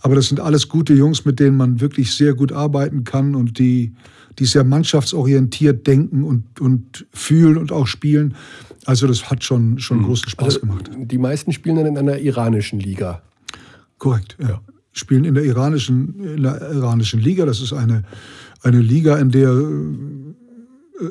aber 0.00 0.14
das 0.14 0.28
sind 0.28 0.40
alles 0.40 0.68
gute 0.68 0.94
Jungs, 0.94 1.24
mit 1.24 1.38
denen 1.38 1.56
man 1.56 1.80
wirklich 1.80 2.12
sehr 2.14 2.34
gut 2.34 2.52
arbeiten 2.52 3.04
kann 3.04 3.34
und 3.34 3.58
die, 3.58 3.94
die 4.38 4.44
sehr 4.44 4.64
mannschaftsorientiert 4.64 5.86
denken 5.86 6.24
und, 6.24 6.60
und 6.60 7.06
fühlen 7.12 7.56
und 7.56 7.72
auch 7.72 7.86
spielen. 7.86 8.34
Also 8.84 9.06
das 9.06 9.30
hat 9.30 9.42
schon, 9.44 9.78
schon 9.78 9.98
mhm. 9.98 10.04
großen 10.04 10.28
Spaß 10.28 10.46
also 10.46 10.60
gemacht. 10.60 10.90
Die 10.94 11.18
meisten 11.18 11.52
spielen 11.52 11.76
dann 11.76 11.86
in 11.86 11.98
einer 11.98 12.18
iranischen 12.18 12.78
Liga. 12.80 13.22
Korrekt, 13.98 14.36
ja. 14.40 14.60
Spielen 14.92 15.24
in 15.24 15.34
der 15.34 15.44
iranischen, 15.44 16.36
in 16.36 16.42
der 16.42 16.70
iranischen 16.72 17.20
Liga. 17.20 17.44
Das 17.44 17.60
ist 17.60 17.72
eine, 17.72 18.04
eine 18.62 18.80
Liga, 18.80 19.18
in 19.18 19.30
der 19.30 19.50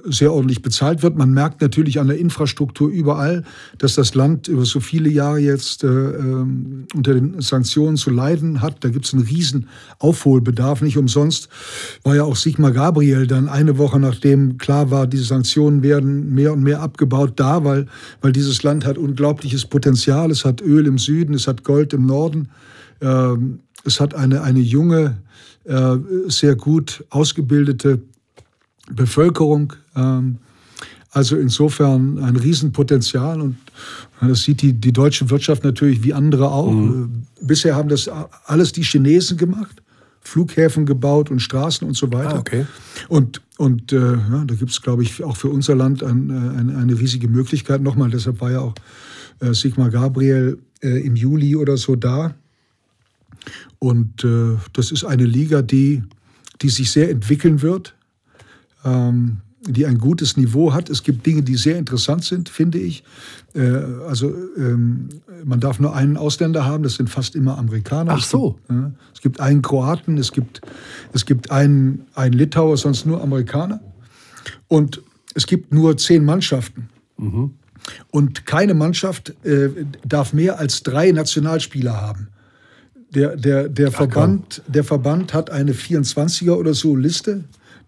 sehr 0.05 0.33
ordentlich 0.33 0.61
bezahlt 0.61 1.03
wird. 1.03 1.15
Man 1.15 1.31
merkt 1.31 1.61
natürlich 1.61 1.99
an 1.99 2.07
der 2.07 2.17
Infrastruktur 2.17 2.89
überall, 2.89 3.43
dass 3.77 3.95
das 3.95 4.15
Land 4.15 4.47
über 4.47 4.65
so 4.65 4.79
viele 4.79 5.09
Jahre 5.09 5.39
jetzt 5.39 5.83
äh, 5.83 5.87
ähm, 5.87 6.87
unter 6.93 7.13
den 7.13 7.41
Sanktionen 7.41 7.95
zu 7.97 8.09
leiden 8.09 8.61
hat. 8.61 8.83
Da 8.83 8.89
gibt 8.89 9.05
es 9.05 9.13
einen 9.13 9.23
riesen 9.23 9.67
Aufholbedarf. 9.99 10.81
Nicht 10.81 10.97
umsonst 10.97 11.49
war 12.03 12.15
ja 12.15 12.23
auch 12.23 12.35
Sigmar 12.35 12.71
Gabriel 12.71 13.27
dann 13.27 13.47
eine 13.47 13.77
Woche 13.77 13.99
nachdem 13.99 14.57
klar 14.57 14.89
war, 14.89 15.07
diese 15.07 15.25
Sanktionen 15.25 15.83
werden 15.83 16.33
mehr 16.33 16.53
und 16.53 16.63
mehr 16.63 16.81
abgebaut, 16.81 17.33
da, 17.35 17.63
weil, 17.63 17.85
weil 18.21 18.31
dieses 18.31 18.63
Land 18.63 18.85
hat 18.85 18.97
unglaubliches 18.97 19.65
Potenzial. 19.65 20.31
Es 20.31 20.45
hat 20.45 20.61
Öl 20.61 20.87
im 20.87 20.97
Süden, 20.97 21.33
es 21.33 21.47
hat 21.47 21.63
Gold 21.63 21.93
im 21.93 22.05
Norden. 22.05 22.49
Ähm, 23.01 23.59
es 23.83 23.99
hat 23.99 24.15
eine, 24.15 24.41
eine 24.41 24.59
junge, 24.59 25.17
äh, 25.65 25.97
sehr 26.27 26.55
gut 26.55 27.03
ausgebildete 27.09 27.99
Bevölkerung. 28.91 29.73
Ähm, 29.95 30.37
also 31.11 31.37
insofern 31.37 32.19
ein 32.19 32.35
Riesenpotenzial 32.35 33.39
und 33.39 33.55
das 34.19 34.43
sieht 34.43 34.61
die, 34.61 34.73
die 34.73 34.91
deutsche 34.91 35.29
Wirtschaft 35.29 35.63
natürlich 35.63 36.03
wie 36.03 36.13
andere 36.13 36.51
auch. 36.51 36.71
Mhm. 36.71 37.23
Äh, 37.41 37.45
bisher 37.45 37.75
haben 37.75 37.87
das 37.87 38.09
alles 38.45 38.73
die 38.73 38.83
Chinesen 38.83 39.37
gemacht. 39.37 39.81
Flughäfen 40.19 40.85
gebaut 40.85 41.29
und 41.31 41.39
Straßen 41.39 41.87
und 41.87 41.95
so 41.95 42.11
weiter. 42.11 42.35
Ah, 42.35 42.39
okay. 42.39 42.65
Und, 43.09 43.41
und 43.57 43.93
äh, 43.93 44.13
ja, 44.13 44.43
da 44.45 44.55
gibt 44.55 44.71
es, 44.71 44.81
glaube 44.81 45.03
ich, 45.03 45.23
auch 45.23 45.37
für 45.37 45.49
unser 45.49 45.75
Land 45.75 46.03
ein, 46.03 46.29
äh, 46.29 46.59
eine, 46.59 46.77
eine 46.77 46.99
riesige 46.99 47.27
Möglichkeit. 47.27 47.81
Nochmal, 47.81 48.09
deshalb 48.09 48.41
war 48.41 48.51
ja 48.51 48.59
auch 48.59 48.73
äh, 49.39 49.53
Sigmar 49.53 49.91
Gabriel 49.91 50.57
äh, 50.81 51.05
im 51.05 51.15
Juli 51.15 51.55
oder 51.55 51.77
so 51.77 51.95
da. 51.95 52.33
Und 53.79 54.23
äh, 54.23 54.57
das 54.73 54.91
ist 54.91 55.05
eine 55.05 55.25
Liga, 55.25 55.61
die, 55.61 56.03
die 56.61 56.69
sich 56.69 56.91
sehr 56.91 57.09
entwickeln 57.09 57.61
wird 57.61 57.95
ähm, 58.85 59.37
die 59.67 59.85
ein 59.85 59.97
gutes 59.97 60.37
Niveau 60.37 60.73
hat. 60.73 60.89
Es 60.89 61.03
gibt 61.03 61.25
Dinge, 61.25 61.41
die 61.41 61.55
sehr 61.55 61.77
interessant 61.77 62.23
sind, 62.23 62.49
finde 62.49 62.77
ich. 62.77 63.03
Äh, 63.53 63.61
also 64.07 64.33
ähm, 64.57 65.09
man 65.43 65.59
darf 65.59 65.79
nur 65.79 65.95
einen 65.95 66.17
Ausländer 66.17 66.65
haben, 66.65 66.83
das 66.83 66.95
sind 66.95 67.09
fast 67.09 67.35
immer 67.35 67.57
Amerikaner. 67.57 68.13
Ach 68.13 68.23
so. 68.23 68.59
Es 68.63 68.67
gibt, 68.67 68.79
äh, 68.79 68.91
es 69.13 69.21
gibt 69.21 69.39
einen 69.39 69.61
Kroaten, 69.61 70.17
es 70.17 70.31
gibt, 70.31 70.61
es 71.13 71.25
gibt 71.25 71.51
einen, 71.51 72.05
einen 72.13 72.33
Litauer, 72.33 72.77
sonst 72.77 73.05
nur 73.05 73.21
Amerikaner. 73.21 73.81
Und 74.67 75.01
es 75.33 75.47
gibt 75.47 75.73
nur 75.73 75.97
zehn 75.97 76.23
Mannschaften. 76.23 76.89
Mhm. 77.17 77.51
Und 78.09 78.45
keine 78.45 78.73
Mannschaft 78.73 79.33
äh, 79.45 79.69
darf 80.07 80.33
mehr 80.33 80.59
als 80.59 80.83
drei 80.83 81.11
Nationalspieler 81.11 82.01
haben. 82.01 82.29
Der, 83.13 83.37
der, 83.37 83.69
der, 83.69 83.91
Verband, 83.91 84.61
der 84.67 84.83
Verband 84.83 85.33
hat 85.33 85.49
eine 85.49 85.73
24er 85.73 86.53
oder 86.53 86.73
so 86.73 86.95
Liste 86.95 87.45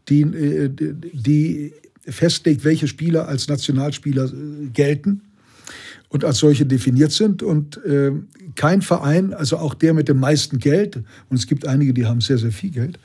die, 0.10 0.22
äh, 0.22 0.70
die 0.70 1.74
festlegt, 2.08 2.63
welche 2.63 2.88
Spieler 2.88 3.28
als 3.28 3.48
Nationalspieler 3.48 4.26
äh, 4.26 4.67
gelten 4.74 5.22
und 6.10 6.24
als 6.24 6.38
solche 6.38 6.65
definiert 6.65 7.12
sind. 7.12 7.43
Und 7.43 7.84
äh, 7.86 8.12
kein 8.56 8.82
Verein, 8.82 9.34
also 9.34 9.58
auch 9.58 9.74
der 9.74 9.93
mit 9.93 10.08
dem 10.08 10.20
meisten 10.20 10.60
Geld, 10.60 10.98
und 11.30 11.38
es 11.38 11.48
gibt 11.48 11.67
einige, 11.67 11.93
die 11.93 12.06
haben 12.06 12.22
sehr, 12.22 12.38
sehr 12.38 12.52
viel 12.52 12.72
Geld, 12.72 13.00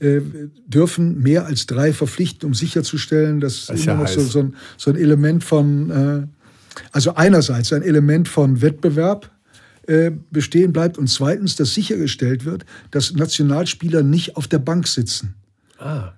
äh, 0.00 0.20
dürfen 0.66 1.20
mehr 1.20 1.46
als 1.46 1.66
drei 1.66 1.92
verpflichten, 1.92 2.46
um 2.46 2.54
sicherzustellen, 2.54 3.40
dass 3.40 3.66
das 3.66 3.84
immer 3.84 3.94
noch 3.94 4.08
so, 4.08 4.20
so, 4.20 4.40
ein, 4.40 4.54
so, 4.76 4.90
ein, 4.90 4.96
Element 4.96 5.44
von, 5.44 5.90
äh, 5.90 6.26
also 6.92 7.14
einerseits 7.14 7.72
ein 7.72 7.82
Element 7.82 8.28
von 8.28 8.60
Wettbewerb, 8.60 9.30
äh, 9.88 10.12
bestehen 10.30 10.72
bleibt 10.72 10.96
und 10.96 11.08
zweitens, 11.08 11.56
dass 11.56 11.74
sichergestellt 11.74 12.44
wird, 12.44 12.64
dass 12.92 13.14
Nationalspieler 13.14 14.02
nicht 14.04 14.36
auf 14.36 14.46
der 14.46 14.60
Bank 14.60 14.86
sitzen. 14.86 15.34
Ah. 15.78 16.12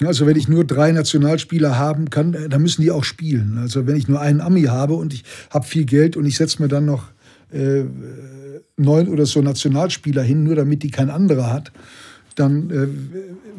Also 0.00 0.26
wenn 0.26 0.36
ich 0.36 0.48
nur 0.48 0.64
drei 0.64 0.92
Nationalspieler 0.92 1.78
haben 1.78 2.10
kann, 2.10 2.34
äh, 2.34 2.48
dann 2.48 2.62
müssen 2.62 2.82
die 2.82 2.90
auch 2.90 3.04
spielen. 3.04 3.58
Also 3.58 3.86
wenn 3.86 3.96
ich 3.96 4.08
nur 4.08 4.20
einen 4.20 4.40
Ami 4.40 4.62
habe 4.62 4.94
und 4.94 5.14
ich 5.14 5.24
habe 5.50 5.66
viel 5.66 5.84
Geld 5.84 6.16
und 6.16 6.26
ich 6.26 6.36
setze 6.36 6.60
mir 6.62 6.68
dann 6.68 6.84
noch 6.84 7.08
äh, 7.52 7.84
neun 8.76 9.08
oder 9.08 9.26
so 9.26 9.40
Nationalspieler 9.42 10.22
hin, 10.22 10.44
nur 10.44 10.56
damit 10.56 10.82
die 10.82 10.90
kein 10.90 11.10
anderer 11.10 11.52
hat, 11.52 11.72
dann 12.34 12.70
äh, 12.70 12.88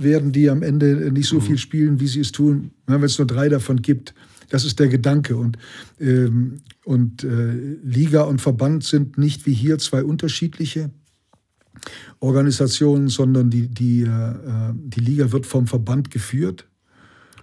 werden 0.04 0.32
die 0.32 0.50
am 0.50 0.64
Ende 0.64 1.12
nicht 1.12 1.30
so 1.30 1.38
mhm. 1.38 1.42
viel 1.42 1.58
spielen, 1.58 2.00
wie 2.00 2.08
sie 2.08 2.22
es 2.22 2.32
tun, 2.32 2.72
wenn 2.88 3.04
es 3.04 3.18
nur 3.18 3.28
drei 3.28 3.50
davon 3.50 3.82
gibt. 3.82 4.14
Das 4.50 4.66
ist 4.66 4.80
der 4.80 4.88
Gedanke. 4.88 5.36
Und, 5.36 5.58
ähm, 6.00 6.62
und 6.84 7.24
äh, 7.24 7.78
Liga 7.84 8.24
und 8.24 8.42
Verband 8.42 8.84
sind 8.84 9.18
nicht 9.18 9.46
wie 9.46 9.54
hier 9.54 9.78
zwei 9.78 10.04
unterschiedliche 10.04 10.90
Organisationen, 12.20 13.10
sondern 13.10 13.50
die, 13.50 13.68
die, 13.68 14.02
äh, 14.02 14.74
die 14.74 15.00
Liga 15.00 15.32
wird 15.32 15.46
vom 15.46 15.68
Verband 15.68 16.12
geführt. 16.12 16.68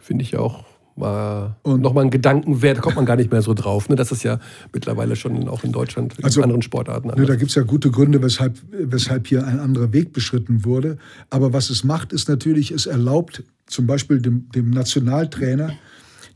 Finde 0.01 0.23
ich 0.23 0.37
auch 0.37 0.65
war 1.01 1.59
und 1.63 1.81
nochmal 1.81 2.05
ein 2.05 2.11
Gedankenwert, 2.11 2.79
da 2.79 2.81
kommt 2.83 2.97
man 2.97 3.07
gar 3.07 3.17
nicht 3.17 3.33
mehr 3.33 3.43
so 3.43 3.55
drauf. 3.55 3.89
Ne? 3.89 3.97
Das 3.97 4.13
ist 4.13 4.23
ja 4.23 4.39
mittlerweile 4.73 5.17
schon 5.17 5.49
auch 5.49 5.65
in 5.65 5.73
Deutschland 5.73 6.19
in 6.19 6.25
also, 6.25 6.43
anderen 6.43 6.63
Sportarten 6.63 7.09
Ne, 7.09 7.27
da 7.27 7.37
gibt 7.37 7.51
es 7.51 7.55
ja 7.55 7.63
gute 7.63 7.91
Gründe, 7.91 8.23
weshalb, 8.23 8.59
weshalb 8.71 9.27
hier 9.27 9.47
ein 9.47 9.59
anderer 9.59 9.93
Weg 9.93 10.13
beschritten 10.13 10.65
wurde. 10.65 10.99
Aber 11.31 11.53
was 11.53 11.71
es 11.71 11.85
macht, 11.85 12.13
ist 12.13 12.29
natürlich, 12.29 12.71
es 12.71 12.87
erlaubt 12.87 13.43
zum 13.67 13.87
Beispiel 13.87 14.21
dem, 14.21 14.49
dem 14.51 14.71
Nationaltrainer, 14.71 15.73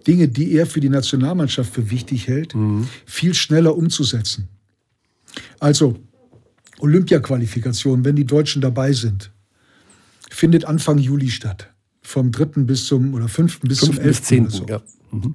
Dinge, 0.07 0.29
die 0.29 0.53
er 0.53 0.67
für 0.67 0.81
die 0.81 0.89
Nationalmannschaft 0.89 1.73
für 1.73 1.91
wichtig 1.91 2.29
hält, 2.29 2.55
mhm. 2.55 2.87
viel 3.07 3.35
schneller 3.35 3.77
umzusetzen. 3.77 4.49
Also, 5.61 5.97
Olympia-Qualifikation, 6.85 8.05
wenn 8.05 8.15
die 8.15 8.27
Deutschen 8.27 8.61
dabei 8.61 8.93
sind, 8.93 9.31
findet 10.31 10.67
Anfang 10.67 10.99
Juli 10.99 11.31
statt. 11.31 11.71
Vom 12.03 12.31
3. 12.31 12.63
bis 12.65 12.87
zum, 12.87 13.15
oder 13.15 13.29
5. 13.29 13.61
bis 13.61 13.81
5. 13.81 13.95
zum 13.95 14.05
11. 14.05 14.19
Bis 14.19 14.23
10. 14.29 14.51
So. 14.51 14.67
Ja. 14.67 14.83
Mhm. 15.11 15.35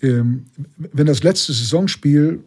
Ähm, 0.00 0.44
wenn 0.92 1.06
das 1.06 1.22
letzte 1.22 1.52
Saisonspiel 1.52 2.40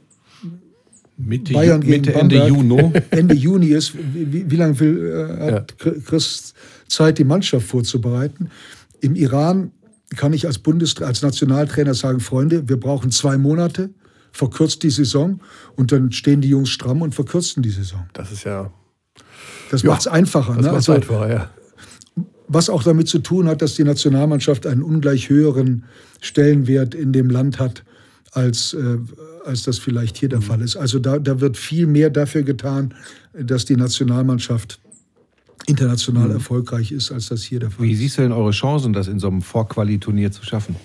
Mitte, 1.17 1.53
Bayern 1.53 1.81
gegen 1.81 1.91
Mitte 1.91 2.11
Bamberg, 2.11 2.47
Ende 2.47 2.57
Juni. 2.57 2.91
Ende 3.09 3.35
Juni 3.35 3.67
ist, 3.67 3.93
wie, 3.95 4.49
wie 4.49 4.55
lange 4.55 4.79
will, 4.79 5.37
äh, 5.39 5.51
hat 5.51 5.75
ja. 5.83 5.91
Chris 6.05 6.53
Zeit, 6.87 7.17
die 7.17 7.23
Mannschaft 7.23 7.67
vorzubereiten? 7.67 8.49
Im 9.01 9.15
Iran 9.15 9.71
kann 10.15 10.33
ich 10.33 10.45
als 10.45 10.59
Bundes 10.59 11.01
als 11.01 11.21
Nationaltrainer 11.21 11.93
sagen, 11.93 12.19
Freunde, 12.19 12.69
wir 12.69 12.77
brauchen 12.77 13.11
zwei 13.11 13.37
Monate, 13.37 13.89
verkürzt 14.31 14.83
die 14.83 14.89
Saison 14.89 15.39
und 15.75 15.91
dann 15.91 16.11
stehen 16.11 16.41
die 16.41 16.49
Jungs 16.49 16.69
stramm 16.69 17.01
und 17.01 17.13
verkürzen 17.13 17.63
die 17.63 17.69
Saison. 17.69 18.05
Das 18.13 18.31
ist 18.31 18.43
ja. 18.43 18.71
Das 19.69 19.83
macht 19.83 20.01
es 20.01 20.07
einfacher. 20.07 20.55
Das 20.55 20.65
ne? 20.65 20.71
also, 20.71 20.93
einfacher, 20.93 21.31
ja. 21.31 21.49
Was 22.47 22.69
auch 22.69 22.83
damit 22.83 23.07
zu 23.07 23.19
tun 23.19 23.47
hat, 23.47 23.61
dass 23.61 23.75
die 23.75 23.83
Nationalmannschaft 23.83 24.67
einen 24.67 24.83
ungleich 24.83 25.29
höheren 25.29 25.85
Stellenwert 26.19 26.93
in 26.93 27.13
dem 27.13 27.29
Land 27.29 27.59
hat, 27.59 27.83
als, 28.31 28.73
äh, 28.73 28.97
als 29.45 29.63
das 29.63 29.79
vielleicht 29.79 30.17
hier 30.17 30.29
der 30.29 30.39
mhm. 30.39 30.43
Fall 30.43 30.61
ist. 30.61 30.75
Also 30.75 30.99
da, 30.99 31.19
da 31.19 31.39
wird 31.39 31.57
viel 31.57 31.87
mehr 31.87 32.09
dafür 32.09 32.43
getan, 32.43 32.93
dass 33.33 33.65
die 33.65 33.75
Nationalmannschaft 33.75 34.81
international 35.67 36.27
mhm. 36.27 36.35
erfolgreich 36.35 36.91
ist, 36.91 37.11
als 37.11 37.27
das 37.27 37.43
hier 37.43 37.59
der 37.59 37.71
Fall 37.71 37.85
ist. 37.85 37.91
Wie 37.91 37.95
siehst 37.95 38.17
du 38.17 38.23
denn 38.23 38.31
eure 38.31 38.51
Chancen, 38.51 38.93
das 38.93 39.07
in 39.07 39.19
so 39.19 39.27
einem 39.27 39.41
Vorquali-Turnier 39.41 40.31
zu 40.31 40.43
schaffen? 40.43 40.75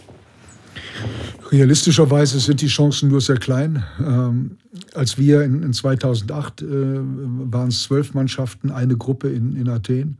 Realistischerweise 1.52 2.40
sind 2.40 2.60
die 2.60 2.66
Chancen 2.66 3.08
nur 3.08 3.20
sehr 3.20 3.36
klein. 3.36 3.84
Ähm, 4.00 4.58
als 4.94 5.16
wir 5.16 5.42
in, 5.42 5.62
in 5.62 5.72
2008 5.72 6.62
äh, 6.62 6.66
waren 6.66 7.68
es 7.68 7.84
zwölf 7.84 8.14
Mannschaften, 8.14 8.70
eine 8.70 8.96
Gruppe 8.96 9.28
in, 9.28 9.56
in 9.56 9.68
Athen. 9.68 10.18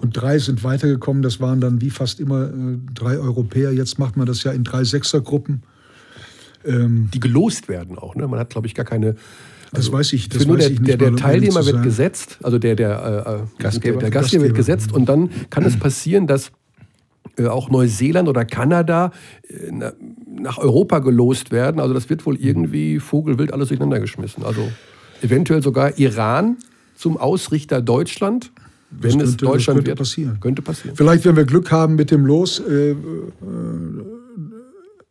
Und 0.00 0.16
drei 0.20 0.38
sind 0.38 0.64
weitergekommen. 0.64 1.22
Das 1.22 1.40
waren 1.40 1.60
dann 1.60 1.80
wie 1.80 1.90
fast 1.90 2.18
immer 2.18 2.48
äh, 2.48 2.78
drei 2.92 3.18
Europäer. 3.18 3.72
Jetzt 3.72 3.98
macht 3.98 4.16
man 4.16 4.26
das 4.26 4.42
ja 4.42 4.50
in 4.52 4.64
drei 4.64 4.82
Sechsergruppen. 4.82 5.62
Ähm, 6.64 7.10
die 7.14 7.20
gelost 7.20 7.68
werden 7.68 7.96
auch. 7.96 8.16
Ne? 8.16 8.26
Man 8.26 8.40
hat, 8.40 8.50
glaube 8.50 8.66
ich, 8.66 8.74
gar 8.74 8.84
keine 8.84 9.14
das 9.72 9.92
weiß 9.92 10.12
ich. 10.14 10.28
Das 10.28 10.46
nur 10.46 10.56
weiß 10.56 10.64
der, 10.64 10.72
ich 10.72 10.80
nicht 10.80 10.88
der, 10.88 10.96
der 10.96 11.16
Teilnehmer 11.16 11.64
wird 11.66 11.82
gesetzt, 11.82 12.38
also 12.42 12.58
der, 12.58 12.76
der, 12.76 13.24
äh, 13.26 13.34
äh 13.34 13.62
Gastgeber, 13.62 13.98
der, 13.98 14.10
Gastgeber 14.10 14.44
wird 14.44 14.54
gesetzt 14.54 14.92
und 14.92 15.08
dann 15.08 15.28
kann 15.50 15.64
es 15.64 15.76
passieren, 15.76 16.26
dass 16.26 16.52
auch 17.48 17.70
Neuseeland 17.70 18.28
oder 18.28 18.44
Kanada 18.44 19.12
äh, 19.48 19.72
nach 20.28 20.58
Europa 20.58 21.00
gelost 21.00 21.50
werden. 21.50 21.80
Also 21.80 21.94
das 21.94 22.08
wird 22.08 22.24
wohl 22.26 22.36
irgendwie 22.36 23.00
Vogelwild 23.00 23.52
alles 23.52 23.68
durcheinander 23.68 24.00
geschmissen. 24.00 24.44
Also 24.44 24.62
eventuell 25.22 25.62
sogar 25.62 25.98
Iran 25.98 26.56
zum 26.94 27.16
Ausrichter 27.16 27.82
Deutschland. 27.82 28.52
Wenn 28.90 29.10
könnte, 29.10 29.24
es 29.24 29.36
Deutschland 29.36 29.78
könnte 29.78 29.90
wird, 29.90 29.98
passieren. 29.98 30.40
könnte 30.40 30.62
passieren. 30.62 30.96
Vielleicht, 30.96 31.24
wenn 31.24 31.36
wir 31.36 31.44
Glück 31.44 31.72
haben 31.72 31.96
mit 31.96 32.10
dem 32.10 32.24
Los, 32.24 32.60
äh, 32.60 32.90
äh, 32.90 32.96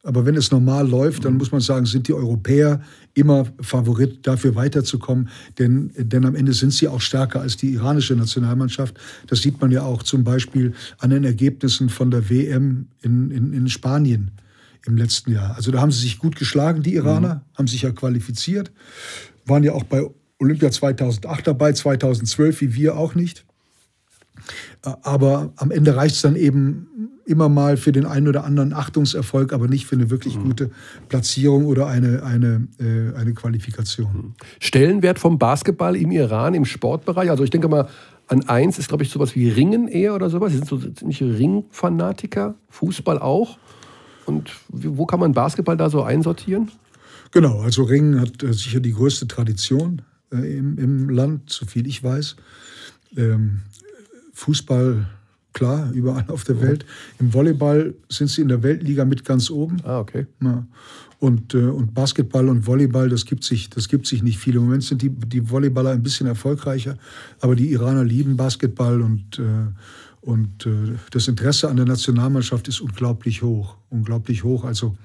aber 0.05 0.25
wenn 0.25 0.35
es 0.35 0.51
normal 0.51 0.87
läuft, 0.87 1.25
dann 1.25 1.35
muss 1.37 1.51
man 1.51 1.61
sagen, 1.61 1.85
sind 1.85 2.07
die 2.07 2.13
Europäer 2.13 2.79
immer 3.15 3.45
Favorit 3.59 4.25
dafür 4.27 4.55
weiterzukommen, 4.55 5.29
denn, 5.57 5.91
denn 5.97 6.25
am 6.25 6.35
Ende 6.35 6.53
sind 6.53 6.73
sie 6.73 6.87
auch 6.87 7.01
stärker 7.01 7.41
als 7.41 7.57
die 7.57 7.73
iranische 7.73 8.15
Nationalmannschaft. 8.15 8.95
Das 9.27 9.41
sieht 9.41 9.59
man 9.59 9.71
ja 9.71 9.81
auch 9.81 10.03
zum 10.03 10.23
Beispiel 10.23 10.73
an 10.99 11.09
den 11.09 11.23
Ergebnissen 11.23 11.89
von 11.89 12.11
der 12.11 12.29
WM 12.29 12.87
in, 13.01 13.31
in, 13.31 13.53
in 13.53 13.67
Spanien 13.67 14.31
im 14.85 14.95
letzten 14.95 15.31
Jahr. 15.31 15.55
Also 15.55 15.71
da 15.71 15.81
haben 15.81 15.91
sie 15.91 16.01
sich 16.01 16.19
gut 16.19 16.35
geschlagen, 16.35 16.83
die 16.83 16.93
Iraner, 16.93 17.35
mhm. 17.35 17.57
haben 17.57 17.67
sich 17.67 17.81
ja 17.81 17.91
qualifiziert, 17.91 18.71
waren 19.45 19.63
ja 19.63 19.73
auch 19.73 19.83
bei 19.83 20.07
Olympia 20.37 20.69
2008 20.69 21.47
dabei, 21.47 21.73
2012 21.73 22.61
wie 22.61 22.75
wir 22.75 22.97
auch 22.97 23.15
nicht. 23.15 23.45
Aber 24.81 25.51
am 25.55 25.71
Ende 25.71 25.95
reicht 25.95 26.15
es 26.15 26.21
dann 26.21 26.35
eben 26.35 26.87
immer 27.25 27.49
mal 27.49 27.77
für 27.77 27.91
den 27.91 28.05
einen 28.05 28.27
oder 28.27 28.43
anderen 28.43 28.73
Achtungserfolg, 28.73 29.51
aber 29.51 29.67
nicht 29.67 29.85
für 29.85 29.95
eine 29.95 30.09
wirklich 30.09 30.37
mhm. 30.37 30.43
gute 30.43 30.71
Platzierung 31.09 31.65
oder 31.65 31.87
eine, 31.87 32.23
eine, 32.23 32.67
äh, 32.79 33.17
eine 33.17 33.33
Qualifikation. 33.33 34.13
Mhm. 34.13 34.33
Stellenwert 34.59 35.19
vom 35.19 35.39
Basketball 35.39 35.95
im 35.95 36.11
Iran 36.11 36.53
im 36.53 36.65
Sportbereich? 36.65 37.29
Also 37.29 37.43
ich 37.43 37.49
denke 37.49 37.67
mal, 37.67 37.89
an 38.27 38.47
eins 38.47 38.79
ist, 38.79 38.87
glaube 38.87 39.03
ich, 39.03 39.09
sowas 39.09 39.35
wie 39.35 39.49
Ringen 39.49 39.87
eher 39.87 40.15
oder 40.15 40.29
sowas. 40.29 40.51
Sie 40.51 40.57
sind 40.57 40.67
so 40.67 40.77
ziemliche 40.77 41.37
Ringfanatiker, 41.37 42.55
Fußball 42.69 43.19
auch. 43.19 43.57
Und 44.25 44.51
wo 44.69 45.05
kann 45.05 45.19
man 45.19 45.33
Basketball 45.33 45.77
da 45.77 45.89
so 45.89 46.03
einsortieren? 46.03 46.71
Genau, 47.31 47.61
also 47.61 47.83
Ringen 47.83 48.19
hat 48.19 48.41
äh, 48.43 48.53
sicher 48.53 48.79
die 48.79 48.93
größte 48.93 49.27
Tradition 49.27 50.01
äh, 50.31 50.57
im, 50.57 50.77
im 50.77 51.09
Land, 51.09 51.49
so 51.49 51.65
viel 51.65 51.85
ich 51.85 52.03
weiß. 52.03 52.35
Ähm, 53.17 53.61
Fußball 54.35 55.07
klar, 55.53 55.89
überall 55.93 56.25
auf 56.27 56.43
der 56.43 56.61
Welt. 56.61 56.85
Im 57.19 57.33
Volleyball 57.33 57.95
sind 58.09 58.27
sie 58.27 58.41
in 58.41 58.49
der 58.49 58.61
Weltliga 58.61 59.05
mit 59.05 59.23
ganz 59.25 59.49
oben. 59.49 59.77
Ah, 59.83 59.99
okay. 59.99 60.27
Ja. 60.41 60.67
Und, 61.19 61.53
äh, 61.53 61.59
und 61.59 61.93
Basketball 61.93 62.49
und 62.49 62.67
Volleyball, 62.67 63.09
das 63.09 63.25
gibt, 63.25 63.43
sich, 63.45 63.69
das 63.69 63.87
gibt 63.87 64.05
sich 64.05 64.21
nicht 64.21 64.37
viel. 64.37 64.55
Im 64.55 64.63
Moment 64.63 64.83
sind 64.83 65.01
die, 65.01 65.09
die 65.09 65.49
Volleyballer 65.49 65.91
ein 65.91 66.03
bisschen 66.03 66.27
erfolgreicher, 66.27 66.97
aber 67.39 67.55
die 67.55 67.71
Iraner 67.71 68.03
lieben 68.03 68.35
Basketball 68.35 69.01
und, 69.01 69.39
äh, 69.39 69.71
und 70.19 70.65
äh, 70.65 70.97
das 71.11 71.29
Interesse 71.29 71.69
an 71.69 71.77
der 71.77 71.85
Nationalmannschaft 71.85 72.67
ist 72.67 72.81
unglaublich 72.81 73.41
hoch. 73.41 73.77
Unglaublich 73.89 74.43
hoch. 74.43 74.65
Also 74.65 74.97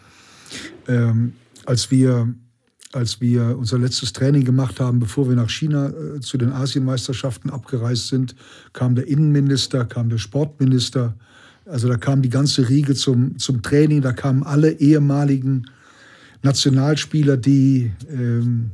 ähm, 0.88 1.34
als 1.64 1.92
wir 1.92 2.34
als 2.92 3.20
wir 3.20 3.56
unser 3.56 3.78
letztes 3.78 4.12
Training 4.12 4.44
gemacht 4.44 4.80
haben, 4.80 4.98
bevor 4.98 5.28
wir 5.28 5.36
nach 5.36 5.50
China 5.50 5.90
äh, 5.90 6.20
zu 6.20 6.38
den 6.38 6.52
Asienmeisterschaften 6.52 7.50
abgereist 7.50 8.08
sind, 8.08 8.34
kam 8.72 8.94
der 8.94 9.06
Innenminister, 9.06 9.84
kam 9.84 10.08
der 10.08 10.18
Sportminister. 10.18 11.14
Also 11.66 11.88
da 11.88 11.96
kam 11.96 12.22
die 12.22 12.30
ganze 12.30 12.68
Riege 12.68 12.94
zum, 12.94 13.38
zum 13.38 13.62
Training, 13.62 14.02
da 14.02 14.12
kamen 14.12 14.42
alle 14.42 14.72
ehemaligen 14.72 15.66
Nationalspieler, 16.42 17.36
die 17.36 17.92
ähm, 18.10 18.70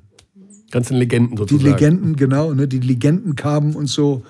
ganzen 0.70 0.96
Legenden 0.96 1.36
sozusagen. 1.36 1.64
Die 1.64 1.70
Legenden, 1.70 2.16
genau, 2.16 2.54
ne, 2.54 2.68
die 2.68 2.80
Legenden 2.80 3.34
kamen 3.36 3.74
und 3.74 3.88
so. 3.88 4.22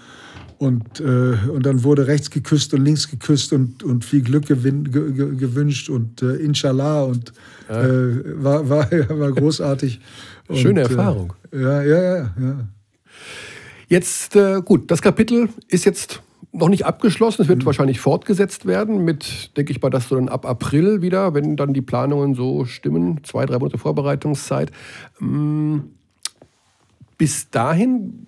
Und, 0.59 1.01
äh, 1.01 1.37
und 1.51 1.67
dann 1.67 1.85
wurde 1.85 2.07
rechts 2.07 2.31
geküsst 2.31 2.73
und 2.73 2.83
links 2.83 3.11
geküsst 3.11 3.53
und, 3.53 3.83
und 3.83 4.05
viel 4.05 4.23
Glück 4.23 4.47
gewin, 4.47 4.91
ge, 4.91 5.13
ge, 5.13 5.37
gewünscht 5.37 5.91
und 5.91 6.23
äh, 6.23 6.37
Inshallah 6.37 7.03
und 7.03 7.33
ja. 7.69 7.83
äh, 7.83 8.43
war, 8.43 8.69
war, 8.69 8.91
war 9.09 9.33
großartig. 9.33 10.01
Schöne 10.53 10.85
und, 10.85 10.91
äh, 10.91 10.95
Erfahrung. 10.95 11.35
ja, 11.53 11.83
ja, 11.83 12.03
ja, 12.03 12.35
ja. 12.41 12.69
Jetzt, 13.89 14.35
äh, 14.35 14.63
gut, 14.65 14.91
das 14.91 15.03
Kapitel 15.03 15.49
ist 15.69 15.85
jetzt 15.85 16.23
noch 16.53 16.69
nicht 16.69 16.87
abgeschlossen. 16.87 17.43
Es 17.43 17.49
wird 17.49 17.61
mhm. 17.61 17.67
wahrscheinlich 17.67 18.01
fortgesetzt 18.01 18.67
werden 18.67 19.05
mit, 19.05 19.57
denke 19.57 19.73
ich 19.73 19.81
mal, 19.81 19.91
dass 19.91 20.09
so 20.09 20.17
dann 20.17 20.29
ab 20.29 20.47
April 20.47 21.03
wieder, 21.03 21.35
wenn 21.35 21.57
dann 21.57 21.75
die 21.75 21.83
Planungen 21.83 22.35
so 22.35 22.65
stimmen, 22.65 23.23
zwei, 23.25 23.47
drei 23.47 23.59
Monate 23.59 23.79
Vorbereitungszeit. 23.79 24.73
Ähm, 25.21 25.91
bis 27.19 27.51
dahin 27.51 28.27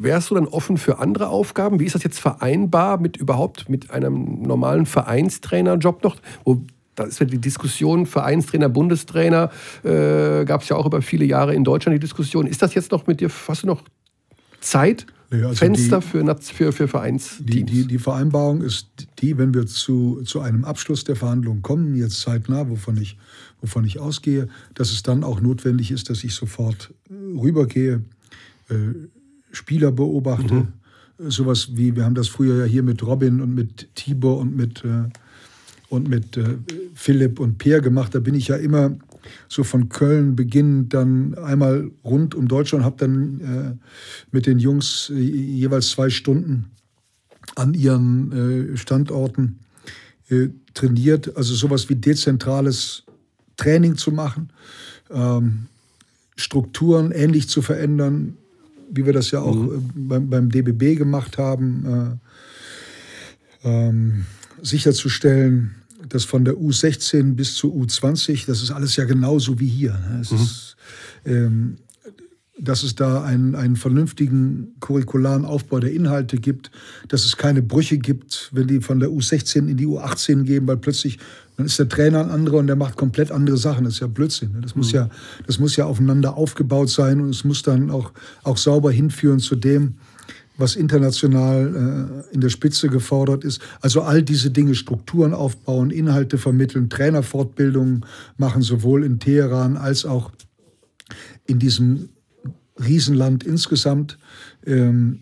wärst 0.00 0.30
du 0.30 0.34
dann 0.34 0.46
offen 0.46 0.76
für 0.76 0.98
andere 0.98 1.28
Aufgaben? 1.28 1.80
Wie 1.80 1.84
ist 1.84 1.94
das 1.94 2.04
jetzt 2.04 2.20
vereinbar 2.20 2.98
mit 2.98 3.16
überhaupt 3.16 3.68
mit 3.68 3.90
einem 3.90 4.42
normalen 4.42 4.86
Vereinstrainerjob 4.86 6.02
noch? 6.04 6.16
Wo 6.44 6.62
da 6.94 7.04
ist 7.04 7.20
ja 7.20 7.26
die 7.26 7.38
Diskussion, 7.38 8.06
Vereinstrainer, 8.06 8.68
Bundestrainer, 8.68 9.50
äh, 9.82 10.44
gab 10.44 10.62
es 10.62 10.68
ja 10.68 10.76
auch 10.76 10.86
über 10.86 11.00
viele 11.00 11.24
Jahre 11.24 11.54
in 11.54 11.64
Deutschland 11.64 11.94
die 11.94 12.00
Diskussion. 12.00 12.46
Ist 12.46 12.60
das 12.60 12.74
jetzt 12.74 12.92
noch 12.92 13.06
mit 13.06 13.20
dir, 13.20 13.30
hast 13.48 13.62
du 13.62 13.66
noch 13.66 13.82
Zeit, 14.60 15.06
ja, 15.30 15.48
also 15.48 15.54
Fenster 15.54 16.00
die, 16.00 16.06
für, 16.06 16.36
für, 16.38 16.72
für 16.72 16.88
Vereinsteams? 16.88 17.50
Die, 17.50 17.64
die, 17.64 17.86
die, 17.86 17.98
Vereinbarung 17.98 18.60
ist 18.60 18.88
die, 19.20 19.38
wenn 19.38 19.54
wir 19.54 19.66
zu, 19.66 20.20
zu 20.24 20.40
einem 20.40 20.64
Abschluss 20.64 21.04
der 21.04 21.16
Verhandlungen 21.16 21.62
kommen, 21.62 21.94
jetzt 21.96 22.20
zeitnah, 22.20 22.68
wovon 22.68 22.98
ich, 22.98 23.16
wovon 23.62 23.84
ich 23.84 23.98
ausgehe, 23.98 24.48
dass 24.74 24.92
es 24.92 25.02
dann 25.02 25.24
auch 25.24 25.40
notwendig 25.40 25.90
ist, 25.90 26.10
dass 26.10 26.22
ich 26.24 26.34
sofort 26.34 26.92
rübergehe. 27.10 28.02
Äh, 28.68 28.74
Spieler 29.52 29.92
beobachte. 29.92 30.54
Mhm. 30.54 30.68
Sowas 31.30 31.68
wie, 31.74 31.94
wir 31.94 32.04
haben 32.04 32.14
das 32.14 32.28
früher 32.28 32.56
ja 32.56 32.64
hier 32.64 32.82
mit 32.82 33.02
Robin 33.04 33.40
und 33.40 33.54
mit 33.54 33.94
Tibor 33.94 34.38
und 34.38 34.56
mit, 34.56 34.84
äh, 34.84 35.04
und 35.88 36.08
mit 36.08 36.36
äh, 36.36 36.58
Philipp 36.94 37.38
und 37.38 37.58
Peer 37.58 37.80
gemacht. 37.80 38.14
Da 38.14 38.18
bin 38.18 38.34
ich 38.34 38.48
ja 38.48 38.56
immer 38.56 38.96
so 39.48 39.62
von 39.62 39.88
Köln 39.88 40.34
beginnend 40.34 40.94
dann 40.94 41.34
einmal 41.34 41.90
rund 42.04 42.34
um 42.34 42.48
Deutschland, 42.48 42.84
habe 42.84 42.96
dann 42.98 43.40
äh, 43.40 43.86
mit 44.32 44.46
den 44.46 44.58
Jungs 44.58 45.10
äh, 45.14 45.20
jeweils 45.20 45.90
zwei 45.90 46.10
Stunden 46.10 46.70
an 47.54 47.74
ihren 47.74 48.72
äh, 48.72 48.76
Standorten 48.76 49.60
äh, 50.28 50.48
trainiert. 50.74 51.36
Also 51.36 51.54
sowas 51.54 51.88
wie 51.88 51.96
dezentrales 51.96 53.04
Training 53.56 53.96
zu 53.96 54.12
machen, 54.12 54.50
ähm, 55.10 55.66
Strukturen 56.36 57.12
ähnlich 57.12 57.48
zu 57.48 57.62
verändern, 57.62 58.38
wie 58.92 59.06
wir 59.06 59.12
das 59.12 59.30
ja 59.30 59.40
auch 59.40 59.56
mhm. 59.56 59.74
Äh, 59.74 59.78
beim, 59.94 60.30
beim, 60.30 60.50
DBB 60.50 60.98
gemacht 60.98 61.38
haben, 61.38 62.20
äh, 63.64 63.68
ähm, 63.68 64.26
sicherzustellen, 64.60 65.74
dass 66.08 66.24
von 66.24 66.44
der 66.44 66.54
U16 66.54 67.34
bis 67.34 67.54
zur 67.54 67.72
U20, 67.72 68.46
das 68.46 68.62
ist 68.62 68.70
alles 68.70 68.96
ja 68.96 69.04
genauso 69.04 69.58
wie 69.58 69.68
hier. 69.68 69.92
Ne? 69.92 70.18
Es 70.20 70.30
mhm. 70.30 70.38
ist, 70.38 70.76
ähm, 71.24 71.76
dass 72.58 72.82
es 72.82 72.94
da 72.94 73.24
einen, 73.24 73.54
einen 73.54 73.76
vernünftigen 73.76 74.74
curricularen 74.78 75.44
Aufbau 75.44 75.80
der 75.80 75.92
Inhalte 75.92 76.36
gibt, 76.36 76.70
dass 77.08 77.24
es 77.24 77.36
keine 77.36 77.62
Brüche 77.62 77.98
gibt, 77.98 78.50
wenn 78.52 78.66
die 78.66 78.80
von 78.80 79.00
der 79.00 79.08
U16 79.08 79.68
in 79.68 79.76
die 79.76 79.86
U18 79.86 80.44
gehen, 80.44 80.66
weil 80.66 80.76
plötzlich 80.76 81.18
dann 81.56 81.66
ist 81.66 81.78
der 81.78 81.88
Trainer 81.88 82.20
ein 82.20 82.30
anderer 82.30 82.58
und 82.58 82.66
der 82.66 82.76
macht 82.76 82.96
komplett 82.96 83.30
andere 83.30 83.56
Sachen. 83.56 83.84
Das 83.84 83.94
ist 83.94 84.00
ja 84.00 84.06
Blödsinn. 84.06 84.52
Ne? 84.52 84.60
Das 84.62 84.74
muss, 84.74 84.88
mhm. 84.92 84.96
ja, 84.96 85.10
das 85.46 85.58
muss 85.58 85.76
ja 85.76 85.84
aufeinander 85.84 86.36
aufgebaut 86.36 86.88
sein 86.90 87.20
und 87.20 87.30
es 87.30 87.44
muss 87.44 87.62
dann 87.62 87.90
auch, 87.90 88.12
auch 88.42 88.56
sauber 88.56 88.90
hinführen 88.90 89.38
zu 89.38 89.56
dem, 89.56 89.96
was 90.56 90.76
international 90.76 92.24
äh, 92.30 92.34
in 92.34 92.40
der 92.40 92.48
Spitze 92.48 92.88
gefordert 92.88 93.44
ist. 93.44 93.60
Also 93.80 94.02
all 94.02 94.22
diese 94.22 94.50
Dinge, 94.50 94.74
Strukturen 94.74 95.34
aufbauen, 95.34 95.90
Inhalte 95.90 96.38
vermitteln, 96.38 96.88
Trainerfortbildungen 96.88 98.06
machen, 98.38 98.62
sowohl 98.62 99.04
in 99.04 99.18
Teheran 99.18 99.76
als 99.76 100.04
auch 100.04 100.30
in 101.46 101.58
diesem 101.58 102.10
Riesenland 102.78 103.44
insgesamt. 103.44 104.18
Ähm, 104.64 105.20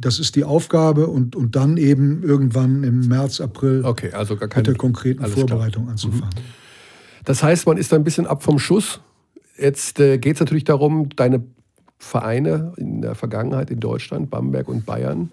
das 0.00 0.18
ist 0.18 0.36
die 0.36 0.44
Aufgabe 0.44 1.06
und, 1.06 1.36
und 1.36 1.56
dann 1.56 1.76
eben 1.76 2.22
irgendwann 2.22 2.84
im 2.84 3.00
März, 3.08 3.40
April 3.40 3.84
okay, 3.84 4.12
also 4.12 4.36
gar 4.36 4.48
keine, 4.48 4.62
mit 4.62 4.66
der 4.68 4.74
konkreten 4.76 5.24
Vorbereitung 5.26 5.84
klar. 5.84 5.92
anzufangen. 5.92 6.34
Mhm. 6.34 7.24
Das 7.24 7.42
heißt, 7.42 7.66
man 7.66 7.76
ist 7.76 7.92
da 7.92 7.96
ein 7.96 8.04
bisschen 8.04 8.26
ab 8.26 8.42
vom 8.42 8.58
Schuss. 8.58 9.00
Jetzt 9.58 10.00
äh, 10.00 10.18
geht 10.18 10.36
es 10.36 10.40
natürlich 10.40 10.64
darum, 10.64 11.10
deine 11.10 11.44
Vereine 11.98 12.72
in 12.78 13.02
der 13.02 13.14
Vergangenheit 13.14 13.70
in 13.70 13.78
Deutschland, 13.78 14.30
Bamberg 14.30 14.68
und 14.68 14.86
Bayern, 14.86 15.30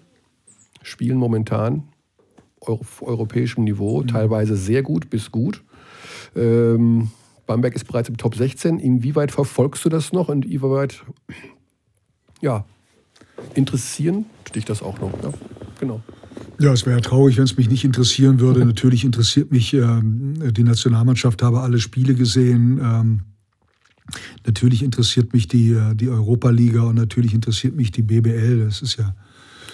spielen 0.82 1.16
momentan 1.16 1.84
auf 2.60 3.02
europäischem 3.02 3.64
Niveau, 3.64 4.02
mhm. 4.02 4.08
teilweise 4.08 4.56
sehr 4.56 4.82
gut 4.82 5.08
bis 5.08 5.32
gut. 5.32 5.62
Ähm, 6.36 7.10
Bamberg 7.46 7.74
ist 7.74 7.86
bereits 7.86 8.10
im 8.10 8.18
Top 8.18 8.34
16. 8.34 8.78
Inwieweit 8.78 9.32
verfolgst 9.32 9.84
du 9.84 9.88
das 9.88 10.12
noch 10.12 10.28
und 10.28 10.44
inwieweit 10.44 11.04
ja, 12.40 12.66
interessieren 13.54 14.26
dich 14.54 14.64
das 14.64 14.82
auch 14.82 14.98
noch? 15.00 15.12
Ja, 15.22 15.32
genau. 15.78 16.02
Ja, 16.60 16.72
es 16.72 16.86
wäre 16.86 17.00
traurig, 17.00 17.36
wenn 17.36 17.44
es 17.44 17.56
mich 17.56 17.70
nicht 17.70 17.84
interessieren 17.84 18.40
würde. 18.40 18.64
Natürlich 18.64 19.04
interessiert 19.04 19.50
mich 19.52 19.74
ähm, 19.74 20.52
die 20.52 20.64
Nationalmannschaft, 20.64 21.42
habe 21.42 21.60
alle 21.60 21.78
Spiele 21.78 22.14
gesehen. 22.14 22.80
Ähm, 22.82 23.20
natürlich 24.46 24.82
interessiert 24.82 25.32
mich 25.34 25.48
die, 25.48 25.72
äh, 25.72 25.94
die 25.94 26.08
Europa-Liga 26.08 26.82
und 26.82 26.94
natürlich 26.94 27.34
interessiert 27.34 27.76
mich 27.76 27.92
die 27.92 28.02
BBL. 28.02 28.64
Das 28.64 28.80
ist 28.80 28.96
ja. 28.96 29.14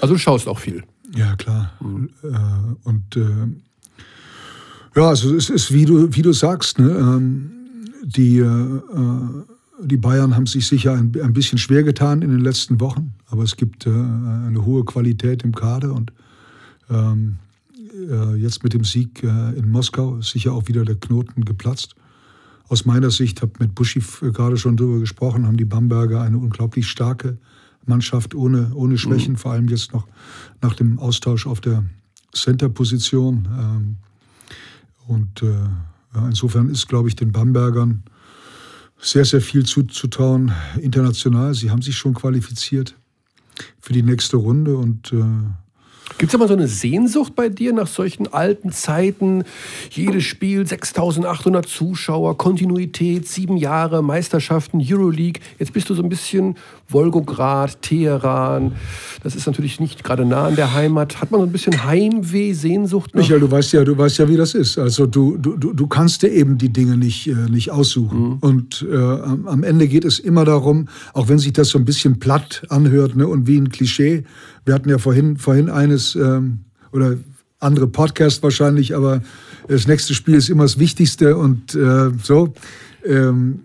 Also 0.01 0.15
du 0.15 0.19
schaust 0.19 0.49
auch 0.49 0.59
viel. 0.59 0.83
Ja, 1.17 1.37
klar. 1.37 1.73
Mhm. 1.81 2.11
Äh, 2.23 2.89
und 2.89 3.17
äh, 3.17 3.47
ja, 4.97 5.09
also 5.09 5.35
es 5.35 5.51
ist, 5.51 5.73
wie 5.73 5.85
du, 5.85 6.15
wie 6.15 6.23
du 6.23 6.33
sagst, 6.33 6.79
ne? 6.79 6.91
Ähm, 6.91 7.51
die, 8.03 8.39
äh, 8.39 8.81
die 9.83 9.97
Bayern 9.97 10.37
haben 10.37 10.47
sich 10.47 10.67
sicher 10.67 10.93
ein, 10.93 11.13
ein, 11.23 11.33
bisschen 11.33 11.59
schwer 11.59 11.83
getan 11.83 12.23
in 12.23 12.31
den 12.31 12.41
letzten 12.41 12.81
Wochen, 12.81 13.15
aber 13.35 13.43
es 13.43 13.57
gibt 13.57 13.85
äh, 13.85 13.91
eine 13.91 14.65
hohe 14.65 14.85
Qualität 14.85 15.43
im 15.43 15.57
Kader 15.57 15.93
und 15.93 16.13
ähm, 16.89 17.39
äh, 18.09 18.37
jetzt 18.37 18.63
mit 18.63 18.75
dem 18.75 18.85
Sieg 18.85 19.25
äh, 19.25 19.59
in 19.59 19.73
Moskau 19.73 20.19
ist 20.19 20.31
sicher 20.31 20.53
auch 20.53 20.69
wieder 20.69 20.85
der 20.85 20.95
Knoten 20.95 21.45
geplatzt. 21.45 21.97
Aus 22.69 22.85
meiner 22.85 23.11
Sicht, 23.11 23.43
habe 23.43 23.51
mit 23.59 23.75
Buschi 23.75 24.01
gerade 24.21 24.57
schon 24.57 24.77
darüber 24.77 25.01
gesprochen, 25.01 25.49
haben 25.49 25.57
die 25.57 25.65
Bamberger 25.65 26.23
eine 26.23 26.39
unglaublich 26.39 26.89
starke 26.89 27.37
Mannschaft 27.87 28.37
ohne, 28.37 28.73
ohne 28.73 28.99
Schwächen, 28.99 29.33
mhm. 29.33 29.39
vor 29.39 29.51
allem 29.51 29.67
jetzt 29.69 29.93
noch 29.93 30.07
nach 30.63 30.75
dem 30.75 31.01
Austausch 31.01 31.49
auf 31.49 31.61
der 31.61 31.83
Center-Position. 32.33 33.49
Ähm, 33.59 33.97
und 35.09 35.43
äh, 35.43 35.51
ja, 36.15 36.29
insofern 36.29 36.69
ist, 36.69 36.89
glaube 36.89 37.09
ich, 37.09 37.17
den 37.17 37.33
Bambergern 37.33 38.05
sehr, 39.01 39.25
sehr 39.25 39.41
viel 39.41 39.67
zuzutrauen 39.67 40.53
international. 40.81 41.53
Sie 41.55 41.73
haben 41.73 41.83
sich 41.83 41.97
schon 41.97 42.15
qualifiziert 42.15 42.95
für 43.81 43.93
die 43.93 44.03
nächste 44.03 44.37
Runde 44.37 44.77
und 44.77 45.13
äh, 45.13 45.23
Gibt 46.19 46.31
es 46.31 46.35
aber 46.35 46.47
so 46.47 46.55
eine 46.55 46.69
Sehnsucht 46.69 47.35
bei 47.35 47.49
dir 47.49 47.73
nach 47.73 47.89
solchen 47.89 48.33
alten 48.33 48.71
Zeiten? 48.71 49.43
Jedes 49.91 50.23
Spiel, 50.25 50.65
6800 50.65 51.67
Zuschauer, 51.67 52.39
Kontinuität, 52.39 53.27
sieben 53.27 53.57
Jahre, 53.57 54.03
Meisterschaften, 54.03 54.81
Euroleague. 54.81 55.43
Jetzt 55.59 55.73
bist 55.73 55.91
du 55.91 55.95
so 55.95 56.03
ein 56.03 56.09
bisschen 56.09 56.57
Wolgograd, 56.89 57.81
Teheran. 57.83 58.73
Das 59.23 59.35
ist 59.35 59.47
natürlich 59.47 59.81
nicht 59.81 60.05
gerade 60.05 60.25
nah 60.25 60.47
an 60.47 60.57
der 60.57 60.75
Heimat. 60.75 61.21
Hat 61.21 61.31
man 61.31 61.41
so 61.41 61.47
ein 61.47 61.53
bisschen 61.53 61.85
Heimweh, 61.85 62.53
Sehnsucht? 62.53 63.15
Noch? 63.15 63.23
Michael, 63.23 63.41
du 63.41 63.51
weißt 63.51 63.73
ja, 63.73 63.85
du 63.85 63.97
weißt 63.97 64.19
ja, 64.19 64.29
wie 64.29 64.37
das 64.37 64.55
ist. 64.55 64.79
Also 64.79 65.07
du, 65.07 65.37
du, 65.37 65.57
du 65.57 65.87
kannst 65.87 66.23
dir 66.23 66.31
eben 66.31 66.59
die 66.59 66.73
Dinge 66.73 66.97
nicht, 66.97 67.27
äh, 67.27 67.35
nicht 67.51 67.71
aussuchen. 67.71 68.29
Mhm. 68.29 68.37
Und 68.41 68.87
äh, 68.91 68.97
am 68.97 69.63
Ende 69.63 69.89
geht 69.89 70.05
es 70.05 70.19
immer 70.19 70.45
darum, 70.45 70.89
auch 71.13 71.29
wenn 71.29 71.39
sich 71.39 71.53
das 71.53 71.69
so 71.69 71.79
ein 71.79 71.85
bisschen 71.85 72.19
platt 72.19 72.63
anhört 72.69 73.17
ne, 73.17 73.27
und 73.27 73.47
wie 73.47 73.59
ein 73.59 73.71
Klischee, 73.71 74.25
wir 74.65 74.75
hatten 74.75 74.89
ja 74.89 74.99
vorhin, 74.99 75.37
vorhin 75.37 75.71
eines, 75.71 76.15
ähm, 76.15 76.61
oder 76.93 77.17
andere 77.61 77.87
Podcast 77.87 78.43
wahrscheinlich, 78.43 78.95
aber 78.95 79.23
das 79.69 79.87
nächste 79.87 80.15
Spiel 80.15 80.35
ist 80.35 80.51
immer 80.51 80.65
das 80.65 80.79
Wichtigste 80.79 81.37
und 81.37 81.75
äh, 81.75 82.11
so. 82.23 82.53
Ähm, 83.07 83.61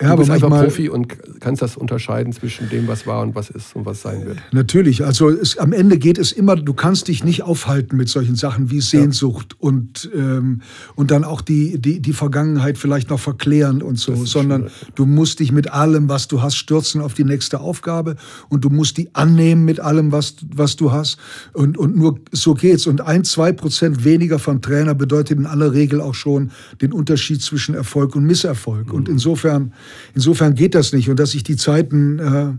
ja, 0.00 0.10
du 0.10 0.18
bist 0.18 0.30
einfach 0.30 0.50
Profi 0.50 0.90
und 0.90 1.40
kannst 1.40 1.62
das 1.62 1.78
unterscheiden 1.78 2.30
zwischen 2.34 2.68
dem, 2.68 2.86
was 2.86 3.06
war 3.06 3.22
und 3.22 3.34
was 3.34 3.48
ist 3.48 3.74
und 3.74 3.86
was 3.86 4.02
sein 4.02 4.26
wird. 4.26 4.36
Natürlich. 4.52 5.06
Also 5.06 5.30
es, 5.30 5.56
am 5.56 5.72
Ende 5.72 5.96
geht 5.96 6.18
es 6.18 6.32
immer, 6.32 6.54
du 6.54 6.74
kannst 6.74 7.08
dich 7.08 7.24
nicht 7.24 7.44
aufhalten 7.44 7.96
mit 7.96 8.10
solchen 8.10 8.34
Sachen 8.34 8.70
wie 8.70 8.82
Sehnsucht 8.82 9.54
ja. 9.54 9.68
und, 9.68 10.10
ähm, 10.14 10.60
und 10.96 11.10
dann 11.10 11.24
auch 11.24 11.40
die, 11.40 11.80
die, 11.80 12.00
die 12.00 12.12
Vergangenheit 12.12 12.76
vielleicht 12.76 13.08
noch 13.08 13.20
verklären 13.20 13.80
und 13.80 13.98
so, 13.98 14.14
sondern 14.26 14.68
schwierig. 14.68 14.94
du 14.96 15.06
musst 15.06 15.40
dich 15.40 15.50
mit 15.50 15.72
allem, 15.72 16.10
was 16.10 16.28
du 16.28 16.42
hast, 16.42 16.56
stürzen 16.56 17.00
auf 17.00 17.14
die 17.14 17.24
nächste 17.24 17.60
Aufgabe 17.60 18.16
und 18.50 18.66
du 18.66 18.68
musst 18.68 18.98
die 18.98 19.14
annehmen 19.14 19.64
mit 19.64 19.80
allem, 19.80 20.12
was, 20.12 20.36
was 20.54 20.76
du 20.76 20.92
hast. 20.92 21.18
Und, 21.54 21.78
und 21.78 21.96
nur 21.96 22.20
so 22.32 22.52
geht's. 22.52 22.86
Und 22.86 23.00
ein, 23.00 23.24
zwei 23.24 23.50
Prozent 23.52 24.04
weniger 24.04 24.38
vom 24.38 24.60
Trainer 24.60 24.94
bedeutet 24.94 25.38
in 25.38 25.46
aller 25.46 25.72
Regel 25.72 26.02
auch 26.02 26.14
schon 26.14 26.50
den 26.82 26.92
Unterschied 26.92 27.40
zwischen 27.40 27.74
Erfolg 27.74 28.14
und 28.14 28.24
Misserfolg. 28.24 28.88
Mhm. 28.88 28.94
Und 28.94 29.08
insofern 29.08 29.72
Insofern 30.14 30.54
geht 30.54 30.74
das 30.74 30.92
nicht. 30.92 31.08
Und 31.08 31.18
dass 31.18 31.34
ich 31.34 31.44
die 31.44 31.56
Zeiten 31.56 32.18
äh, 32.18 32.52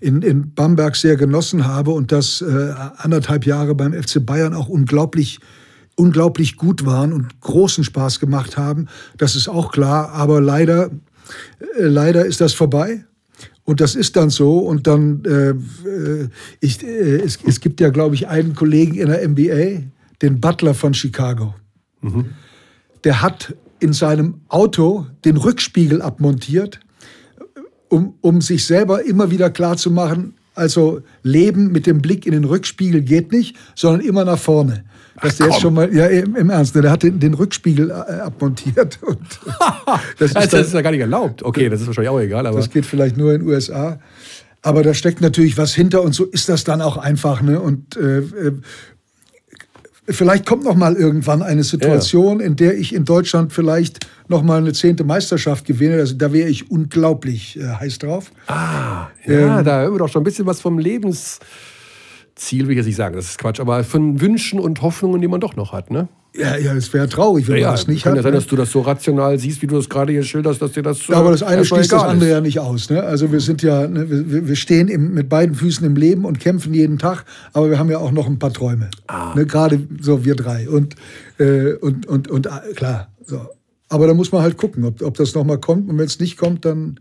in, 0.00 0.22
in 0.22 0.54
Bamberg 0.54 0.96
sehr 0.96 1.16
genossen 1.16 1.66
habe 1.66 1.90
und 1.90 2.12
dass 2.12 2.40
äh, 2.40 2.74
anderthalb 2.96 3.46
Jahre 3.46 3.74
beim 3.74 3.92
FC 3.92 4.24
Bayern 4.24 4.54
auch 4.54 4.68
unglaublich 4.68 5.40
unglaublich 5.96 6.56
gut 6.56 6.84
waren 6.84 7.12
und 7.12 7.40
großen 7.40 7.84
Spaß 7.84 8.20
gemacht 8.20 8.56
haben, 8.56 8.88
das 9.16 9.36
ist 9.36 9.48
auch 9.48 9.72
klar. 9.72 10.10
Aber 10.10 10.40
leider, 10.40 10.90
äh, 11.78 11.84
leider 11.84 12.26
ist 12.26 12.40
das 12.40 12.52
vorbei. 12.52 13.04
Und 13.64 13.80
das 13.80 13.94
ist 13.94 14.16
dann 14.16 14.30
so. 14.30 14.58
Und 14.58 14.86
dann, 14.86 15.22
äh, 15.24 15.50
äh 15.88 16.28
ich, 16.60 16.82
äh, 16.82 17.20
es, 17.20 17.38
es 17.46 17.60
gibt 17.60 17.80
ja, 17.80 17.90
glaube 17.90 18.14
ich, 18.14 18.28
einen 18.28 18.54
Kollegen 18.54 18.94
in 18.94 19.08
der 19.08 19.26
NBA, 19.26 19.84
den 20.20 20.40
Butler 20.40 20.74
von 20.74 20.94
Chicago. 20.94 21.54
Mhm. 22.02 22.26
Der 23.04 23.22
hat 23.22 23.54
in 23.84 23.92
seinem 23.92 24.40
Auto 24.48 25.06
den 25.26 25.36
Rückspiegel 25.36 26.00
abmontiert, 26.00 26.80
um, 27.88 28.14
um 28.22 28.40
sich 28.40 28.64
selber 28.64 29.04
immer 29.04 29.30
wieder 29.30 29.50
klarzumachen, 29.50 30.32
also 30.54 31.02
Leben 31.22 31.70
mit 31.70 31.86
dem 31.86 32.00
Blick 32.00 32.24
in 32.24 32.32
den 32.32 32.44
Rückspiegel 32.44 33.02
geht 33.02 33.30
nicht, 33.30 33.56
sondern 33.74 34.00
immer 34.00 34.24
nach 34.24 34.38
vorne. 34.38 34.84
Dass 35.20 35.36
der 35.36 35.48
jetzt 35.48 35.60
schon 35.60 35.74
mal, 35.74 35.94
ja, 35.94 36.06
im, 36.06 36.48
Ernst, 36.48 36.74
der 36.74 36.90
hat 36.90 37.02
den, 37.02 37.20
den 37.20 37.34
Rückspiegel 37.34 37.90
äh, 37.90 37.92
abmontiert. 37.92 38.98
Und 39.06 39.18
das, 40.18 40.30
ist, 40.30 40.36
also 40.36 40.56
das 40.56 40.68
ist 40.68 40.72
ja 40.72 40.80
gar 40.80 40.90
nicht 40.90 41.00
erlaubt. 41.00 41.42
Okay, 41.42 41.68
das 41.68 41.82
ist 41.82 41.86
wahrscheinlich 41.86 42.10
auch 42.10 42.20
egal. 42.20 42.46
Aber 42.46 42.56
das 42.56 42.70
geht 42.70 42.86
vielleicht 42.86 43.18
nur 43.18 43.34
in 43.34 43.40
den 43.40 43.48
USA. 43.48 43.98
Aber 44.62 44.82
da 44.82 44.94
steckt 44.94 45.20
natürlich 45.20 45.58
was 45.58 45.74
hinter 45.74 46.00
und 46.02 46.14
so 46.14 46.24
ist 46.24 46.48
das 46.48 46.64
dann 46.64 46.80
auch 46.80 46.96
einfach. 46.96 47.42
Ne? 47.42 47.60
Und 47.60 47.98
äh, 47.98 48.20
äh 48.20 48.52
Vielleicht 50.06 50.44
kommt 50.44 50.64
noch 50.64 50.74
mal 50.74 50.96
irgendwann 50.96 51.42
eine 51.42 51.64
Situation, 51.64 52.40
ja. 52.40 52.46
in 52.46 52.56
der 52.56 52.76
ich 52.76 52.94
in 52.94 53.06
Deutschland 53.06 53.52
vielleicht 53.52 54.06
noch 54.28 54.42
mal 54.42 54.58
eine 54.58 54.74
zehnte 54.74 55.02
Meisterschaft 55.02 55.64
gewinne. 55.64 55.96
Also, 55.96 56.14
da 56.16 56.32
wäre 56.32 56.48
ich 56.48 56.70
unglaublich 56.70 57.58
äh, 57.58 57.66
heiß 57.66 57.98
drauf. 57.98 58.30
Ah, 58.46 59.08
ja, 59.24 59.58
ähm, 59.58 59.64
da 59.64 59.80
hören 59.80 59.94
wir 59.94 59.98
doch 59.98 60.08
schon 60.08 60.20
ein 60.20 60.24
bisschen 60.24 60.46
was 60.46 60.60
vom 60.60 60.78
Lebensziel, 62.34 62.66
will 62.66 62.72
ich 62.72 62.76
jetzt 62.78 62.86
nicht 62.86 62.96
sagen, 62.96 63.14
das 63.14 63.26
ist 63.26 63.38
Quatsch, 63.38 63.60
aber 63.60 63.84
von 63.84 64.20
Wünschen 64.20 64.58
und 64.58 64.82
Hoffnungen, 64.82 65.20
die 65.20 65.28
man 65.28 65.40
doch 65.40 65.56
noch 65.56 65.72
hat, 65.72 65.90
ne? 65.90 66.08
Ja, 66.36 66.56
ja, 66.56 66.74
es 66.74 66.92
wäre 66.92 67.08
traurig, 67.08 67.46
wenn 67.46 67.58
ja, 67.58 67.68
man 67.68 67.76
das 67.76 67.86
nicht 67.86 68.02
kann 68.02 68.10
hat. 68.10 68.16
Kann 68.16 68.16
ja 68.16 68.22
sein, 68.24 68.32
ne? 68.32 68.38
dass 68.38 68.46
du 68.48 68.56
das 68.56 68.72
so 68.72 68.80
rational 68.80 69.38
siehst, 69.38 69.62
wie 69.62 69.68
du 69.68 69.76
es 69.76 69.88
gerade 69.88 70.10
hier 70.10 70.24
schilderst, 70.24 70.60
dass 70.60 70.72
dir 70.72 70.82
das. 70.82 71.06
Ja, 71.06 71.18
aber 71.18 71.30
das 71.30 71.44
eine 71.44 71.64
schließt 71.64 71.92
das 71.92 72.02
andere 72.02 72.28
ist. 72.28 72.34
ja 72.34 72.40
nicht 72.40 72.58
aus. 72.58 72.90
Ne? 72.90 73.04
Also 73.04 73.30
wir 73.30 73.38
sind 73.38 73.62
ja, 73.62 73.86
ne, 73.86 74.10
wir, 74.10 74.48
wir 74.48 74.56
stehen 74.56 74.88
im, 74.88 75.14
mit 75.14 75.28
beiden 75.28 75.54
Füßen 75.54 75.86
im 75.86 75.94
Leben 75.94 76.24
und 76.24 76.40
kämpfen 76.40 76.74
jeden 76.74 76.98
Tag, 76.98 77.24
aber 77.52 77.70
wir 77.70 77.78
haben 77.78 77.88
ja 77.88 77.98
auch 77.98 78.10
noch 78.10 78.26
ein 78.26 78.40
paar 78.40 78.52
Träume. 78.52 78.90
Ah. 79.06 79.32
Ne? 79.36 79.46
Gerade 79.46 79.86
so 80.00 80.24
wir 80.24 80.34
drei. 80.34 80.68
Und, 80.68 80.96
äh, 81.38 81.74
und, 81.74 82.06
und, 82.06 82.28
und 82.28 82.46
äh, 82.46 82.72
klar. 82.74 83.12
So. 83.24 83.40
Aber 83.88 84.08
da 84.08 84.14
muss 84.14 84.32
man 84.32 84.42
halt 84.42 84.56
gucken, 84.56 84.84
ob, 84.84 85.02
ob 85.02 85.16
das 85.16 85.36
nochmal 85.36 85.58
kommt. 85.58 85.88
Und 85.88 85.98
wenn 85.98 86.06
es 86.06 86.18
nicht 86.18 86.36
kommt, 86.36 86.64
dann 86.64 86.98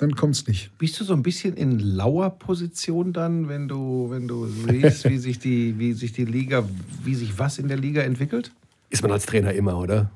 dann 0.00 0.16
kommt 0.16 0.34
es 0.34 0.46
nicht. 0.46 0.70
Bist 0.78 0.98
du 0.98 1.04
so 1.04 1.12
ein 1.12 1.22
bisschen 1.22 1.54
in 1.56 1.78
lauer 1.78 2.30
Position 2.30 3.12
dann, 3.12 3.48
wenn 3.48 3.68
du, 3.68 4.08
wenn 4.10 4.26
du 4.26 4.46
siehst, 4.46 5.08
wie 5.08 5.18
sich, 5.18 5.38
die, 5.38 5.78
wie 5.78 5.92
sich 5.92 6.12
die 6.12 6.24
Liga, 6.24 6.66
wie 7.04 7.14
sich 7.14 7.38
was 7.38 7.58
in 7.58 7.68
der 7.68 7.76
Liga 7.76 8.00
entwickelt? 8.00 8.50
Ist 8.88 9.02
man 9.02 9.12
als 9.12 9.26
Trainer 9.26 9.52
immer, 9.52 9.78
oder? 9.78 10.10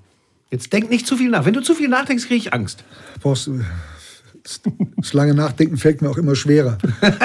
Jetzt 0.50 0.72
denk 0.72 0.88
nicht 0.88 1.06
zu 1.06 1.16
viel 1.16 1.28
nach. 1.28 1.44
Wenn 1.44 1.52
du 1.52 1.60
zu 1.60 1.74
viel 1.74 1.88
nachdenkst, 1.88 2.26
kriege 2.26 2.36
ich 2.36 2.54
Angst. 2.54 2.82
Brauchst 3.20 3.46
du. 3.46 3.60
Das 4.96 5.12
lange 5.12 5.34
Nachdenken 5.34 5.76
fällt 5.76 6.00
mir 6.00 6.08
auch 6.10 6.18
immer 6.18 6.34
schwerer. 6.34 6.78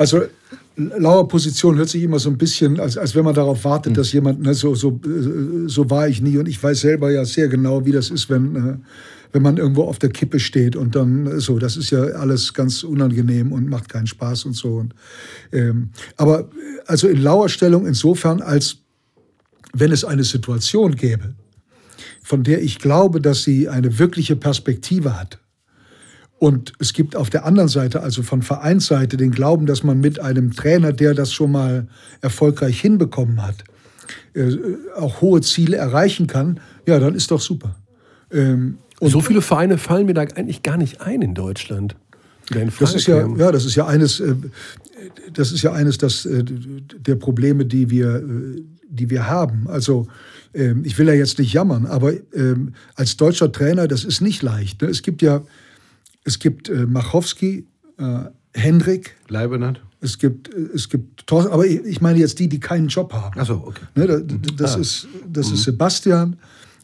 Also 0.00 0.22
lauer 0.76 1.26
Position 1.26 1.76
hört 1.76 1.88
sich 1.88 2.04
immer 2.04 2.20
so 2.20 2.30
ein 2.30 2.38
bisschen, 2.38 2.78
als, 2.78 2.96
als 2.96 3.16
wenn 3.16 3.24
man 3.24 3.34
darauf 3.34 3.64
wartet, 3.64 3.96
dass 3.96 4.12
jemand, 4.12 4.40
ne, 4.40 4.54
so, 4.54 4.76
so, 4.76 5.00
so 5.66 5.90
war 5.90 6.06
ich 6.06 6.22
nie. 6.22 6.38
Und 6.38 6.46
ich 6.46 6.62
weiß 6.62 6.82
selber 6.82 7.10
ja 7.10 7.24
sehr 7.24 7.48
genau, 7.48 7.84
wie 7.84 7.90
das 7.90 8.10
ist, 8.10 8.30
wenn, 8.30 8.54
äh, 8.54 8.76
wenn 9.32 9.42
man 9.42 9.56
irgendwo 9.56 9.84
auf 9.84 9.98
der 9.98 10.10
Kippe 10.10 10.40
steht 10.40 10.76
und 10.76 10.94
dann 10.94 11.26
äh, 11.26 11.40
so, 11.40 11.58
das 11.58 11.76
ist 11.76 11.90
ja 11.90 12.00
alles 12.00 12.54
ganz 12.54 12.82
unangenehm 12.82 13.52
und 13.52 13.68
macht 13.68 13.88
keinen 13.88 14.06
Spaß 14.06 14.46
und 14.46 14.54
so. 14.54 14.76
Und, 14.76 14.94
ähm, 15.52 15.90
aber 16.16 16.48
also 16.86 17.08
in 17.08 17.20
lauer 17.20 17.48
Stellung 17.48 17.86
insofern, 17.86 18.40
als 18.40 18.78
wenn 19.72 19.92
es 19.92 20.04
eine 20.04 20.24
Situation 20.24 20.96
gäbe, 20.96 21.34
von 22.22 22.42
der 22.42 22.62
ich 22.62 22.78
glaube, 22.78 23.20
dass 23.20 23.42
sie 23.42 23.68
eine 23.68 23.98
wirkliche 23.98 24.36
Perspektive 24.36 25.18
hat. 25.18 25.38
Und 26.38 26.72
es 26.78 26.92
gibt 26.92 27.16
auf 27.16 27.30
der 27.30 27.44
anderen 27.44 27.68
Seite, 27.68 28.00
also 28.00 28.22
von 28.22 28.42
Vereinsseite, 28.42 29.16
den 29.16 29.32
Glauben, 29.32 29.66
dass 29.66 29.82
man 29.82 29.98
mit 29.98 30.20
einem 30.20 30.52
Trainer, 30.52 30.92
der 30.92 31.14
das 31.14 31.32
schon 31.32 31.50
mal 31.50 31.88
erfolgreich 32.20 32.80
hinbekommen 32.80 33.44
hat, 33.44 33.64
äh, 34.34 34.56
auch 34.96 35.20
hohe 35.20 35.40
Ziele 35.40 35.76
erreichen 35.76 36.28
kann, 36.28 36.60
ja, 36.86 37.00
dann 37.00 37.14
ist 37.14 37.32
doch 37.32 37.40
super. 37.40 37.74
Ähm, 38.30 38.78
so 39.00 39.20
viele 39.20 39.42
Vereine 39.42 39.78
fallen 39.78 40.06
mir 40.06 40.14
da 40.14 40.22
eigentlich 40.22 40.62
gar 40.62 40.76
nicht 40.76 41.00
ein 41.00 41.22
in 41.22 41.34
Deutschland. 41.34 41.96
Das 42.78 42.94
ist 42.94 43.06
ja, 43.06 43.26
ja, 43.36 43.52
das 43.52 43.66
ist 43.66 43.74
ja 43.74 43.86
eines, 43.86 44.20
äh, 44.20 44.34
das 45.32 45.52
ist 45.52 45.62
ja 45.62 45.72
eines 45.72 45.98
das, 45.98 46.24
äh, 46.24 46.42
der 46.42 47.16
Probleme, 47.16 47.66
die 47.66 47.90
wir, 47.90 48.24
die 48.88 49.10
wir 49.10 49.28
haben. 49.28 49.68
Also 49.68 50.08
ähm, 50.54 50.82
ich 50.84 50.98
will 50.98 51.06
ja 51.08 51.14
jetzt 51.14 51.38
nicht 51.38 51.52
jammern, 51.52 51.86
aber 51.86 52.12
ähm, 52.34 52.74
als 52.94 53.16
deutscher 53.16 53.52
Trainer, 53.52 53.86
das 53.86 54.04
ist 54.04 54.20
nicht 54.20 54.42
leicht. 54.42 54.82
Ne? 54.82 54.88
Es 54.88 55.02
gibt 55.02 55.22
ja, 55.22 55.42
es 56.24 56.38
gibt 56.38 56.68
äh, 56.68 56.86
Machowski, 56.86 57.66
äh, 57.98 58.20
Hendrik. 58.54 59.16
Leibenhardt. 59.28 59.80
Es 60.00 60.18
gibt, 60.18 60.48
es 60.48 60.88
gibt 60.88 61.26
Thorsten, 61.26 61.52
aber 61.52 61.66
ich 61.66 62.00
meine 62.00 62.20
jetzt 62.20 62.38
die, 62.38 62.48
die 62.48 62.60
keinen 62.60 62.86
Job 62.86 63.12
haben. 63.12 63.38
Achso, 63.38 63.64
okay. 63.66 63.84
Ne, 63.96 64.06
das, 64.06 64.22
das 64.56 64.76
ah. 64.76 64.78
ist, 64.78 65.08
das 65.26 65.48
mhm. 65.48 65.54
ist 65.54 65.62
Sebastian, 65.64 66.36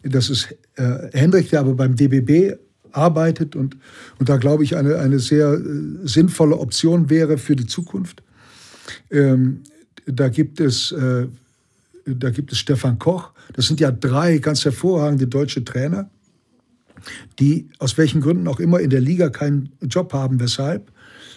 das 0.05 0.31
ist 0.31 0.55
äh, 0.77 1.09
Hendrik, 1.13 1.51
der 1.51 1.61
aber 1.61 1.75
beim 1.75 1.97
DBB 1.97 2.57
arbeitet 2.93 3.57
und, 3.57 3.77
und 4.19 4.29
da 4.29 4.37
glaube 4.37 4.65
ich 4.65 4.77
eine, 4.77 4.99
eine 4.99 5.19
sehr 5.19 5.53
äh, 5.53 5.61
sinnvolle 6.05 6.57
Option 6.59 7.11
wäre 7.11 7.39
für 7.39 7.57
die 7.57 7.67
Zukunft. 7.67 8.23
Ähm, 9.11 9.63
da 10.07 10.29
gibt 10.29 10.61
es 10.61 10.93
äh, 10.93 11.27
da 12.07 12.31
gibt 12.31 12.53
es 12.53 12.59
Stefan 12.59 12.99
Koch. 12.99 13.31
Das 13.55 13.67
sind 13.67 13.81
ja 13.81 13.91
drei 13.91 14.39
ganz 14.39 14.65
hervorragende 14.65 15.27
deutsche 15.27 15.65
Trainer, 15.65 16.11
die 17.39 17.69
aus 17.79 17.97
welchen 17.97 18.21
Gründen 18.21 18.47
auch 18.47 18.61
immer 18.61 18.81
in 18.81 18.91
der 18.91 19.01
Liga 19.01 19.31
keinen 19.31 19.73
Job 19.83 20.13
haben. 20.13 20.39
Weshalb? 20.41 20.93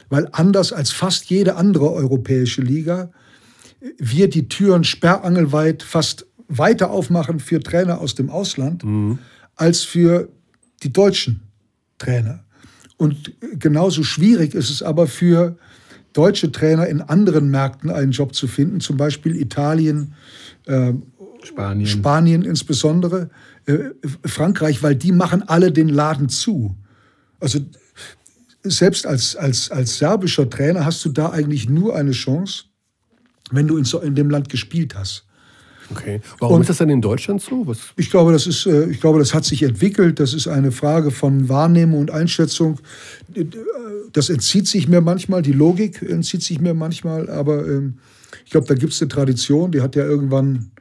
Weil 0.10 0.28
anders 0.34 0.74
als 0.74 0.92
fast 0.92 1.30
jede 1.30 1.56
andere 1.56 1.92
europäische 1.92 2.62
Liga 2.62 3.12
wir 3.98 4.30
die 4.30 4.48
Türen 4.48 4.84
sperrangelweit 4.84 5.84
fast 5.84 6.27
weiter 6.48 6.92
aufmachen 6.92 7.40
für 7.40 7.60
Trainer 7.60 8.00
aus 8.00 8.16
dem 8.16 8.30
Ausland 8.30 8.84
mhm. 8.84 9.20
als 9.56 9.84
für 9.84 10.30
die 10.84 10.94
deutschen 10.94 11.42
Trainer. 11.98 12.44
Und 12.98 13.34
genauso 13.60 14.04
schwierig 14.04 14.56
ist 14.56 14.70
es 14.70 14.82
aber 14.82 15.08
für 15.08 15.58
deutsche 16.14 16.52
Trainer 16.52 16.88
in 16.88 17.02
anderen 17.02 17.50
Märkten 17.50 17.92
einen 17.92 18.12
Job 18.12 18.34
zu 18.34 18.48
finden, 18.48 18.80
zum 18.80 18.98
Beispiel 18.98 19.36
Italien, 19.36 20.16
äh, 20.66 20.94
Spanien. 21.44 21.88
Spanien 21.88 22.42
insbesondere, 22.44 23.30
äh, 23.66 23.92
Frankreich, 24.26 24.82
weil 24.82 24.96
die 24.96 25.12
machen 25.12 25.44
alle 25.48 25.72
den 25.72 25.90
Laden 25.90 26.30
zu. 26.30 26.76
Also 27.40 27.60
selbst 28.64 29.06
als, 29.06 29.36
als, 29.36 29.70
als 29.70 30.00
serbischer 30.00 30.50
Trainer 30.50 30.86
hast 30.86 31.06
du 31.06 31.10
da 31.10 31.30
eigentlich 31.30 31.70
nur 31.70 31.96
eine 31.96 32.12
Chance, 32.12 32.66
wenn 33.52 33.68
du 33.68 33.78
in, 33.78 33.86
so, 33.86 34.00
in 34.00 34.16
dem 34.16 34.30
Land 34.30 34.50
gespielt 34.50 34.96
hast. 34.96 35.27
Okay. 35.92 36.22
Warum 36.40 36.56
und 36.56 36.62
ist 36.62 36.70
das 36.70 36.78
dann 36.78 36.90
in 36.90 37.02
Deutschland 37.02 37.42
so? 37.42 37.66
Was? 37.66 37.80
Ich 37.96 38.10
glaube, 38.10 38.32
das 38.32 38.48
ist, 38.48 38.66
äh, 38.66 38.90
ich 38.90 39.00
glaube, 39.00 39.20
das 39.20 39.34
hat 39.34 39.46
sich 39.46 39.64
entwickelt. 39.64 40.20
Das 40.20 40.34
ist 40.34 40.48
eine 40.48 40.72
Frage 40.72 41.12
von 41.12 41.50
Wahrnehmung 41.50 42.00
und 42.00 42.12
Einschätzung. 42.12 42.80
Das 44.12 44.30
entzieht 44.30 44.68
sich 44.68 44.88
mir 44.88 45.02
manchmal, 45.02 45.42
die 45.42 45.54
Logik 45.54 46.02
entzieht 46.02 46.44
sich 46.44 46.60
mir 46.60 46.74
manchmal, 46.74 47.30
aber 47.30 47.68
ähm, 47.68 48.00
ich 48.46 48.52
glaube, 48.52 48.68
da 48.68 48.74
gibt 48.74 48.94
es 48.94 49.02
eine 49.02 49.10
Tradition, 49.10 49.72
die 49.72 49.82
hat 49.82 49.96
ja 49.96 50.04
irgendwann 50.04 50.72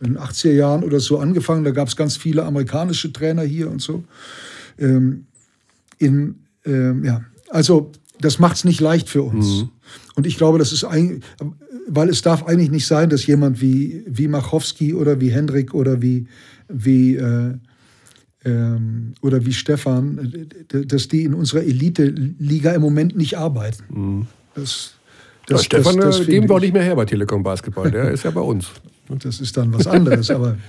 in 0.00 0.14
den 0.14 0.18
80er 0.18 0.52
Jahren 0.52 0.84
oder 0.84 1.00
so 1.00 1.18
angefangen. 1.18 1.64
Da 1.64 1.70
gab 1.70 1.88
es 1.88 1.96
ganz 1.96 2.16
viele 2.16 2.44
amerikanische 2.44 3.12
Trainer 3.12 3.42
hier 3.42 3.70
und 3.70 3.80
so. 3.82 4.04
Ähm, 4.78 5.26
in, 5.98 6.36
ähm, 6.64 7.04
ja, 7.04 7.22
also 7.50 7.92
das 8.20 8.38
macht 8.38 8.56
es 8.56 8.64
nicht 8.64 8.80
leicht 8.80 9.08
für 9.08 9.22
uns. 9.22 9.46
Mhm. 9.46 9.68
Und 10.14 10.26
ich 10.26 10.36
glaube, 10.36 10.58
das 10.58 10.72
ist 10.72 10.84
ein, 10.84 11.22
weil 11.88 12.08
es 12.08 12.22
darf 12.22 12.44
eigentlich 12.46 12.70
nicht 12.70 12.86
sein, 12.86 13.10
dass 13.10 13.26
jemand 13.26 13.60
wie, 13.60 14.04
wie 14.06 14.28
Machowski 14.28 14.94
oder 14.94 15.20
wie 15.20 15.30
Hendrik 15.30 15.74
oder 15.74 16.02
wie, 16.02 16.26
wie 16.68 17.16
äh, 17.16 17.54
ähm, 18.44 19.14
oder 19.20 19.44
wie 19.44 19.52
Stefan, 19.52 20.48
dass 20.68 21.08
die 21.08 21.24
in 21.24 21.34
unserer 21.34 21.62
Elite-Liga 21.62 22.72
im 22.72 22.80
Moment 22.80 23.16
nicht 23.16 23.36
arbeiten. 23.36 23.84
Mhm. 23.90 24.26
Das, 24.54 24.94
das, 25.46 25.60
ja, 25.60 25.64
Stefan, 25.64 25.96
das, 25.98 26.18
das 26.18 26.26
geben 26.26 26.48
wir 26.48 26.56
auch 26.56 26.60
nicht 26.60 26.72
mehr 26.72 26.82
her 26.82 26.96
bei 26.96 27.04
Telekom 27.04 27.42
Basketball. 27.42 27.90
Der 27.90 28.10
ist 28.12 28.24
ja 28.24 28.30
bei 28.30 28.40
uns. 28.40 28.70
Und 29.08 29.24
das 29.24 29.40
ist 29.40 29.56
dann 29.56 29.72
was 29.72 29.86
anderes, 29.86 30.30
aber. 30.30 30.56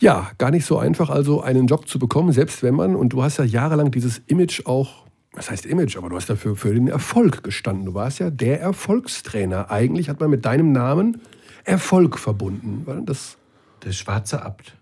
Ja, 0.00 0.30
gar 0.38 0.52
nicht 0.52 0.64
so 0.64 0.78
einfach, 0.78 1.10
also 1.10 1.42
einen 1.42 1.66
Job 1.66 1.88
zu 1.88 1.98
bekommen, 1.98 2.30
selbst 2.30 2.62
wenn 2.62 2.76
man, 2.76 2.94
und 2.94 3.08
du 3.08 3.24
hast 3.24 3.38
ja 3.38 3.44
jahrelang 3.44 3.90
dieses 3.90 4.22
Image 4.28 4.64
auch 4.64 5.07
was 5.32 5.50
heißt 5.50 5.66
Image, 5.66 5.96
aber 5.96 6.08
du 6.08 6.16
hast 6.16 6.30
dafür 6.30 6.56
für 6.56 6.74
den 6.74 6.88
Erfolg 6.88 7.42
gestanden. 7.42 7.84
Du 7.86 7.94
warst 7.94 8.18
ja 8.18 8.30
der 8.30 8.60
Erfolgstrainer. 8.60 9.70
Eigentlich 9.70 10.08
hat 10.08 10.20
man 10.20 10.30
mit 10.30 10.44
deinem 10.44 10.72
Namen 10.72 11.20
Erfolg 11.64 12.18
verbunden. 12.18 12.84
Das 13.06 13.36
der 13.84 13.92
schwarze 13.92 14.42
Abt. 14.42 14.74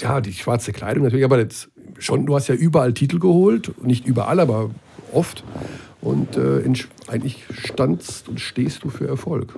Ja, 0.00 0.20
die 0.20 0.32
schwarze 0.32 0.72
Kleidung 0.72 1.04
natürlich, 1.04 1.24
aber 1.24 1.38
jetzt 1.38 1.70
schon, 1.98 2.26
du 2.26 2.34
hast 2.34 2.48
ja 2.48 2.54
überall 2.54 2.94
Titel 2.94 3.18
geholt. 3.18 3.72
Nicht 3.84 4.06
überall, 4.06 4.40
aber 4.40 4.70
oft. 5.12 5.44
Und 6.00 6.36
äh, 6.36 6.64
eigentlich 7.06 7.44
standst 7.48 8.28
und 8.28 8.40
stehst 8.40 8.82
du 8.82 8.90
für 8.90 9.06
Erfolg. 9.06 9.54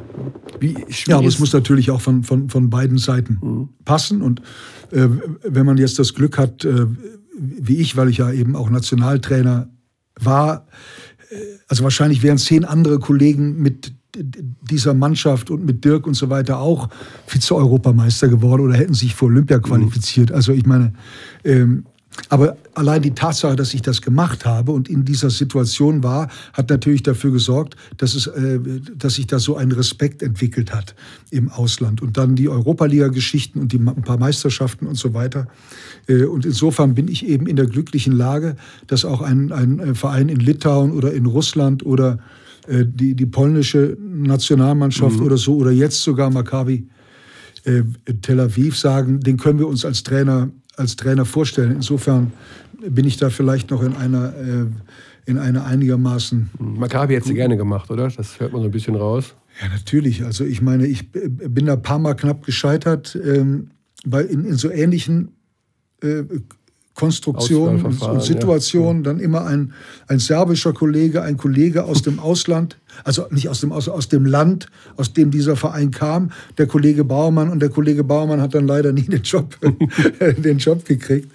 Wie, 0.61 0.77
ja, 1.07 1.17
aber 1.17 1.27
es 1.27 1.39
muss 1.39 1.55
natürlich 1.55 1.91
auch 1.91 2.03
von, 2.03 2.23
von, 2.23 2.51
von 2.51 2.69
beiden 2.69 2.99
Seiten 2.99 3.39
mhm. 3.41 3.69
passen. 3.87 4.21
Und 4.21 4.43
äh, 4.91 5.09
wenn 5.43 5.65
man 5.65 5.79
jetzt 5.79 5.99
das 5.99 6.13
Glück 6.13 6.37
hat, 6.37 6.67
äh, 6.67 6.87
wie 7.39 7.79
ich, 7.79 7.97
weil 7.97 8.11
ich 8.11 8.19
ja 8.19 8.31
eben 8.31 8.57
auch 8.57 8.69
Nationaltrainer 8.69 9.71
war, 10.25 10.67
äh, 11.31 11.37
also 11.69 11.85
wahrscheinlich 11.85 12.23
wären 12.23 12.39
zehn 12.39 12.65
andere 12.65 12.99
Kollegen 12.99 13.61
mit 13.61 13.93
dieser 14.71 14.95
Mannschaft 14.95 15.51
und 15.51 15.65
mit 15.65 15.85
Dirk 15.85 16.07
und 16.07 16.15
so 16.15 16.31
weiter 16.31 16.59
auch 16.59 16.89
Vize-Europameister 17.27 18.29
geworden 18.29 18.63
oder 18.63 18.75
hätten 18.75 18.95
sich 18.95 19.15
für 19.15 19.27
Olympia 19.27 19.59
qualifiziert. 19.59 20.31
Also 20.31 20.53
ich 20.53 20.67
meine, 20.67 20.93
ähm, 21.45 21.85
aber 22.29 22.57
allein 22.75 23.03
die 23.03 23.13
Tatsache, 23.13 23.57
dass 23.57 23.75
ich 23.75 23.83
das 23.83 24.01
gemacht 24.01 24.47
habe 24.47 24.73
und 24.73 24.89
in 24.89 25.05
dieser 25.05 25.31
Situation 25.31 26.03
war, 26.03 26.29
hat 26.53 26.71
natürlich 26.71 27.03
dafür 27.03 27.33
gesorgt, 27.33 27.77
dass, 27.97 28.15
es, 28.15 28.27
äh, 28.27 28.61
dass 28.97 29.15
sich 29.15 29.27
da 29.27 29.39
so 29.39 29.57
ein 29.57 29.73
Respekt 29.73 30.23
entwickelt 30.23 30.73
hat 30.73 30.95
im 31.31 31.51
Ausland. 31.51 32.03
Und 32.03 32.17
dann 32.17 32.37
die 32.37 32.49
Europaliga-Geschichten 32.49 33.61
und 33.61 33.73
die 33.73 33.79
ein 33.79 34.03
paar 34.03 34.19
Meisterschaften 34.19 34.87
und 34.87 34.97
so 34.97 35.13
weiter. 35.13 35.49
Äh, 36.07 36.25
und 36.25 36.47
insofern 36.47 36.95
bin 36.95 37.09
ich 37.09 37.27
eben 37.27 37.47
in 37.47 37.57
der 37.57 37.67
glücklichen 37.67 38.13
Lage, 38.13 38.57
dass 38.87 39.05
auch 39.05 39.21
ein, 39.21 39.53
ein 39.53 39.81
äh, 39.81 39.95
Verein 39.95 40.29
in 40.29 40.41
Litauen 40.41 40.93
oder 40.93 41.13
in 41.13 41.27
Russland 41.27 41.85
oder 41.85 42.19
äh, 42.69 42.85
die, 42.87 43.15
die 43.15 43.27
polnische 43.27 43.97
Nationalmannschaft 44.01 45.19
mhm. 45.19 45.27
oder 45.27 45.37
so 45.37 45.57
oder 45.57 45.73
jetzt 45.73 46.03
sogar 46.03 46.31
Maccabi 46.31 46.87
äh, 47.65 47.83
Tel 48.23 48.41
Aviv 48.41 48.79
sagen, 48.79 49.21
den 49.21 49.37
können 49.37 49.59
wir 49.59 49.67
uns 49.67 49.85
als 49.85 50.03
Trainer 50.03 50.51
als 50.77 50.97
Trainer 50.97 51.25
vorstellen. 51.25 51.73
Insofern 51.73 52.33
bin 52.89 53.05
ich 53.05 53.17
da 53.17 53.31
vielleicht 53.31 53.71
noch 53.71 53.83
in 53.83 53.95
einer, 53.97 54.35
äh, 54.37 54.67
in 55.27 55.39
einer 55.39 55.65
einigermaßen. 55.65 56.51
Maccabi 56.59 57.15
hätte 57.15 57.29
sie 57.29 57.35
gerne 57.35 57.57
gemacht, 57.57 57.91
oder? 57.91 58.09
Das 58.09 58.41
hört 58.41 58.53
man 58.53 58.61
so 58.61 58.69
ein 58.69 58.73
bisschen 58.73 58.95
raus. 58.95 59.35
Ja, 59.61 59.69
natürlich. 59.69 60.25
Also 60.25 60.45
ich 60.45 60.61
meine, 60.61 60.87
ich 60.87 61.13
bin 61.13 61.67
da 61.67 61.75
ein 61.75 61.83
paar 61.83 61.99
Mal 61.99 62.15
knapp 62.15 62.45
gescheitert, 62.45 63.19
ähm, 63.25 63.71
bei, 64.05 64.23
in, 64.23 64.45
in 64.45 64.57
so 64.57 64.71
ähnlichen 64.71 65.31
äh, 66.03 66.25
Konstruktionen 66.95 67.85
und 67.85 68.23
Situationen. 68.23 69.05
Ja. 69.05 69.13
Dann 69.13 69.21
immer 69.21 69.45
ein, 69.47 69.73
ein 70.07 70.21
serbischer 70.21 70.73
Kollege, 70.73 71.23
ein 71.23 71.37
Kollege 71.37 71.85
aus 71.85 72.03
dem 72.03 72.19
Ausland, 72.21 72.79
also 73.03 73.27
nicht 73.31 73.49
aus 73.49 73.61
dem 73.61 73.73
aus, 73.73 73.89
aus 73.89 74.09
dem 74.09 74.25
Land, 74.25 74.69
aus 74.97 75.13
dem 75.13 75.31
dieser 75.31 75.57
Verein 75.57 75.91
kam, 75.91 76.31
der 76.57 76.67
Kollege 76.67 77.05
Baumann. 77.05 77.51
Und 77.51 77.61
der 77.61 77.71
Kollege 77.71 78.05
Baumann 78.05 78.41
hat 78.41 78.55
dann 78.55 78.67
leider 78.67 78.93
nie 78.93 79.03
den 79.03 79.23
Job, 79.23 79.59
den 80.39 80.59
Job 80.59 80.85
gekriegt. 80.85 81.31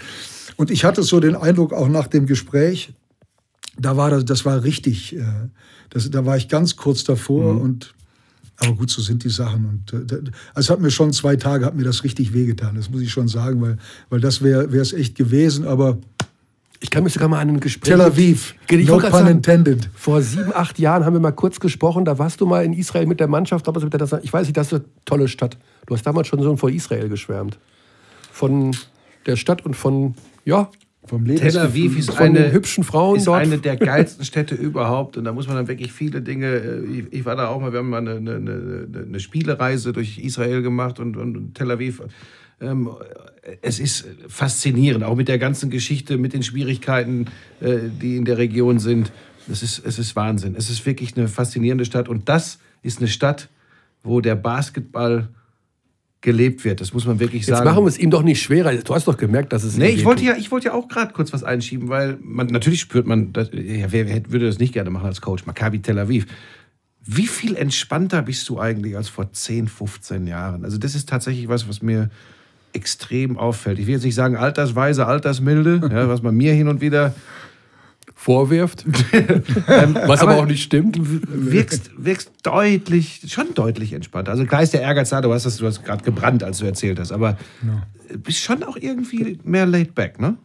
Und 0.56 0.72
ich 0.72 0.84
hatte 0.86 1.04
so 1.04 1.20
den 1.20 1.36
Eindruck, 1.36 1.74
auch 1.74 1.90
nach 1.90 2.08
dem 2.08 2.26
Gespräch, 2.26 2.94
da 3.78 3.98
war 3.98 4.10
das, 4.10 4.26
das 4.26 4.46
war 4.46 4.64
richtig. 4.64 5.16
Äh, 5.16 5.24
das, 5.90 6.10
da 6.10 6.26
war 6.26 6.38
ich 6.38 6.48
ganz 6.48 6.76
kurz 6.76 7.04
davor 7.04 7.54
mhm. 7.54 7.62
und 7.62 7.96
aber 8.60 8.74
gut, 8.74 8.90
so 8.90 9.02
sind 9.02 9.24
die 9.24 9.30
Sachen. 9.30 9.66
Und 9.66 10.12
äh, 10.12 10.16
also 10.54 10.68
es 10.68 10.70
hat 10.70 10.82
mir 10.82 10.92
schon 10.92 11.14
zwei 11.14 11.36
Tage, 11.36 11.66
hat 11.66 11.76
mir 11.76 11.84
das 11.84 12.04
richtig 12.04 12.34
wehgetan. 12.34 12.76
Das 12.76 12.90
muss 12.90 13.02
ich 13.02 13.12
schon 13.12 13.28
sagen, 13.28 13.62
weil, 13.62 13.78
weil 14.10 14.20
das 14.20 14.42
wäre 14.42 14.66
es 14.66 14.94
echt 14.94 15.16
gewesen. 15.16 15.66
Aber 15.66 15.98
Ich 16.82 16.90
kann 16.90 17.04
mich 17.04 17.14
sogar 17.14 17.30
mal 17.30 17.40
an 17.40 17.50
ein 17.50 17.60
Gespräch. 17.60 17.90
Tel 17.90 18.02
Aviv. 18.02 18.56
Ich 18.70 18.88
no 18.88 19.00
pun 19.00 19.12
sagen, 19.12 19.28
intended. 19.28 19.90
Vor 19.94 20.22
sieben, 20.22 20.54
acht 20.54 20.78
Jahren 20.78 21.06
haben 21.06 21.14
wir 21.14 21.22
mal 21.22 21.32
kurz 21.32 21.60
gesprochen. 21.60 22.04
Da 22.04 22.20
warst 22.20 22.42
du 22.42 22.46
mal 22.46 22.64
in 22.66 22.74
Israel 22.74 23.06
mit 23.06 23.20
der 23.20 23.28
Mannschaft. 23.28 23.66
Ich 23.68 24.34
weiß 24.34 24.46
nicht, 24.46 24.58
das 24.58 24.68
ist 24.68 24.74
eine 24.74 24.86
tolle 25.06 25.28
Stadt. 25.28 25.58
Du 25.86 25.94
hast 25.94 26.04
damals 26.04 26.28
schon 26.28 26.42
so 26.42 26.56
vor 26.58 26.70
Israel 26.70 27.08
geschwärmt. 27.08 27.58
Von 28.32 28.76
der 29.26 29.38
Stadt 29.38 29.66
und 29.66 29.76
von, 29.76 30.16
ja, 30.44 30.70
vom 31.06 31.26
Tel 31.26 31.58
Aviv 31.58 31.98
ist 31.98 32.18
eine, 32.18 32.52
hübschen 32.52 32.84
Frauen 32.84 33.18
ist 33.18 33.28
dort. 33.28 33.42
eine 33.42 33.58
der 33.58 33.78
geilsten 33.78 34.26
Städte 34.26 34.56
überhaupt. 34.56 35.18
Und 35.18 35.24
da 35.24 35.32
muss 35.32 35.48
man 35.48 35.56
dann 35.56 35.68
wirklich 35.68 35.92
viele 35.92 36.22
Dinge. 36.22 36.48
Äh, 36.48 36.86
ich, 36.86 37.06
ich 37.12 37.26
war 37.26 37.36
da 37.36 37.48
auch 37.48 37.62
mal, 37.62 37.72
wir 37.72 37.80
haben 37.80 37.90
mal 37.90 37.98
eine, 37.98 38.18
eine, 38.18 38.88
eine 39.08 39.20
Spielereise 39.20 39.94
durch 39.94 40.20
Israel 40.20 40.62
gemacht 40.62 41.00
und, 41.00 41.16
und 41.18 41.56
Tel 41.56 41.72
Aviv. 41.72 42.02
Ähm, 42.62 42.90
es 43.62 43.80
ist 43.80 44.08
faszinierend, 44.28 45.04
auch 45.04 45.16
mit 45.16 45.30
der 45.30 45.40
ganzen 45.40 45.70
Geschichte, 45.70 46.18
mit 46.18 46.34
den 46.34 46.44
Schwierigkeiten, 46.44 47.28
äh, 47.62 47.78
die 48.02 48.18
in 48.18 48.26
der 48.26 48.38
Region 48.38 48.80
sind. 48.80 49.12
Es 49.50 49.64
ist, 49.64 49.80
es 49.86 49.98
ist 49.98 50.16
Wahnsinn. 50.16 50.56
Es 50.56 50.70
ist 50.70 50.86
wirklich 50.86 51.16
eine 51.18 51.28
faszinierende 51.28 51.86
Stadt. 51.86 52.10
Und 52.10 52.28
das 52.28 52.60
ist 52.84 53.00
eine 53.00 53.08
Stadt, 53.08 53.48
wo 54.04 54.22
der 54.22 54.36
Basketball 54.36 55.30
gelebt 56.22 56.66
wird. 56.66 56.82
Das 56.82 56.94
muss 56.94 57.06
man 57.06 57.20
wirklich 57.20 57.46
sagen. 57.46 57.66
Jetzt 57.66 57.74
machen 57.74 57.84
wir 57.84 57.88
es 57.88 57.98
ihm 57.98 58.12
doch 58.12 58.24
nicht 58.24 58.42
schwerer. 58.42 58.74
Du 58.76 58.94
hast 58.94 59.08
doch 59.08 59.18
gemerkt, 59.18 59.54
dass 59.54 59.64
es. 59.64 59.78
Nee, 59.78 59.90
ich 59.90 60.06
wollte, 60.06 60.24
ja, 60.24 60.36
ich 60.36 60.52
wollte 60.52 60.68
ja 60.68 60.74
auch 60.74 60.88
gerade 60.88 61.14
kurz 61.14 61.32
was 61.32 61.44
einschieben, 61.44 61.90
weil 61.90 62.18
man 62.22 62.48
natürlich 62.48 62.82
spürt 62.82 63.08
man, 63.08 63.32
dass, 63.32 63.50
ja, 63.54 63.92
wer, 63.92 64.08
wer 64.08 64.30
würde 64.30 64.48
das 64.48 64.60
nicht 64.60 64.74
gerne 64.74 64.90
machen 64.90 65.06
als 65.06 65.22
Coach? 65.22 65.46
Maccabi 65.46 65.82
Tel 65.82 65.98
Aviv. 65.98 66.26
Wie 67.06 67.28
viel 67.28 67.56
entspannter 67.56 68.22
bist 68.22 68.48
du 68.50 68.60
eigentlich 68.60 68.98
als 68.98 69.08
vor 69.08 69.32
10, 69.32 69.68
15 69.68 70.28
Jahren? 70.28 70.66
Also, 70.66 70.78
das 70.78 70.94
ist 70.94 71.08
tatsächlich 71.08 71.48
was, 71.48 71.70
was 71.70 71.82
mir 71.82 72.10
extrem 72.74 73.38
auffällt. 73.38 73.80
Ich 73.80 73.88
will 73.88 73.96
jetzt 73.96 74.04
nicht 74.04 74.16
sagen 74.16 74.36
altersweise, 74.36 75.08
altersmilde, 75.08 75.82
ja, 75.92 76.10
was 76.10 76.22
man 76.22 76.36
mir 76.36 76.54
hin 76.54 76.68
und 76.68 76.82
wieder 76.82 77.16
vorwirft, 78.20 78.86
ähm, 79.14 79.96
was 79.96 80.20
aber, 80.20 80.32
aber, 80.32 80.42
auch 80.42 80.46
nicht 80.46 80.62
stimmt. 80.62 81.00
Wirkst, 81.00 81.92
wirkst 81.96 82.32
deutlich, 82.44 83.22
schon 83.28 83.54
deutlich 83.54 83.94
entspannter. 83.94 84.32
Also 84.32 84.46
klar 84.46 84.62
ist 84.62 84.74
der 84.74 84.82
Ehrgeiz 84.82 85.10
da, 85.10 85.22
du 85.22 85.32
hast 85.32 85.46
das, 85.46 85.56
du 85.56 85.66
hast 85.66 85.86
gerade 85.86 86.04
gebrannt, 86.04 86.44
als 86.44 86.58
du 86.58 86.66
erzählt 86.66 87.00
hast, 87.00 87.14
aber 87.14 87.38
ja. 87.66 88.18
bist 88.18 88.40
schon 88.40 88.62
auch 88.64 88.76
irgendwie 88.76 89.40
mehr 89.46 89.66
laid 89.66 89.96
back, 89.96 90.20
ne? 90.20 90.38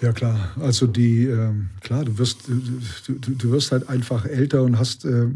Ja 0.00 0.12
klar, 0.12 0.52
also 0.60 0.86
die, 0.86 1.24
ähm, 1.24 1.70
klar, 1.80 2.04
du 2.04 2.16
wirst, 2.18 2.46
du, 2.46 3.12
du, 3.18 3.50
wirst 3.50 3.72
halt 3.72 3.88
einfach 3.88 4.24
älter 4.24 4.62
und 4.62 4.78
hast, 4.78 5.04
äh, 5.04 5.26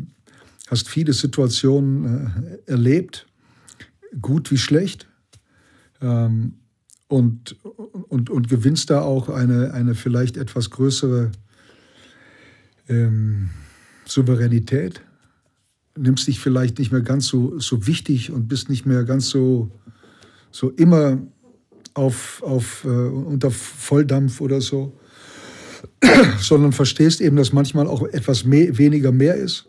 hast 0.68 0.89
viele 0.89 1.12
Situationen 1.12 2.55
äh, 2.66 2.70
erlebt, 2.70 3.27
gut 4.22 4.53
wie 4.53 4.59
schlecht. 4.59 5.09
Ähm, 6.01 6.55
und, 7.09 7.57
und, 8.09 8.31
und 8.31 8.49
gewinnst 8.49 8.91
da 8.91 9.03
auch 9.03 9.29
eine, 9.29 9.73
eine 9.73 9.95
vielleicht 9.95 10.37
etwas 10.37 10.71
größere 10.71 11.31
ähm, 12.89 13.51
Souveränität. 14.05 15.03
Nimmst 15.97 16.27
dich 16.27 16.41
vielleicht 16.41 16.79
nicht 16.79 16.93
mehr 16.93 17.01
ganz 17.01 17.27
so, 17.27 17.59
so 17.59 17.87
wichtig 17.87 18.31
und 18.31 18.49
bist 18.49 18.69
nicht 18.69 18.87
mehr 18.87 19.05
ganz 19.05 19.29
so, 19.29 19.71
so 20.51 20.71
immer 20.71 21.19
auf, 21.95 22.43
auf, 22.43 22.85
äh, 22.85 22.89
unter 22.89 23.51
Volldampf 23.51 24.41
oder 24.41 24.61
so, 24.61 24.93
sondern 26.39 26.73
verstehst 26.73 27.21
eben, 27.21 27.37
dass 27.37 27.53
manchmal 27.53 27.87
auch 27.87 28.03
etwas 28.03 28.45
mehr, 28.45 28.77
weniger 28.77 29.13
mehr 29.13 29.37
ist 29.37 29.67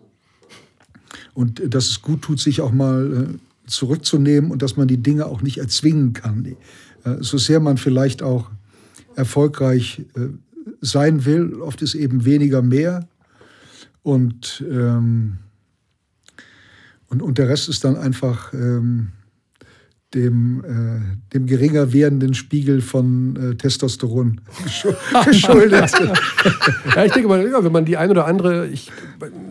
und 1.34 1.62
dass 1.74 1.88
es 1.88 2.02
gut 2.02 2.24
tut, 2.24 2.40
sich 2.40 2.62
auch 2.62 2.72
mal 2.72 3.30
äh, 3.36 3.70
zurückzunehmen 3.70 4.52
und 4.52 4.62
dass 4.62 4.76
man 4.76 4.88
die 4.88 4.98
Dinge 4.98 5.26
auch 5.28 5.42
nicht 5.42 5.60
erzwingen 5.60 6.14
kann. 6.14 6.56
Äh, 7.04 7.18
so 7.22 7.38
sehr 7.38 7.60
man 7.60 7.78
vielleicht 7.78 8.22
auch 8.22 8.52
erfolgreich 9.16 10.06
äh, 10.16 10.30
sein 10.82 11.26
will, 11.26 11.62
oft 11.62 11.82
ist 11.82 11.96
eben 11.96 12.26
weniger 12.26 12.62
mehr. 12.62 13.08
Und, 14.04 14.64
ähm, 14.70 15.40
und, 17.08 17.22
und 17.22 17.38
der 17.38 17.50
Rest 17.50 17.70
ist 17.70 17.84
dann 17.84 17.96
einfach 17.96 18.54
ähm, 18.54 19.12
dem, 20.14 20.64
äh, 20.64 21.34
dem 21.34 21.48
geringer 21.48 21.92
werdenden 21.92 22.34
Spiegel 22.34 22.82
von 22.82 23.36
äh, 23.36 23.56
Testosteron 23.56 24.40
geschuldet. 25.26 25.92
ja, 26.96 27.06
ich 27.06 27.12
denke 27.12 27.28
mal, 27.28 27.46
ja, 27.46 27.62
wenn 27.64 27.72
man 27.74 27.84
die 27.84 27.98
ein 27.98 28.10
oder 28.10 28.26
andere, 28.26 28.68
ich 28.68 28.90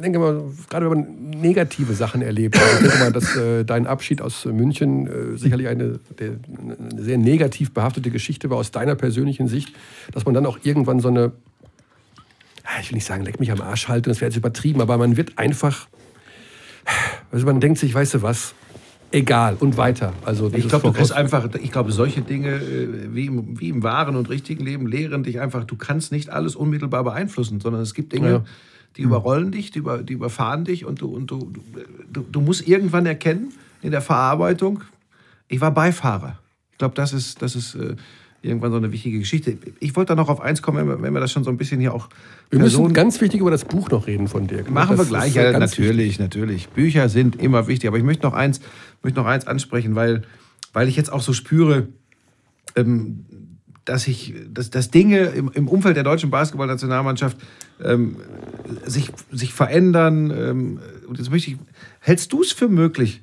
denke 0.02 0.18
mal, 0.18 0.42
gerade 0.70 0.90
wenn 0.90 0.98
man 0.98 1.30
negative 1.30 1.92
Sachen 1.92 2.22
erlebt, 2.22 2.58
also 2.58 2.76
ich 2.76 2.90
denke 2.90 2.98
mal, 3.04 3.12
dass 3.12 3.36
äh, 3.36 3.64
dein 3.64 3.86
Abschied 3.86 4.22
aus 4.22 4.46
München 4.46 5.06
äh, 5.06 5.36
sicherlich 5.36 5.68
eine, 5.68 6.00
der, 6.18 6.36
eine 6.58 7.02
sehr 7.02 7.18
negativ 7.18 7.74
behaftete 7.74 8.10
Geschichte 8.10 8.48
war 8.48 8.56
aus 8.56 8.70
deiner 8.70 8.94
persönlichen 8.94 9.48
Sicht, 9.48 9.74
dass 10.12 10.24
man 10.24 10.32
dann 10.32 10.46
auch 10.46 10.58
irgendwann 10.62 11.00
so 11.00 11.08
eine, 11.08 11.32
ich 12.80 12.90
will 12.90 12.96
nicht 12.96 13.06
sagen, 13.06 13.24
leck 13.24 13.40
mich 13.40 13.52
am 13.52 13.60
Arsch 13.60 13.88
halten, 13.88 14.08
das 14.08 14.22
wäre 14.22 14.30
jetzt 14.30 14.38
übertrieben, 14.38 14.80
aber 14.80 14.96
man 14.96 15.18
wird 15.18 15.36
einfach, 15.36 15.86
also 17.30 17.44
man 17.44 17.60
denkt 17.60 17.78
sich, 17.78 17.92
weißt 17.92 18.14
du 18.14 18.22
was, 18.22 18.54
egal 19.16 19.56
und 19.58 19.76
weiter. 19.76 20.12
Also 20.24 20.50
ich 20.54 20.68
glaube, 20.68 20.88
du 20.88 20.92
kriegst 20.92 21.12
einfach, 21.12 21.48
ich 21.54 21.72
glaube, 21.72 21.90
solche 21.90 22.20
Dinge 22.20 22.56
äh, 22.56 23.14
wie 23.14 23.26
im, 23.26 23.58
wie 23.58 23.70
im 23.70 23.82
wahren 23.82 24.14
und 24.14 24.28
richtigen 24.28 24.64
Leben 24.64 24.86
lehren 24.86 25.22
dich 25.22 25.40
einfach, 25.40 25.64
du 25.64 25.76
kannst 25.76 26.12
nicht 26.12 26.30
alles 26.30 26.54
unmittelbar 26.54 27.02
beeinflussen, 27.02 27.60
sondern 27.60 27.82
es 27.82 27.94
gibt 27.94 28.12
Dinge, 28.12 28.30
ja. 28.30 28.44
die 28.96 29.02
überrollen 29.02 29.50
dich, 29.50 29.70
die, 29.70 29.78
über, 29.78 30.02
die 30.02 30.12
überfahren 30.12 30.64
dich 30.64 30.84
und, 30.84 31.00
du, 31.00 31.08
und 31.08 31.30
du, 31.30 31.52
du, 32.12 32.26
du 32.30 32.40
musst 32.40 32.68
irgendwann 32.68 33.06
erkennen 33.06 33.52
in 33.82 33.90
der 33.90 34.02
Verarbeitung, 34.02 34.82
ich 35.48 35.60
war 35.60 35.70
Beifahrer. 35.70 36.38
Ich 36.72 36.78
glaube, 36.78 36.94
das 36.94 37.14
ist, 37.14 37.40
das 37.40 37.56
ist 37.56 37.74
äh, 37.74 37.96
irgendwann 38.46 38.70
so 38.70 38.76
eine 38.76 38.92
wichtige 38.92 39.18
Geschichte. 39.18 39.56
Ich 39.80 39.96
wollte 39.96 40.10
da 40.10 40.14
noch 40.14 40.28
auf 40.28 40.40
eins 40.40 40.62
kommen, 40.62 41.02
wenn 41.02 41.14
wir, 41.14 41.20
das 41.20 41.32
schon 41.32 41.44
so 41.44 41.50
ein 41.50 41.56
bisschen 41.56 41.80
hier 41.80 41.94
auch. 41.94 42.08
Wir 42.50 42.58
Person 42.60 42.84
müssen 42.84 42.94
ganz 42.94 43.20
wichtig 43.20 43.40
über 43.40 43.50
das 43.50 43.64
Buch 43.64 43.90
noch 43.90 44.06
reden 44.06 44.28
von 44.28 44.46
dir. 44.46 44.64
Machen 44.70 44.96
das 44.96 45.06
wir 45.06 45.18
gleich, 45.18 45.34
ja, 45.34 45.58
natürlich, 45.58 45.98
wichtig. 45.98 46.18
natürlich. 46.18 46.68
Bücher 46.68 47.08
sind 47.08 47.36
immer 47.36 47.66
wichtig, 47.66 47.88
aber 47.88 47.98
ich 47.98 48.04
möchte 48.04 48.24
noch 48.24 48.34
eins, 48.34 48.60
möchte 49.02 49.18
noch 49.18 49.26
eins 49.26 49.46
ansprechen, 49.46 49.94
weil, 49.94 50.22
weil 50.72 50.88
ich 50.88 50.96
jetzt 50.96 51.12
auch 51.12 51.20
so 51.20 51.32
spüre, 51.32 51.88
ähm, 52.74 53.24
dass 53.86 54.08
ich, 54.08 54.34
dass, 54.52 54.70
dass 54.70 54.90
Dinge 54.90 55.20
im, 55.26 55.50
im 55.52 55.68
Umfeld 55.68 55.96
der 55.96 56.02
deutschen 56.02 56.30
Basketballnationalmannschaft 56.30 57.38
ähm, 57.82 58.16
sich, 58.84 59.12
sich 59.30 59.52
verändern. 59.52 60.30
Ähm, 60.30 60.80
und 61.06 61.18
jetzt 61.18 61.30
möchte 61.30 61.52
ich, 61.52 61.56
hältst 62.00 62.32
du 62.32 62.42
es 62.42 62.52
für 62.52 62.68
möglich, 62.68 63.22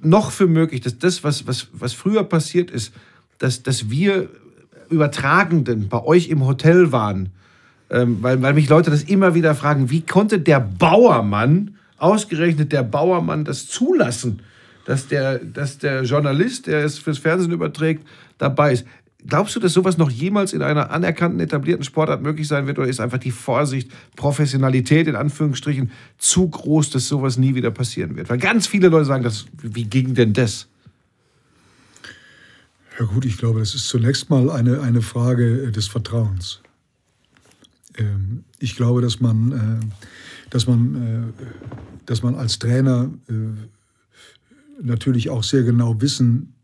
noch 0.00 0.30
für 0.30 0.46
möglich, 0.46 0.80
dass 0.80 0.98
das, 0.98 1.24
was, 1.24 1.46
was, 1.46 1.68
was 1.72 1.92
früher 1.92 2.22
passiert 2.22 2.70
ist, 2.70 2.92
dass, 3.38 3.62
dass 3.62 3.90
wir 3.90 4.28
Übertragenden 4.90 5.88
bei 5.88 6.02
euch 6.02 6.28
im 6.28 6.46
Hotel 6.46 6.92
waren, 6.92 7.30
ähm, 7.90 8.18
weil, 8.20 8.40
weil 8.42 8.54
mich 8.54 8.68
Leute 8.68 8.90
das 8.90 9.02
immer 9.02 9.34
wieder 9.34 9.56
fragen, 9.56 9.90
wie 9.90 10.02
konnte 10.02 10.38
der 10.38 10.60
Bauermann, 10.60 11.76
ausgerechnet 11.96 12.72
der 12.72 12.84
Bauermann, 12.84 13.44
das 13.44 13.66
zulassen, 13.66 14.42
dass 14.90 15.06
der, 15.06 15.38
dass 15.38 15.78
der 15.78 16.02
Journalist, 16.02 16.66
der 16.66 16.84
es 16.84 16.98
fürs 16.98 17.18
Fernsehen 17.18 17.52
überträgt, 17.52 18.04
dabei 18.38 18.72
ist. 18.72 18.84
Glaubst 19.24 19.54
du, 19.54 19.60
dass 19.60 19.72
sowas 19.72 19.98
noch 19.98 20.10
jemals 20.10 20.52
in 20.52 20.62
einer 20.62 20.90
anerkannten, 20.90 21.38
etablierten 21.38 21.84
Sportart 21.84 22.22
möglich 22.22 22.48
sein 22.48 22.66
wird? 22.66 22.76
Oder 22.76 22.88
ist 22.88 22.98
einfach 22.98 23.18
die 23.18 23.30
Vorsicht, 23.30 23.88
Professionalität 24.16 25.06
in 25.06 25.14
Anführungsstrichen 25.14 25.92
zu 26.18 26.48
groß, 26.48 26.90
dass 26.90 27.06
sowas 27.06 27.38
nie 27.38 27.54
wieder 27.54 27.70
passieren 27.70 28.16
wird? 28.16 28.30
Weil 28.30 28.38
ganz 28.38 28.66
viele 28.66 28.88
Leute 28.88 29.04
sagen, 29.04 29.22
das, 29.22 29.46
wie 29.62 29.84
ging 29.84 30.14
denn 30.14 30.32
das? 30.32 30.66
Ja 32.98 33.04
gut, 33.04 33.24
ich 33.24 33.38
glaube, 33.38 33.60
das 33.60 33.76
ist 33.76 33.86
zunächst 33.86 34.28
mal 34.28 34.50
eine, 34.50 34.80
eine 34.80 35.02
Frage 35.02 35.68
äh, 35.68 35.70
des 35.70 35.86
Vertrauens. 35.86 36.62
Ähm, 37.96 38.42
ich 38.58 38.74
glaube, 38.74 39.02
dass 39.02 39.20
man, 39.20 39.52
äh, 39.52 39.86
dass 40.50 40.66
man, 40.66 41.32
äh, 41.38 41.44
dass 42.06 42.24
man 42.24 42.34
als 42.34 42.58
Trainer 42.58 43.08
natürlich 44.82 45.30
auch 45.30 45.42
sehr 45.42 45.62
genau 45.62 46.00
wissen, 46.00 46.54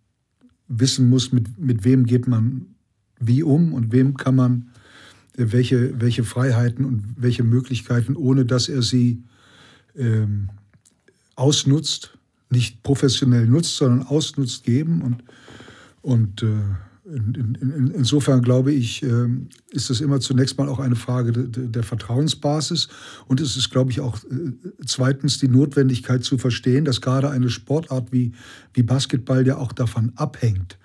wissen 0.68 1.08
muss, 1.08 1.32
mit, 1.32 1.58
mit 1.58 1.84
wem 1.84 2.06
geht 2.06 2.26
man 2.26 2.66
wie 3.18 3.42
um 3.42 3.72
und 3.72 3.92
wem 3.92 4.16
kann 4.16 4.36
man 4.36 4.70
welche, 5.36 6.00
welche 6.00 6.24
Freiheiten 6.24 6.84
und 6.84 7.14
welche 7.16 7.44
Möglichkeiten, 7.44 8.16
ohne 8.16 8.46
dass 8.46 8.68
er 8.68 8.82
sie 8.82 9.22
ähm, 9.94 10.48
ausnutzt, 11.34 12.16
nicht 12.48 12.82
professionell 12.82 13.46
nutzt, 13.46 13.76
sondern 13.76 14.06
ausnutzt, 14.06 14.64
geben. 14.64 15.02
Und 15.02 15.22
und 16.06 16.44
äh, 16.44 16.46
in, 17.06 17.56
in, 17.60 17.90
insofern 17.94 18.42
glaube 18.42 18.72
ich, 18.72 19.02
äh, 19.02 19.28
ist 19.70 19.90
das 19.90 20.00
immer 20.00 20.20
zunächst 20.20 20.58
mal 20.58 20.68
auch 20.68 20.80
eine 20.80 20.96
Frage 20.96 21.32
de, 21.32 21.68
der 21.68 21.82
Vertrauensbasis. 21.82 22.88
Und 23.26 23.40
es 23.40 23.56
ist, 23.56 23.70
glaube 23.70 23.90
ich, 23.90 24.00
auch 24.00 24.18
äh, 24.24 24.52
zweitens 24.84 25.38
die 25.38 25.48
Notwendigkeit 25.48 26.24
zu 26.24 26.38
verstehen, 26.38 26.84
dass 26.84 27.00
gerade 27.00 27.30
eine 27.30 27.50
Sportart 27.50 28.12
wie, 28.12 28.32
wie 28.74 28.82
Basketball 28.82 29.46
ja 29.46 29.56
auch 29.56 29.72
davon 29.72 30.12
abhängt, 30.16 30.78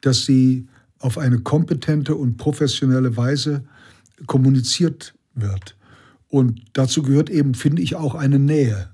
dass 0.00 0.24
sie 0.24 0.68
auf 1.00 1.18
eine 1.18 1.40
kompetente 1.40 2.14
und 2.14 2.36
professionelle 2.36 3.16
Weise 3.16 3.64
kommuniziert 4.26 5.14
wird. 5.34 5.76
Und 6.28 6.62
dazu 6.72 7.02
gehört 7.02 7.30
eben, 7.30 7.54
finde 7.54 7.82
ich, 7.82 7.96
auch 7.96 8.14
eine 8.14 8.38
Nähe, 8.38 8.90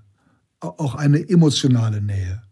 auch 0.60 0.94
eine 0.94 1.28
emotionale 1.28 2.00
Nähe. 2.00 2.43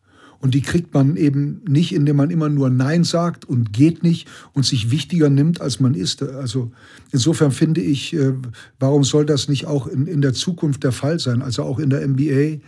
Und 0.43 0.55
die 0.55 0.61
kriegt 0.61 0.93
man 0.93 1.17
eben 1.17 1.63
nicht, 1.69 1.95
indem 1.95 2.17
man 2.17 2.31
immer 2.31 2.49
nur 2.49 2.69
Nein 2.69 3.05
sagt 3.05 3.45
und 3.45 3.73
geht 3.73 4.03
nicht 4.03 4.27
und 4.53 4.67
sich 4.67 4.91
wichtiger 4.91 5.31
nimmt, 5.31 5.61
als 5.61 5.79
man 5.79 5.95
ist. 5.95 6.23
Also 6.23 6.73
insofern 7.13 7.53
finde 7.53 7.81
ich, 7.81 8.13
äh, 8.13 8.33
warum 8.81 9.05
soll 9.05 9.25
das 9.25 9.49
nicht 9.49 9.67
auch 9.67 9.87
in, 9.87 10.07
in 10.09 10.21
der 10.21 10.35
Zukunft 10.35 10.83
der 10.83 10.91
Fall 10.91 11.21
sein? 11.21 11.43
Also 11.43 11.63
auch 11.63 11.79
in 11.79 11.91
der 11.91 12.07
NBA 12.07 12.59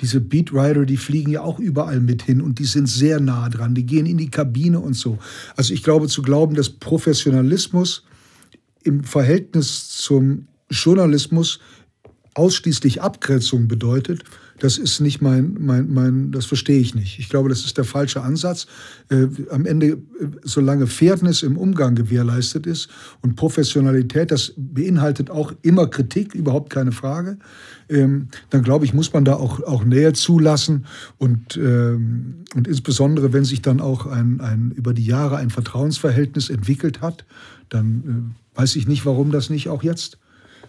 diese 0.00 0.20
Beatwriter, 0.20 0.86
die 0.86 0.96
fliegen 0.96 1.30
ja 1.30 1.42
auch 1.42 1.58
überall 1.58 2.00
mit 2.00 2.22
hin 2.22 2.40
und 2.40 2.58
die 2.58 2.64
sind 2.64 2.88
sehr 2.88 3.20
nah 3.20 3.48
dran, 3.48 3.74
die 3.74 3.84
gehen 3.84 4.06
in 4.06 4.16
die 4.16 4.30
Kabine 4.30 4.80
und 4.80 4.94
so. 4.94 5.18
Also 5.56 5.74
ich 5.74 5.82
glaube 5.82 6.08
zu 6.08 6.22
glauben, 6.22 6.54
dass 6.54 6.70
Professionalismus 6.70 8.04
im 8.82 9.04
Verhältnis 9.04 9.88
zum 9.88 10.46
Journalismus 10.70 11.60
ausschließlich 12.40 13.02
Abgrenzung 13.02 13.68
bedeutet, 13.68 14.24
das 14.60 14.78
ist 14.78 15.00
nicht 15.00 15.20
mein, 15.20 15.56
mein, 15.60 15.92
mein, 15.92 16.32
das 16.32 16.46
verstehe 16.46 16.80
ich 16.80 16.94
nicht. 16.94 17.18
Ich 17.18 17.28
glaube, 17.28 17.50
das 17.50 17.66
ist 17.66 17.76
der 17.76 17.84
falsche 17.84 18.22
Ansatz. 18.22 18.66
Äh, 19.10 19.26
am 19.50 19.66
Ende, 19.66 19.86
äh, 19.88 19.98
solange 20.42 20.86
Fairness 20.86 21.42
im 21.42 21.58
Umgang 21.58 21.94
gewährleistet 21.94 22.66
ist 22.66 22.88
und 23.20 23.36
Professionalität, 23.36 24.30
das 24.30 24.54
beinhaltet 24.56 25.28
auch 25.28 25.52
immer 25.60 25.86
Kritik, 25.86 26.34
überhaupt 26.34 26.70
keine 26.70 26.92
Frage, 26.92 27.36
ähm, 27.90 28.28
dann 28.48 28.62
glaube 28.62 28.86
ich, 28.86 28.94
muss 28.94 29.12
man 29.12 29.26
da 29.26 29.34
auch, 29.34 29.62
auch 29.64 29.84
Nähe 29.84 30.14
zulassen 30.14 30.86
und, 31.18 31.58
ähm, 31.58 32.44
und 32.54 32.68
insbesondere, 32.68 33.34
wenn 33.34 33.44
sich 33.44 33.60
dann 33.60 33.80
auch 33.80 34.06
ein, 34.06 34.40
ein, 34.40 34.72
über 34.76 34.94
die 34.94 35.04
Jahre 35.04 35.36
ein 35.36 35.50
Vertrauensverhältnis 35.50 36.48
entwickelt 36.48 37.02
hat, 37.02 37.26
dann 37.68 38.32
äh, 38.56 38.58
weiß 38.58 38.76
ich 38.76 38.88
nicht, 38.88 39.04
warum 39.04 39.30
das 39.30 39.50
nicht 39.50 39.68
auch 39.68 39.82
jetzt 39.82 40.18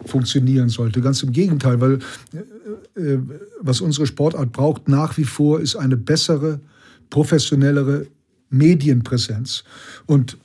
funktionieren 0.06 0.68
sollte. 0.68 1.00
Ganz 1.00 1.22
im 1.22 1.32
Gegenteil, 1.32 1.80
weil 1.80 1.98
äh, 2.96 3.00
äh, 3.00 3.18
was 3.60 3.80
unsere 3.80 4.06
Sportart 4.06 4.52
braucht 4.52 4.88
nach 4.88 5.16
wie 5.16 5.24
vor 5.24 5.60
ist 5.60 5.76
eine 5.76 5.96
bessere, 5.96 6.60
professionellere 7.10 8.06
Medienpräsenz. 8.50 9.64
Und 10.06 10.38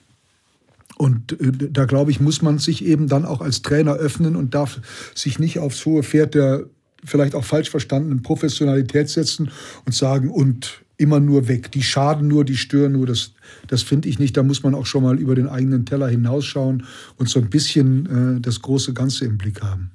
und 0.97 1.34
äh, 1.34 1.51
da 1.72 1.86
glaube 1.86 2.10
ich, 2.12 2.20
muss 2.20 2.41
man 2.41 2.58
sich 2.58 2.84
eben 2.84 3.08
dann 3.08 3.26
auch 3.26 3.41
als 3.41 3.62
Trainer 3.62 3.93
öffnen 3.93 4.36
und 4.36 4.55
darf 4.55 4.80
sich 5.14 5.38
nicht 5.38 5.60
aufs 5.60 5.86
hohe 5.86 6.03
Pferd 6.03 6.34
der 6.34 6.66
vielleicht 7.03 7.36
auch 7.36 7.45
falsch 7.45 7.70
verstandenen 7.70 8.24
Professionalität 8.24 9.10
setzen 9.10 9.51
und 9.86 9.93
sagen, 9.93 10.30
und 10.30 10.82
immer 10.97 11.19
nur 11.19 11.47
weg. 11.47 11.71
Die 11.71 11.83
schaden 11.83 12.27
nur, 12.27 12.43
die 12.43 12.57
stören 12.57 12.93
nur. 12.93 13.05
Das, 13.05 13.33
das 13.67 13.83
finde 13.83 14.09
ich 14.09 14.19
nicht. 14.19 14.35
Da 14.35 14.43
muss 14.43 14.63
man 14.63 14.75
auch 14.75 14.85
schon 14.85 15.03
mal 15.03 15.19
über 15.19 15.35
den 15.35 15.47
eigenen 15.47 15.85
Teller 15.85 16.07
hinausschauen 16.07 16.85
und 17.17 17.29
so 17.29 17.39
ein 17.39 17.49
bisschen 17.49 18.37
äh, 18.37 18.41
das 18.41 18.61
große 18.61 18.93
Ganze 18.93 19.25
im 19.25 19.37
Blick 19.37 19.61
haben. 19.61 19.91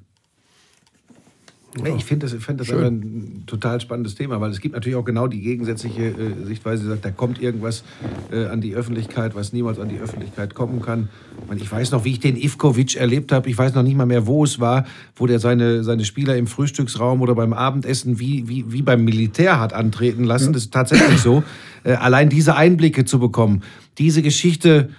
Ja. 1.79 1.97
Ich 1.97 2.05
finde 2.05 2.27
das, 2.27 2.45
find 2.45 2.61
das 2.61 2.71
aber 2.71 2.85
ein 2.85 3.45
total 3.47 3.81
spannendes 3.81 4.15
Thema, 4.15 4.41
weil 4.43 4.51
es 4.51 4.61
gibt 4.61 4.75
natürlich 4.75 4.97
auch 4.97 5.05
genau 5.05 5.27
die 5.27 5.41
gegensätzliche 5.41 6.09
äh, 6.09 6.45
Sichtweise, 6.45 6.83
die 6.83 6.89
sagt, 6.91 7.05
da 7.05 7.11
kommt 7.11 7.41
irgendwas 7.41 7.83
äh, 8.31 8.45
an 8.47 8.61
die 8.61 8.75
Öffentlichkeit, 8.75 9.35
was 9.35 9.55
niemals 9.55 9.79
an 9.79 9.89
die 9.89 9.99
Öffentlichkeit 9.99 10.55
kommen 10.55 10.83
kann. 10.83 11.09
Ich, 11.55 11.63
ich 11.63 11.73
weiß 11.73 11.93
noch, 11.93 12.05
wie 12.05 12.11
ich 12.13 12.21
den 12.21 12.37
Ivkovic 12.37 12.97
erlebt 12.97 13.33
habe. 13.33 13.49
Ich 13.49 13.57
weiß 13.57 13.75
noch 13.75 13.83
nicht 13.83 13.97
mal 13.97 14.05
mehr, 14.05 14.27
wo 14.27 14.45
es 14.45 14.61
war, 14.61 14.85
wo 15.17 15.27
der 15.27 15.39
seine, 15.39 15.83
seine 15.83 16.05
Spieler 16.05 16.37
im 16.37 16.47
Frühstücksraum 16.47 17.23
oder 17.23 17.35
beim 17.35 17.55
Abendessen 17.55 18.19
wie, 18.19 18.49
wie, 18.49 18.71
wie 18.71 18.83
beim 18.83 19.05
Militär 19.05 19.59
hat 19.59 19.73
antreten 19.73 20.25
lassen. 20.25 20.47
Ja. 20.47 20.53
Das 20.53 20.65
ist 20.65 20.75
tatsächlich 20.75 21.21
so. 21.21 21.43
Äh, 21.85 21.95
allein 21.95 22.29
diese 22.29 22.55
Einblicke 22.55 23.07
zu 23.07 23.19
bekommen, 23.19 23.63
diese 23.99 24.21
Geschichte 24.21 24.91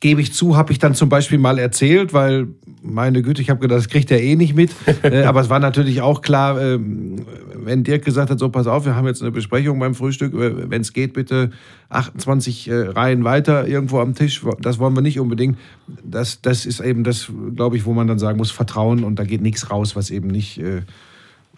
gebe 0.00 0.20
ich 0.20 0.32
zu, 0.32 0.56
habe 0.56 0.72
ich 0.72 0.78
dann 0.78 0.94
zum 0.94 1.08
Beispiel 1.08 1.38
mal 1.38 1.58
erzählt, 1.58 2.12
weil 2.12 2.48
meine 2.82 3.22
Güte, 3.22 3.42
ich 3.42 3.50
habe 3.50 3.60
gedacht, 3.60 3.78
das 3.78 3.88
kriegt 3.88 4.10
er 4.10 4.22
eh 4.22 4.36
nicht 4.36 4.54
mit. 4.54 4.70
äh, 5.02 5.24
aber 5.24 5.40
es 5.40 5.50
war 5.50 5.58
natürlich 5.58 6.00
auch 6.00 6.22
klar, 6.22 6.60
äh, 6.60 6.78
wenn 6.80 7.82
Dirk 7.82 8.04
gesagt 8.04 8.30
hat, 8.30 8.38
so 8.38 8.48
pass 8.48 8.66
auf, 8.66 8.84
wir 8.84 8.94
haben 8.94 9.06
jetzt 9.06 9.22
eine 9.22 9.32
Besprechung 9.32 9.78
beim 9.78 9.94
Frühstück, 9.94 10.32
äh, 10.34 10.70
wenn 10.70 10.82
es 10.82 10.92
geht, 10.92 11.14
bitte 11.14 11.50
28 11.88 12.68
äh, 12.68 12.74
Reihen 12.74 13.24
weiter 13.24 13.66
irgendwo 13.66 13.98
am 13.98 14.14
Tisch. 14.14 14.42
Das 14.60 14.78
wollen 14.78 14.94
wir 14.94 15.02
nicht 15.02 15.18
unbedingt. 15.18 15.58
Das, 16.04 16.40
das 16.40 16.64
ist 16.64 16.80
eben 16.80 17.02
das, 17.02 17.30
glaube 17.56 17.76
ich, 17.76 17.84
wo 17.84 17.92
man 17.92 18.06
dann 18.06 18.18
sagen 18.18 18.38
muss, 18.38 18.50
Vertrauen 18.50 19.02
und 19.02 19.18
da 19.18 19.24
geht 19.24 19.42
nichts 19.42 19.70
raus, 19.70 19.96
was 19.96 20.10
eben 20.10 20.28
nicht 20.28 20.62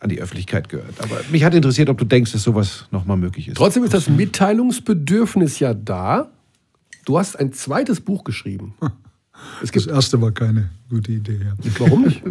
an 0.00 0.08
die 0.08 0.20
Öffentlichkeit 0.20 0.68
gehört. 0.68 0.94
Aber 0.98 1.20
mich 1.30 1.44
hat 1.44 1.54
interessiert, 1.54 1.90
ob 1.90 1.98
du 1.98 2.04
denkst, 2.04 2.32
dass 2.32 2.42
sowas 2.42 2.86
nochmal 2.90 3.16
möglich 3.16 3.48
ist. 3.48 3.56
Trotzdem 3.56 3.84
ist 3.84 3.92
das 3.92 4.08
Mitteilungsbedürfnis 4.08 5.58
ja 5.58 5.74
da. 5.74 6.30
Du 7.04 7.18
hast 7.18 7.36
ein 7.36 7.52
zweites 7.52 8.00
Buch 8.00 8.24
geschrieben. 8.24 8.74
das 9.60 9.86
erste 9.86 10.20
war 10.20 10.32
keine 10.32 10.70
gute 10.88 11.12
Idee. 11.12 11.40
Ja. 11.44 11.54
Warum 11.78 12.02
nicht? 12.04 12.22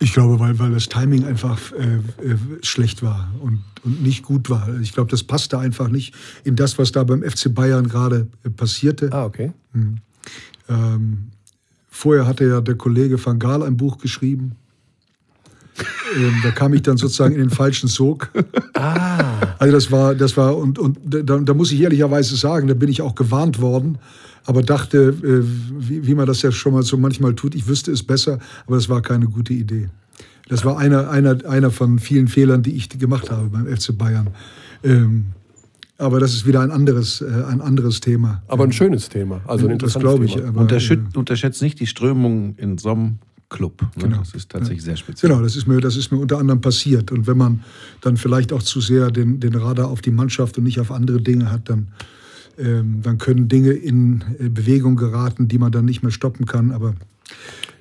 Ich 0.00 0.12
glaube, 0.12 0.38
weil, 0.38 0.58
weil 0.58 0.72
das 0.72 0.88
Timing 0.90 1.24
einfach 1.24 1.72
äh, 1.72 1.96
äh, 1.96 2.36
schlecht 2.62 3.02
war 3.02 3.32
und, 3.40 3.62
und 3.84 4.02
nicht 4.02 4.22
gut 4.22 4.50
war. 4.50 4.68
Ich 4.80 4.92
glaube, 4.92 5.10
das 5.10 5.22
passte 5.22 5.58
einfach 5.58 5.88
nicht 5.88 6.14
in 6.42 6.56
das, 6.56 6.78
was 6.78 6.92
da 6.92 7.04
beim 7.04 7.22
FC 7.22 7.54
Bayern 7.54 7.88
gerade 7.88 8.26
äh, 8.44 8.50
passierte. 8.50 9.10
Ah, 9.12 9.24
okay. 9.24 9.52
Mhm. 9.72 9.96
Ähm, 10.68 11.30
vorher 11.88 12.26
hatte 12.26 12.46
ja 12.46 12.60
der 12.60 12.74
Kollege 12.74 13.24
Van 13.24 13.38
Gaal 13.38 13.62
ein 13.62 13.78
Buch 13.78 13.96
geschrieben. 13.96 14.56
Ähm, 16.16 16.34
da 16.42 16.50
kam 16.50 16.74
ich 16.74 16.82
dann 16.82 16.96
sozusagen 16.96 17.34
in 17.34 17.40
den 17.40 17.50
falschen 17.50 17.88
Sog. 17.88 18.30
Ah. 18.74 19.54
Also 19.58 19.72
das 19.72 19.90
war, 19.90 20.14
das 20.14 20.36
war, 20.36 20.56
und, 20.56 20.78
und 20.78 20.98
da, 21.04 21.22
da 21.22 21.54
muss 21.54 21.72
ich 21.72 21.80
ehrlicherweise 21.80 22.36
sagen, 22.36 22.68
da 22.68 22.74
bin 22.74 22.88
ich 22.88 23.02
auch 23.02 23.14
gewarnt 23.14 23.60
worden, 23.60 23.98
aber 24.46 24.62
dachte, 24.62 25.14
äh, 25.22 25.42
wie, 25.78 26.06
wie 26.06 26.14
man 26.14 26.26
das 26.26 26.42
ja 26.42 26.52
schon 26.52 26.72
mal 26.72 26.82
so 26.82 26.96
manchmal 26.96 27.34
tut, 27.34 27.54
ich 27.54 27.66
wüsste 27.66 27.92
es 27.92 28.02
besser, 28.02 28.38
aber 28.66 28.76
das 28.76 28.88
war 28.88 29.00
keine 29.00 29.26
gute 29.26 29.52
Idee. 29.52 29.88
Das 30.48 30.64
war 30.64 30.78
einer, 30.78 31.10
einer, 31.10 31.44
einer 31.46 31.70
von 31.70 31.98
vielen 31.98 32.28
Fehlern, 32.28 32.62
die 32.62 32.74
ich 32.74 32.88
gemacht 32.88 33.30
habe 33.30 33.48
beim 33.48 33.66
FC 33.66 33.96
Bayern. 33.96 34.28
Ähm, 34.82 35.26
aber 35.96 36.20
das 36.20 36.34
ist 36.34 36.46
wieder 36.46 36.60
ein 36.60 36.70
anderes, 36.70 37.20
äh, 37.20 37.44
ein 37.48 37.60
anderes 37.60 38.00
Thema. 38.00 38.42
Aber 38.48 38.64
ein 38.64 38.72
schönes 38.72 39.08
Thema. 39.08 39.40
Also 39.46 39.66
ein 39.66 39.72
interessantes 39.72 40.12
das 40.12 40.24
ich. 40.24 40.34
Thema. 40.34 40.48
Aber, 40.48 40.60
Unterschätzt, 40.60 41.14
äh, 41.14 41.18
unterschätzt 41.18 41.62
nicht 41.62 41.80
die 41.80 41.86
Strömung 41.86 42.56
in 42.56 42.76
so 42.78 42.90
einem 42.90 43.18
Club. 43.48 43.82
Ne? 43.82 44.04
Genau. 44.04 44.18
Das 44.18 44.34
ist 44.34 44.50
tatsächlich 44.50 44.80
ja. 44.80 44.86
sehr 44.86 44.96
speziell. 44.96 45.30
Genau, 45.30 45.42
das 45.42 45.56
ist, 45.56 45.66
mir, 45.66 45.80
das 45.80 45.96
ist 45.96 46.10
mir 46.10 46.18
unter 46.18 46.38
anderem 46.38 46.60
passiert. 46.60 47.10
Und 47.12 47.26
wenn 47.26 47.36
man 47.36 47.62
dann 48.00 48.16
vielleicht 48.16 48.52
auch 48.52 48.62
zu 48.62 48.80
sehr 48.80 49.10
den, 49.10 49.40
den 49.40 49.54
Radar 49.54 49.88
auf 49.88 50.00
die 50.00 50.10
Mannschaft 50.10 50.58
und 50.58 50.64
nicht 50.64 50.80
auf 50.80 50.90
andere 50.90 51.20
Dinge 51.20 51.50
hat, 51.50 51.68
dann, 51.68 51.88
ähm, 52.58 53.00
dann 53.02 53.18
können 53.18 53.48
Dinge 53.48 53.72
in 53.72 54.24
äh, 54.38 54.48
Bewegung 54.48 54.96
geraten, 54.96 55.48
die 55.48 55.58
man 55.58 55.72
dann 55.72 55.84
nicht 55.84 56.02
mehr 56.02 56.12
stoppen 56.12 56.46
kann. 56.46 56.72
Aber 56.72 56.94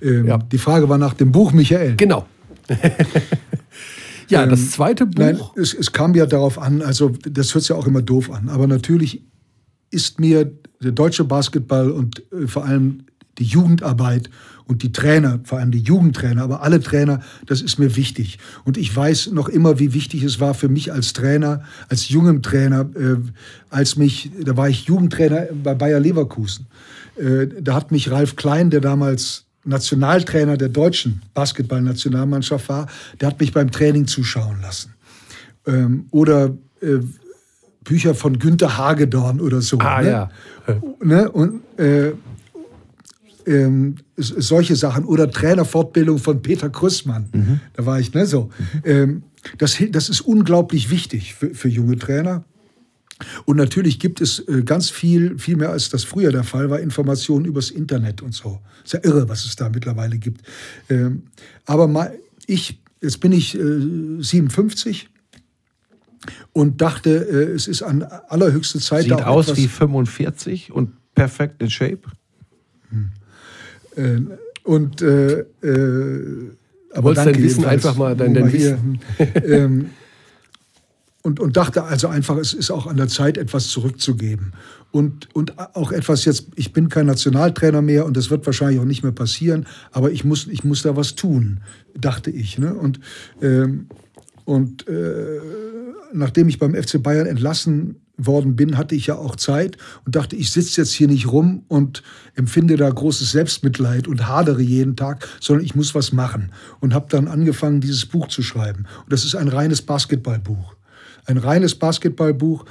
ähm, 0.02 0.28
ja. 0.28 0.38
die 0.38 0.58
Frage 0.58 0.90
war 0.90 0.98
nach 0.98 1.14
dem 1.14 1.32
Buch, 1.32 1.54
Michael. 1.54 1.96
Genau. 1.96 2.26
ja, 4.30 4.46
das 4.46 4.60
ähm, 4.62 4.70
zweite 4.70 5.06
Buch. 5.06 5.20
Nein, 5.20 5.40
es, 5.56 5.74
es 5.74 5.92
kam 5.92 6.16
ja 6.16 6.26
darauf 6.26 6.60
an, 6.60 6.82
also 6.82 7.10
das 7.10 7.54
hört 7.54 7.64
sich 7.64 7.70
ja 7.70 7.76
auch 7.76 7.88
immer 7.88 8.02
doof 8.02 8.32
an, 8.32 8.50
aber 8.50 8.68
natürlich 8.68 9.24
ist 9.92 10.20
mir 10.20 10.52
der 10.82 10.92
deutsche 10.92 11.24
Basketball 11.24 11.92
und 11.92 12.24
äh, 12.32 12.48
vor 12.48 12.66
allem 12.66 13.06
die 13.38 13.46
Jugendarbeit 13.46 14.30
und 14.66 14.84
die 14.84 14.92
Trainer, 14.92 15.40
vor 15.44 15.60
allem 15.60 15.72
die 15.72 15.80
Jugendtrainer, 15.80 16.44
aber 16.44 16.62
alle 16.62 16.80
Trainer, 16.80 17.22
das 17.46 17.62
ist 17.62 17.80
mir 17.80 17.96
wichtig. 17.96 18.40
Und 18.64 18.78
ich 18.78 18.96
weiß 18.96 19.32
noch 19.32 19.50
immer, 19.50 19.80
wie 19.80 19.94
wichtig 19.94 20.24
es 20.24 20.40
war 20.40 20.54
für 20.54 20.70
mich 20.70 20.92
als 20.92 21.14
Trainer, 21.14 21.64
als 21.90 22.10
jungem 22.10 22.42
Trainer, 22.42 22.90
äh, 22.96 23.18
als 23.70 23.96
mich, 23.96 24.32
da 24.44 24.56
war 24.58 24.70
ich 24.70 24.86
Jugendtrainer 24.86 25.48
bei 25.64 25.74
Bayer 25.74 26.00
Leverkusen. 26.00 26.68
Äh, 27.16 27.48
da 27.62 27.76
hat 27.76 27.92
mich 27.92 28.10
Ralf 28.10 28.36
Klein, 28.36 28.70
der 28.70 28.82
damals 28.82 29.46
Nationaltrainer 29.66 30.58
der 30.58 30.70
deutschen 30.70 31.22
Basketballnationalmannschaft 31.34 32.68
war, 32.70 32.88
der 33.20 33.30
hat 33.30 33.40
mich 33.40 33.54
beim 33.54 33.72
Training 33.72 34.08
zuschauen 34.08 34.62
lassen. 34.62 34.94
Ähm, 35.66 36.08
oder 36.12 36.54
äh, 36.82 37.00
Bücher 37.84 38.16
von 38.16 38.40
Günter 38.40 38.78
Hagedorn 38.78 39.40
oder 39.40 39.62
so. 39.62 39.78
Ah, 39.80 40.02
ne? 40.02 40.10
ja. 40.10 40.30
Ne? 41.04 41.30
Und 41.30 41.62
äh, 41.78 42.14
ähm, 43.46 43.96
solche 44.18 44.76
Sachen 44.76 45.06
oder 45.06 45.30
Trainerfortbildung 45.30 46.18
von 46.20 46.42
Peter 46.42 46.70
Krüssmann. 46.70 47.30
Mhm. 47.34 47.60
Da 47.74 47.86
war 47.86 48.00
ich 48.00 48.14
ne, 48.14 48.26
so. 48.26 48.50
Ähm, 48.84 49.24
das, 49.58 49.78
das 49.90 50.10
ist 50.10 50.22
unglaublich 50.22 50.90
wichtig 50.90 51.34
für, 51.34 51.54
für 51.54 51.70
junge 51.70 51.98
Trainer. 51.98 52.44
Und 53.46 53.58
natürlich 53.58 54.00
gibt 54.00 54.22
es 54.22 54.40
äh, 54.48 54.64
ganz 54.64 54.90
viel, 54.90 55.38
viel 55.38 55.56
mehr 55.56 55.70
als 55.70 55.90
das 55.90 56.04
früher 56.04 56.32
der 56.32 56.44
Fall 56.44 56.70
war, 56.70 56.80
Informationen 56.80 57.46
übers 57.46 57.70
Internet 57.70 58.22
und 58.22 58.34
so. 58.34 58.60
Ist 58.84 58.94
ja 58.94 59.00
irre, 59.04 59.30
was 59.30 59.46
es 59.46 59.56
da 59.56 59.70
mittlerweile 59.70 60.18
gibt. 60.18 60.42
Ähm, 60.90 61.24
aber 61.66 61.88
mal, 61.88 62.18
ich, 62.48 62.82
jetzt 63.02 63.20
bin 63.20 63.32
ich 63.32 63.58
äh, 63.58 64.20
57 64.20 65.10
und 66.54 66.82
dachte, 66.82 67.10
äh, 67.10 67.54
es 67.54 67.68
ist 67.68 67.82
an 67.82 68.04
allerhöchste 68.04 68.80
Zeit. 68.80 69.04
Sieht 69.04 69.14
aus 69.14 69.56
wie 69.56 69.68
45 69.68 70.72
und 70.72 70.92
perfekt 71.16 71.62
in 71.62 71.70
Shape. 71.70 72.02
Hm. 72.90 73.12
Äh, 73.96 74.22
und 74.64 75.02
äh, 75.02 75.40
äh, 75.62 76.52
aber 76.94 77.06
Wolltest 77.06 77.28
dein 77.28 77.44
Wissen 77.44 77.66
einfach 77.66 77.96
mal 77.96 78.16
dein, 78.16 78.34
dein 78.34 78.54
Wissen. 78.54 79.00
ähm, 79.46 79.90
und, 81.24 81.40
und 81.40 81.56
dachte 81.58 81.84
also 81.84 82.08
einfach, 82.08 82.38
es 82.38 82.54
ist 82.54 82.70
auch 82.70 82.86
an 82.86 82.98
der 82.98 83.08
Zeit, 83.08 83.38
etwas 83.38 83.70
zurückzugeben. 83.70 84.54
Und, 84.92 85.34
und 85.34 85.58
auch 85.76 85.92
etwas 85.92 86.26
jetzt, 86.26 86.48
ich 86.56 86.74
bin 86.74 86.90
kein 86.90 87.08
Nationaltrainer 87.08 87.82
mehr 87.82 88.06
und 88.06 88.16
das 88.16 88.30
wird 88.30 88.46
wahrscheinlich 88.46 88.80
auch 88.80 88.86
nicht 88.86 89.04
mehr 89.04 89.12
passieren, 89.12 89.66
aber 89.92 90.12
ich 90.12 90.24
muss, 90.24 90.48
ich 90.48 90.64
muss 90.64 90.84
da 90.84 90.96
was 90.96 91.16
tun, 91.16 91.62
dachte 91.96 92.30
ich. 92.30 92.60
Ne? 92.60 92.76
Und, 92.76 93.00
ähm, 93.42 93.88
und 94.46 94.88
äh, 94.88 95.40
nachdem 96.14 96.48
ich 96.48 96.60
beim 96.60 96.76
FC 96.76 97.02
Bayern 97.02 97.28
entlassen 97.28 98.02
worden 98.18 98.56
bin, 98.56 98.78
hatte 98.78 98.96
ich 98.96 99.08
ja 99.08 99.16
auch 99.16 99.36
Zeit 99.36 99.78
und 100.06 100.16
dachte, 100.16 100.36
ich 100.36 100.52
sitze 100.52 100.82
jetzt 100.82 100.94
hier 100.94 101.08
nicht 101.08 101.32
rum 101.32 101.64
und 101.68 102.04
empfinde 102.36 102.78
da 102.78 102.90
großes 102.90 103.32
Selbstmitleid 103.32 104.08
und 104.08 104.28
hadere 104.28 104.62
jeden 104.62 104.96
Tag, 104.96 105.28
sondern 105.40 105.66
ich 105.66 105.76
muss 105.76 105.96
was 105.96 106.14
machen. 106.14 106.52
Und 106.80 106.94
habe 106.94 107.08
dann 107.10 107.28
angefangen, 107.28 107.82
dieses 107.82 108.06
Buch 108.06 108.28
zu 108.28 108.44
schreiben. 108.44 108.86
Und 109.04 109.12
das 109.12 109.26
ist 109.26 109.36
ein 109.36 109.48
reines 109.48 109.82
Basketballbuch. 109.82 110.76
Ein 111.26 111.38
reines 111.38 111.76
Basketballbuch, 111.76 112.66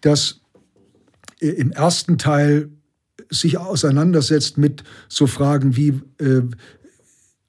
das 0.00 0.40
im 1.40 1.70
ersten 1.70 2.18
Teil 2.18 2.70
sich 3.30 3.58
auseinandersetzt 3.58 4.58
mit 4.58 4.82
so 5.08 5.26
Fragen 5.26 5.76
wie 5.76 6.00
äh, 6.18 6.42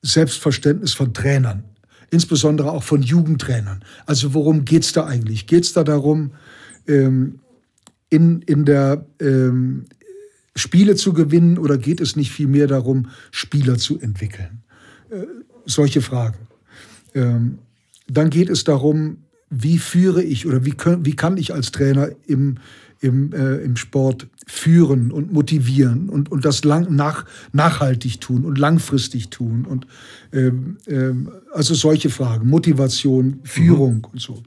Selbstverständnis 0.01 0.93
von 0.93 1.13
Trainern, 1.13 1.63
insbesondere 2.11 2.71
auch 2.71 2.83
von 2.83 3.01
Jugendtrainern. 3.01 3.83
Also 4.05 4.33
worum 4.33 4.65
geht 4.65 4.83
es 4.83 4.93
da 4.93 5.05
eigentlich? 5.05 5.47
Geht 5.47 5.63
es 5.63 5.73
da 5.73 5.83
darum, 5.83 6.31
ähm, 6.87 7.39
in, 8.09 8.41
in 8.41 8.65
der 8.65 9.05
ähm, 9.19 9.85
Spiele 10.55 10.95
zu 10.95 11.13
gewinnen 11.13 11.57
oder 11.57 11.77
geht 11.77 12.01
es 12.01 12.15
nicht 12.15 12.31
vielmehr 12.31 12.67
darum, 12.67 13.07
Spieler 13.31 13.77
zu 13.77 13.99
entwickeln? 13.99 14.63
Äh, 15.09 15.25
solche 15.65 16.01
Fragen. 16.01 16.47
Ähm, 17.13 17.59
dann 18.07 18.29
geht 18.29 18.49
es 18.49 18.63
darum, 18.63 19.17
wie 19.49 19.77
führe 19.77 20.23
ich 20.23 20.45
oder 20.47 20.65
wie, 20.65 20.71
können, 20.71 21.05
wie 21.05 21.15
kann 21.15 21.37
ich 21.37 21.53
als 21.53 21.71
Trainer 21.71 22.09
im, 22.27 22.57
im, 23.01 23.33
äh, 23.33 23.57
im 23.57 23.75
Sport 23.75 24.27
führen 24.51 25.11
und 25.11 25.31
motivieren 25.31 26.09
und, 26.09 26.31
und 26.31 26.43
das 26.43 26.63
lang, 26.63 26.87
nach, 26.95 27.25
nachhaltig 27.53 28.19
tun 28.19 28.45
und 28.45 28.57
langfristig 28.57 29.29
tun. 29.29 29.63
Und, 29.63 29.85
ähm, 30.33 30.77
ähm, 30.87 31.29
also 31.53 31.75
solche 31.75 32.09
Fragen, 32.09 32.49
Motivation, 32.49 33.41
Führung 33.43 33.97
mhm. 33.97 34.05
und 34.11 34.21
so. 34.21 34.41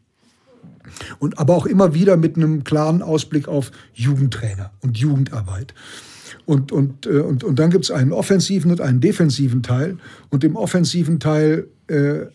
Und 1.21 1.39
aber 1.39 1.55
auch 1.55 1.67
immer 1.67 1.95
wieder 1.95 2.17
mit 2.17 2.37
einem 2.37 2.65
klaren 2.65 3.01
Ausblick 3.01 3.47
auf 3.47 3.71
Jugendtrainer 3.95 4.73
und 4.81 4.99
Jugendarbeit. 4.99 5.73
Und, 6.47 6.73
und, 6.73 7.07
äh, 7.07 7.21
und, 7.21 7.45
und 7.45 7.61
dann 7.61 7.71
gibt 7.71 7.85
es 7.85 7.93
einen 7.93 8.13
offensiven 8.13 8.73
und 8.73 8.81
einen 8.81 9.01
defensiven 9.01 9.63
Teil. 9.63 9.99
Und 10.31 10.43
im 10.43 10.57
offensiven 10.57 11.21
Teil 11.21 11.69
äh, 11.87 12.27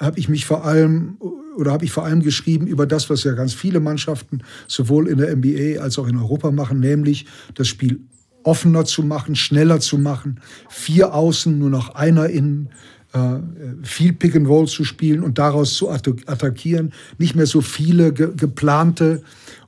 habe 0.00 0.18
ich 0.18 0.28
mich 0.28 0.46
vor 0.46 0.64
allem 0.64 1.16
oder 1.56 1.72
habe 1.72 1.84
ich 1.84 1.92
vor 1.92 2.04
allem 2.04 2.22
geschrieben 2.22 2.66
über 2.66 2.86
das, 2.86 3.10
was 3.10 3.24
ja 3.24 3.32
ganz 3.32 3.52
viele 3.54 3.80
Mannschaften 3.80 4.40
sowohl 4.66 5.08
in 5.08 5.18
der 5.18 5.36
NBA 5.36 5.80
als 5.80 5.98
auch 5.98 6.08
in 6.08 6.16
Europa 6.16 6.50
machen, 6.50 6.80
nämlich 6.80 7.26
das 7.54 7.68
Spiel 7.68 8.00
offener 8.42 8.84
zu 8.84 9.02
machen, 9.02 9.36
schneller 9.36 9.80
zu 9.80 9.98
machen, 9.98 10.40
vier 10.68 11.14
Außen, 11.14 11.56
nur 11.58 11.70
noch 11.70 11.94
einer 11.94 12.28
innen, 12.28 12.70
äh, 13.12 13.38
viel 13.82 14.12
Pick 14.12 14.34
and 14.34 14.48
Roll 14.48 14.66
zu 14.66 14.84
spielen 14.84 15.22
und 15.22 15.38
daraus 15.38 15.74
zu 15.74 15.90
attackieren, 15.90 16.92
nicht 17.18 17.34
mehr 17.34 17.46
so 17.46 17.60
viele 17.60 18.12
ge 18.12 18.30
geplante 18.36 19.22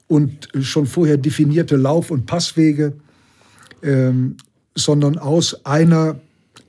und 0.07 0.49
schon 0.61 0.87
vorher 0.87 1.17
definierte 1.17 1.77
Lauf- 1.77 2.11
und 2.11 2.27
Passwege, 2.27 2.95
ähm, 3.83 4.37
sondern 4.75 5.19
aus 5.19 5.65
einer 5.65 6.21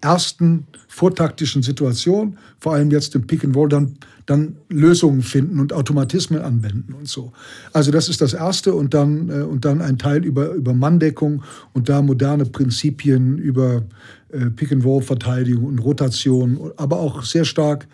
ersten 0.01 0.67
vortaktischen 0.87 1.63
Situation, 1.63 2.37
vor 2.59 2.73
allem 2.73 2.91
jetzt 2.91 3.15
im 3.15 3.27
Pick 3.27 3.43
and 3.43 3.55
Roll, 3.55 3.69
dann, 3.69 3.97
dann 4.25 4.57
Lösungen 4.69 5.21
finden 5.21 5.59
und 5.59 5.73
Automatismen 5.73 6.41
anwenden 6.41 6.93
und 6.93 7.07
so. 7.07 7.33
Also 7.73 7.91
das 7.91 8.09
ist 8.09 8.21
das 8.21 8.33
Erste 8.33 8.73
und 8.73 8.93
dann, 8.93 9.29
äh, 9.29 9.43
und 9.43 9.65
dann 9.65 9.81
ein 9.81 9.97
Teil 9.97 10.23
über, 10.23 10.51
über 10.51 10.73
Manndeckung 10.73 11.43
und 11.73 11.89
da 11.89 12.01
moderne 12.01 12.45
Prinzipien 12.45 13.37
über 13.37 13.83
äh, 14.29 14.49
Pick-and-Roll-Verteidigung 14.49 15.65
und 15.65 15.79
Rotation, 15.79 16.71
aber 16.77 16.99
auch 16.99 17.23
sehr 17.23 17.45
stark 17.45 17.87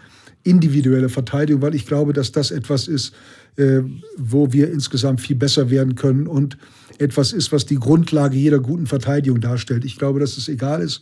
individuelle 0.43 1.09
Verteidigung, 1.09 1.61
weil 1.61 1.75
ich 1.75 1.85
glaube, 1.85 2.13
dass 2.13 2.31
das 2.31 2.51
etwas 2.51 2.87
ist, 2.87 3.13
äh, 3.57 3.81
wo 4.17 4.51
wir 4.51 4.71
insgesamt 4.71 5.21
viel 5.21 5.35
besser 5.35 5.69
werden 5.69 5.95
können 5.95 6.27
und 6.27 6.57
etwas 6.97 7.33
ist, 7.33 7.51
was 7.51 7.65
die 7.65 7.75
Grundlage 7.75 8.37
jeder 8.37 8.59
guten 8.59 8.87
Verteidigung 8.87 9.41
darstellt. 9.41 9.85
Ich 9.85 9.97
glaube, 9.97 10.19
dass 10.19 10.37
es 10.37 10.47
egal 10.47 10.81
ist, 10.81 11.01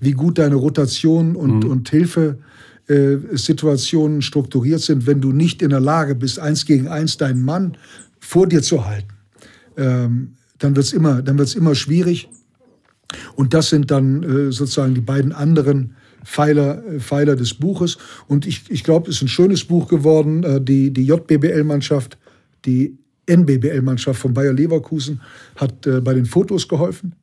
wie 0.00 0.12
gut 0.12 0.38
deine 0.38 0.56
Rotation 0.56 1.36
und, 1.36 1.64
mhm. 1.64 1.70
und 1.70 1.88
Hilfe 1.88 2.38
Situationen 2.88 4.22
strukturiert 4.22 4.80
sind, 4.80 5.08
wenn 5.08 5.20
du 5.20 5.32
nicht 5.32 5.60
in 5.60 5.70
der 5.70 5.80
Lage 5.80 6.14
bist, 6.14 6.38
eins 6.38 6.66
gegen 6.66 6.86
eins 6.86 7.16
deinen 7.16 7.42
Mann 7.42 7.76
vor 8.20 8.46
dir 8.46 8.62
zu 8.62 8.86
halten, 8.86 9.08
ähm, 9.76 10.34
dann 10.58 10.76
wird 10.76 10.86
es 10.86 10.92
immer, 10.92 11.20
immer 11.56 11.74
schwierig. 11.74 12.28
Und 13.34 13.54
das 13.54 13.70
sind 13.70 13.90
dann 13.90 14.22
äh, 14.22 14.52
sozusagen 14.52 14.94
die 14.94 15.00
beiden 15.00 15.32
anderen 15.32 15.94
Pfeiler, 16.24 16.84
äh, 16.84 17.00
Pfeiler 17.00 17.36
des 17.36 17.54
Buches. 17.54 17.98
Und 18.26 18.46
ich, 18.46 18.64
ich 18.68 18.84
glaube, 18.84 19.10
es 19.10 19.16
ist 19.16 19.22
ein 19.22 19.28
schönes 19.28 19.64
Buch 19.64 19.88
geworden. 19.88 20.42
Äh, 20.42 20.60
die, 20.60 20.92
die 20.92 21.06
JBBL-Mannschaft, 21.06 22.18
die 22.64 22.98
NBBL-Mannschaft 23.28 24.20
von 24.20 24.34
Bayer 24.34 24.52
Leverkusen 24.52 25.20
hat 25.56 25.86
äh, 25.86 26.00
bei 26.00 26.14
den 26.14 26.26
Fotos 26.26 26.66
geholfen. 26.66 27.14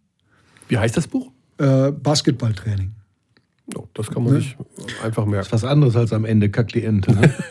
Wie 0.69 0.77
heißt 0.77 0.95
das 0.95 1.07
Buch? 1.07 1.32
Äh, 1.63 1.91
Basketballtraining. 1.91 2.91
Oh, 3.75 3.87
das 3.93 4.09
kann 4.09 4.23
man 4.23 4.33
ne? 4.33 4.41
sich 4.41 4.57
einfach 5.03 5.25
merken. 5.25 5.47
Das 5.49 5.61
ist 5.61 5.63
was 5.63 5.71
anderes 5.71 5.95
als 5.95 6.11
am 6.11 6.25
Ende 6.25 6.49
Kakliente. 6.49 7.13
Ne? 7.13 7.33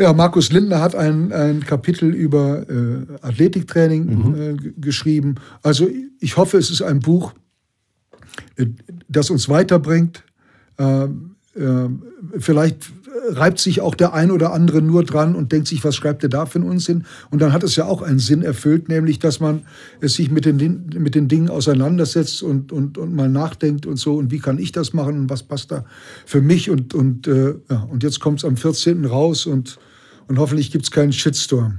Ja, 0.00 0.14
Markus 0.14 0.50
Lindner 0.50 0.80
hat 0.80 0.94
ein, 0.94 1.30
ein 1.30 1.60
Kapitel 1.60 2.14
über 2.14 2.66
äh, 2.70 3.06
Athletiktraining 3.20 4.04
mhm. 4.06 4.34
äh, 4.34 4.54
geschrieben. 4.80 5.34
Also 5.62 5.88
ich 6.20 6.38
hoffe, 6.38 6.56
es 6.56 6.70
ist 6.70 6.80
ein 6.80 7.00
Buch, 7.00 7.34
äh, 8.56 8.64
das 9.08 9.28
uns 9.28 9.50
weiterbringt. 9.50 10.24
Äh, 10.78 11.04
äh, 11.04 11.88
vielleicht 12.38 12.90
reibt 13.36 13.58
sich 13.58 13.80
auch 13.80 13.94
der 13.94 14.12
ein 14.14 14.30
oder 14.30 14.52
andere 14.52 14.82
nur 14.82 15.04
dran 15.04 15.34
und 15.34 15.52
denkt 15.52 15.68
sich, 15.68 15.84
was 15.84 15.96
schreibt 15.96 16.22
er 16.22 16.28
da 16.28 16.46
für 16.46 16.58
einen 16.58 16.68
Unsinn? 16.68 17.04
Und 17.30 17.40
dann 17.42 17.52
hat 17.52 17.62
es 17.62 17.76
ja 17.76 17.86
auch 17.86 18.02
einen 18.02 18.18
Sinn 18.18 18.42
erfüllt, 18.42 18.88
nämlich, 18.88 19.18
dass 19.18 19.40
man 19.40 19.62
es 20.00 20.14
sich 20.14 20.30
mit 20.30 20.44
den, 20.44 20.90
mit 20.96 21.14
den 21.14 21.28
Dingen 21.28 21.48
auseinandersetzt 21.48 22.42
und, 22.42 22.72
und, 22.72 22.98
und 22.98 23.14
mal 23.14 23.28
nachdenkt 23.28 23.86
und 23.86 23.96
so. 23.96 24.16
Und 24.16 24.30
wie 24.30 24.38
kann 24.38 24.58
ich 24.58 24.72
das 24.72 24.92
machen 24.92 25.18
und 25.18 25.30
was 25.30 25.42
passt 25.42 25.70
da 25.70 25.84
für 26.26 26.42
mich? 26.42 26.70
Und, 26.70 26.94
und, 26.94 27.26
äh, 27.26 27.54
ja, 27.70 27.88
und 27.90 28.02
jetzt 28.02 28.20
kommt 28.20 28.40
es 28.40 28.44
am 28.44 28.56
14. 28.56 29.04
raus 29.04 29.46
und, 29.46 29.78
und 30.28 30.38
hoffentlich 30.38 30.70
gibt 30.70 30.84
es 30.84 30.90
keinen 30.90 31.12
Shitstorm. 31.12 31.78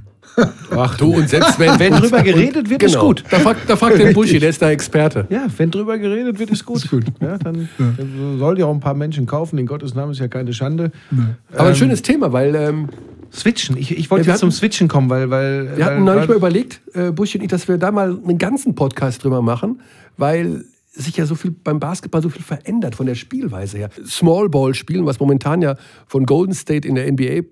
Ach 0.70 0.96
du, 0.96 1.14
und 1.14 1.28
selbst 1.28 1.58
wenn, 1.58 1.78
wenn 1.78 1.92
drüber 2.00 2.22
geredet 2.22 2.70
wird, 2.70 2.80
genau, 2.80 2.92
ist 2.92 2.98
gut. 2.98 3.24
Da 3.30 3.38
fragt, 3.38 3.68
da 3.68 3.76
fragt 3.76 3.98
den 3.98 4.12
Buschi, 4.14 4.38
der 4.38 4.50
ist 4.50 4.60
der 4.62 4.70
Experte. 4.70 5.26
Ja, 5.28 5.46
wenn 5.56 5.70
drüber 5.70 5.98
geredet 5.98 6.38
wird, 6.38 6.50
ist 6.50 6.64
gut. 6.64 6.78
Ist 6.78 6.90
gut. 6.90 7.04
Ja, 7.20 7.38
dann 7.38 7.68
ja. 7.78 8.38
soll 8.38 8.58
ja 8.58 8.66
auch 8.66 8.74
ein 8.74 8.80
paar 8.80 8.94
Menschen 8.94 9.26
kaufen. 9.26 9.58
In 9.58 9.66
Gottes 9.66 9.94
Namen 9.94 10.12
ist 10.12 10.20
ja 10.20 10.28
keine 10.28 10.52
Schande. 10.52 10.92
Ja. 11.10 11.18
Aber 11.52 11.60
ein 11.64 11.68
ähm, 11.68 11.74
schönes 11.74 12.02
Thema, 12.02 12.32
weil. 12.32 12.54
Ähm, 12.54 12.88
Switchen. 13.34 13.78
Ich, 13.78 13.96
ich 13.96 14.10
wollte 14.10 14.26
ja, 14.26 14.32
jetzt 14.32 14.40
zum 14.40 14.50
Switchen 14.50 14.88
kommen, 14.88 15.08
weil. 15.08 15.30
weil 15.30 15.76
wir 15.76 15.84
hatten 15.84 16.04
neulich 16.04 16.28
mal 16.28 16.36
überlegt, 16.36 16.82
äh, 16.92 17.12
Buschi 17.12 17.38
und 17.38 17.44
ich, 17.44 17.50
dass 17.50 17.66
wir 17.66 17.78
da 17.78 17.90
mal 17.90 18.10
einen 18.10 18.38
ganzen 18.38 18.74
Podcast 18.74 19.24
drüber 19.24 19.40
machen, 19.40 19.80
weil 20.18 20.64
sich 20.92 21.16
ja 21.16 21.24
so 21.24 21.34
viel 21.34 21.50
beim 21.50 21.80
Basketball 21.80 22.20
so 22.20 22.28
viel 22.28 22.42
verändert 22.42 22.94
von 22.94 23.06
der 23.06 23.14
Spielweise 23.14 23.78
her. 23.78 23.88
Small 24.06 24.50
Ball 24.50 24.74
spielen, 24.74 25.06
was 25.06 25.18
momentan 25.18 25.62
ja 25.62 25.76
von 26.06 26.26
Golden 26.26 26.52
State 26.52 26.86
in 26.86 26.94
der 26.94 27.10
NBA 27.10 27.44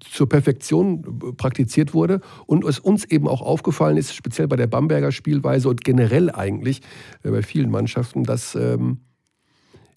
zur 0.00 0.28
Perfektion 0.28 1.36
praktiziert 1.36 1.94
wurde 1.94 2.20
und 2.46 2.64
es 2.64 2.78
uns 2.78 3.04
eben 3.04 3.28
auch 3.28 3.40
aufgefallen 3.40 3.96
ist, 3.96 4.14
speziell 4.14 4.48
bei 4.48 4.56
der 4.56 4.66
Bamberger 4.66 5.12
Spielweise 5.12 5.68
und 5.68 5.84
generell 5.84 6.30
eigentlich 6.30 6.82
äh, 7.22 7.30
bei 7.30 7.42
vielen 7.42 7.70
Mannschaften, 7.70 8.24
dass 8.24 8.54
ähm, 8.54 8.98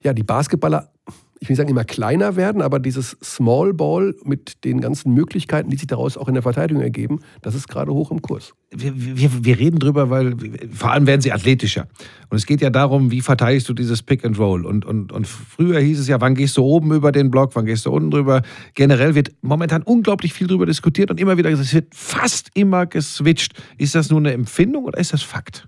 ja, 0.01 0.13
die 0.13 0.23
Basketballer 0.23 0.92
ich 1.43 1.49
will 1.49 1.55
nicht 1.55 1.57
sagen 1.57 1.69
immer 1.71 1.83
kleiner 1.83 2.37
werden, 2.37 2.61
aber 2.61 2.79
dieses 2.79 3.17
Small 3.21 3.73
Ball 3.73 4.15
mit 4.23 4.63
den 4.63 4.79
ganzen 4.79 5.13
Möglichkeiten, 5.13 5.69
die 5.69 5.75
sich 5.75 5.87
daraus 5.87 6.15
auch 6.15 6.29
in 6.29 6.35
der 6.35 6.41
Verteidigung 6.41 6.81
ergeben, 6.81 7.19
das 7.41 7.53
ist 7.53 7.67
gerade 7.67 7.91
hoch 7.91 8.11
im 8.11 8.21
Kurs. 8.21 8.53
Wir, 8.71 8.93
wir, 8.95 9.43
wir 9.43 9.59
reden 9.59 9.77
drüber, 9.77 10.09
weil 10.09 10.37
vor 10.71 10.91
allem 10.91 11.05
werden 11.05 11.19
sie 11.19 11.33
athletischer. 11.33 11.89
Und 12.29 12.37
es 12.37 12.45
geht 12.45 12.61
ja 12.61 12.69
darum, 12.69 13.11
wie 13.11 13.19
verteidigst 13.19 13.67
du 13.67 13.73
dieses 13.73 14.03
Pick 14.03 14.23
and 14.23 14.39
Roll. 14.39 14.65
Und, 14.65 14.85
und, 14.85 15.11
und 15.11 15.27
früher 15.27 15.81
hieß 15.81 15.99
es 15.99 16.07
ja, 16.07 16.21
wann 16.21 16.33
gehst 16.35 16.55
du 16.55 16.63
oben 16.63 16.93
über 16.93 17.11
den 17.11 17.29
Block, 17.29 17.57
wann 17.57 17.65
gehst 17.65 17.85
du 17.85 17.91
unten 17.91 18.11
drüber. 18.11 18.41
Generell 18.73 19.13
wird 19.13 19.33
momentan 19.41 19.83
unglaublich 19.83 20.31
viel 20.31 20.47
darüber 20.47 20.65
diskutiert 20.65 21.11
und 21.11 21.19
immer 21.19 21.35
wieder 21.35 21.49
gesagt, 21.49 21.67
es 21.67 21.73
wird 21.73 21.93
fast 21.93 22.51
immer 22.53 22.85
geswitcht. 22.85 23.61
Ist 23.77 23.95
das 23.95 24.09
nur 24.09 24.19
eine 24.19 24.31
Empfindung 24.31 24.85
oder 24.85 24.97
ist 24.97 25.11
das 25.11 25.23
Fakt? 25.23 25.67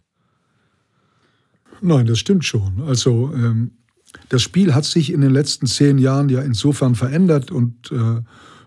Nein, 1.81 2.05
das 2.05 2.19
stimmt 2.19 2.45
schon. 2.45 2.81
Also 2.87 3.33
ähm 3.35 3.71
das 4.29 4.41
Spiel 4.41 4.73
hat 4.73 4.85
sich 4.85 5.11
in 5.11 5.21
den 5.21 5.31
letzten 5.31 5.67
zehn 5.67 5.97
Jahren 5.97 6.29
ja 6.29 6.41
insofern 6.41 6.95
verändert 6.95 7.51
und, 7.51 7.91
äh, 7.91 8.21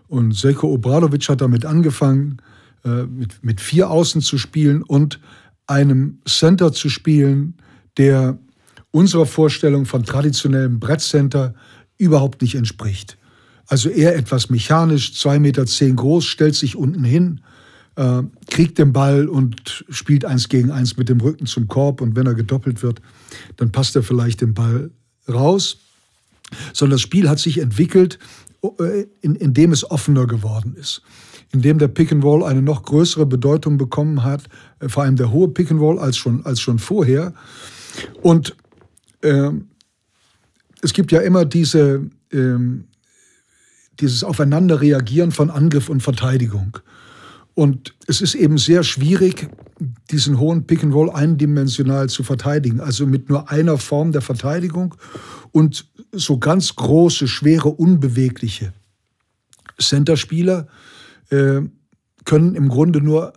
und 0.07 0.35
Selko 0.35 0.67
Obradovic 0.67 1.27
hat 1.29 1.41
damit 1.41 1.65
angefangen, 1.65 2.37
äh, 2.83 3.03
mit, 3.03 3.43
mit 3.43 3.61
vier 3.61 3.89
Außen 3.89 4.21
zu 4.21 4.37
spielen 4.37 4.83
und 4.83 5.19
einem 5.67 6.19
Center 6.25 6.71
zu 6.73 6.89
spielen, 6.89 7.55
der 7.97 8.39
unserer 8.91 9.25
Vorstellung 9.25 9.85
von 9.85 10.03
traditionellem 10.03 10.79
Brettcenter 10.79 11.53
überhaupt 11.97 12.41
nicht 12.41 12.55
entspricht. 12.55 13.17
Also 13.67 13.89
eher 13.89 14.15
etwas 14.15 14.49
mechanisch, 14.49 15.13
zwei 15.13 15.37
Meter 15.37 15.65
zehn 15.67 15.95
groß, 15.95 16.25
stellt 16.25 16.55
sich 16.55 16.75
unten 16.75 17.03
hin, 17.03 17.41
äh, 17.97 18.23
kriegt 18.49 18.79
den 18.79 18.93
Ball 18.93 19.27
und 19.27 19.85
spielt 19.89 20.25
eins 20.25 20.49
gegen 20.49 20.71
eins 20.71 20.97
mit 20.97 21.09
dem 21.09 21.21
Rücken 21.21 21.45
zum 21.45 21.67
Korb 21.67 22.01
und 22.01 22.15
wenn 22.15 22.25
er 22.25 22.33
gedoppelt 22.33 22.81
wird, 22.81 23.01
dann 23.57 23.71
passt 23.71 23.95
er 23.95 24.01
vielleicht 24.01 24.41
den 24.41 24.55
Ball 24.55 24.89
raus, 25.29 25.77
sondern 26.73 26.95
das 26.95 27.01
Spiel 27.01 27.29
hat 27.29 27.39
sich 27.39 27.59
entwickelt 27.59 28.19
äh, 28.79 29.07
in, 29.21 29.35
in 29.35 29.53
dem 29.53 29.71
es 29.71 29.89
offener 29.89 30.27
geworden 30.27 30.75
ist. 30.75 31.01
In 31.51 31.61
dem 31.61 31.79
der 31.79 31.87
Pick 31.87 32.11
and 32.11 32.23
Roll 32.23 32.43
eine 32.43 32.61
noch 32.61 32.83
größere 32.83 33.25
Bedeutung 33.25 33.77
bekommen 33.77 34.23
hat, 34.23 34.43
äh, 34.79 34.89
vor 34.89 35.03
allem 35.03 35.15
der 35.15 35.31
hohe 35.31 35.47
Pick 35.49 35.71
and 35.71 35.79
Roll 35.79 35.97
als 35.97 36.17
schon, 36.17 36.45
als 36.45 36.59
schon 36.59 36.77
vorher. 36.77 37.33
Und 38.21 38.55
äh, 39.21 39.51
es 40.81 40.93
gibt 40.93 41.11
ja 41.11 41.21
immer 41.21 41.45
diese, 41.45 42.09
äh, 42.31 42.57
dieses 43.99 44.23
Aufeinanderreagieren 44.23 45.31
von 45.31 45.49
Angriff 45.49 45.89
und 45.89 46.01
Verteidigung. 46.01 46.77
Und 47.53 47.95
es 48.07 48.21
ist 48.21 48.35
eben 48.35 48.57
sehr 48.57 48.83
schwierig, 48.83 49.49
diesen 50.11 50.39
hohen 50.39 50.65
Pick 50.65 50.83
and 50.83 50.93
Roll 50.93 51.09
eindimensional 51.09 52.09
zu 52.09 52.23
verteidigen, 52.23 52.79
also 52.81 53.05
mit 53.05 53.29
nur 53.29 53.49
einer 53.49 53.77
Form 53.77 54.11
der 54.11 54.21
Verteidigung 54.21 54.95
und 55.51 55.85
so 56.11 56.37
ganz 56.37 56.75
große, 56.75 57.27
schwere, 57.27 57.69
unbewegliche 57.69 58.73
Centerspieler 59.79 60.67
äh, 61.29 61.61
können 62.25 62.55
im 62.55 62.67
Grunde 62.69 63.01
nur 63.01 63.33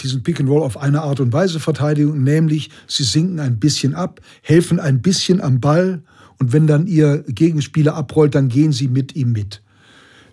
diesen 0.00 0.22
Pick 0.22 0.40
and 0.40 0.48
Roll 0.48 0.62
auf 0.62 0.76
eine 0.76 1.02
Art 1.02 1.20
und 1.20 1.32
Weise 1.32 1.60
verteidigen, 1.60 2.22
nämlich 2.22 2.70
sie 2.86 3.04
sinken 3.04 3.40
ein 3.40 3.58
bisschen 3.58 3.94
ab, 3.94 4.20
helfen 4.42 4.80
ein 4.80 5.00
bisschen 5.02 5.40
am 5.40 5.60
Ball 5.60 6.02
und 6.38 6.52
wenn 6.52 6.66
dann 6.66 6.86
ihr 6.86 7.24
Gegenspieler 7.28 7.94
abrollt, 7.94 8.34
dann 8.34 8.48
gehen 8.48 8.72
sie 8.72 8.88
mit 8.88 9.14
ihm 9.14 9.32
mit. 9.32 9.62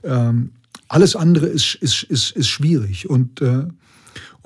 Ähm, 0.03 0.53
alles 0.87 1.15
andere 1.15 1.45
ist, 1.45 1.75
ist, 1.75 2.03
ist, 2.03 2.31
ist 2.31 2.47
schwierig 2.47 3.09
und 3.09 3.41
äh, 3.41 3.65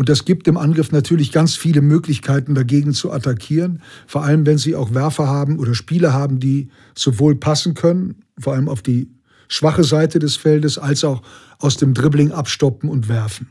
und 0.03 0.09
das 0.09 0.25
gibt 0.25 0.47
dem 0.47 0.57
Angriff 0.57 0.91
natürlich 0.91 1.31
ganz 1.31 1.55
viele 1.55 1.79
Möglichkeiten, 1.79 2.55
dagegen 2.55 2.91
zu 2.91 3.13
attackieren. 3.13 3.81
Vor 4.05 4.25
allem, 4.25 4.45
wenn 4.45 4.57
sie 4.57 4.75
auch 4.75 4.93
Werfer 4.93 5.27
haben 5.27 5.59
oder 5.59 5.73
Spieler 5.73 6.11
haben, 6.11 6.41
die 6.41 6.67
sowohl 6.93 7.37
passen 7.37 7.73
können, 7.73 8.15
vor 8.37 8.51
allem 8.51 8.67
auf 8.67 8.81
die 8.81 9.09
schwache 9.47 9.85
Seite 9.85 10.19
des 10.19 10.35
Feldes, 10.35 10.77
als 10.77 11.05
auch 11.05 11.21
aus 11.57 11.77
dem 11.77 11.93
Dribbling 11.93 12.33
abstoppen 12.33 12.89
und 12.89 13.07
werfen. 13.07 13.47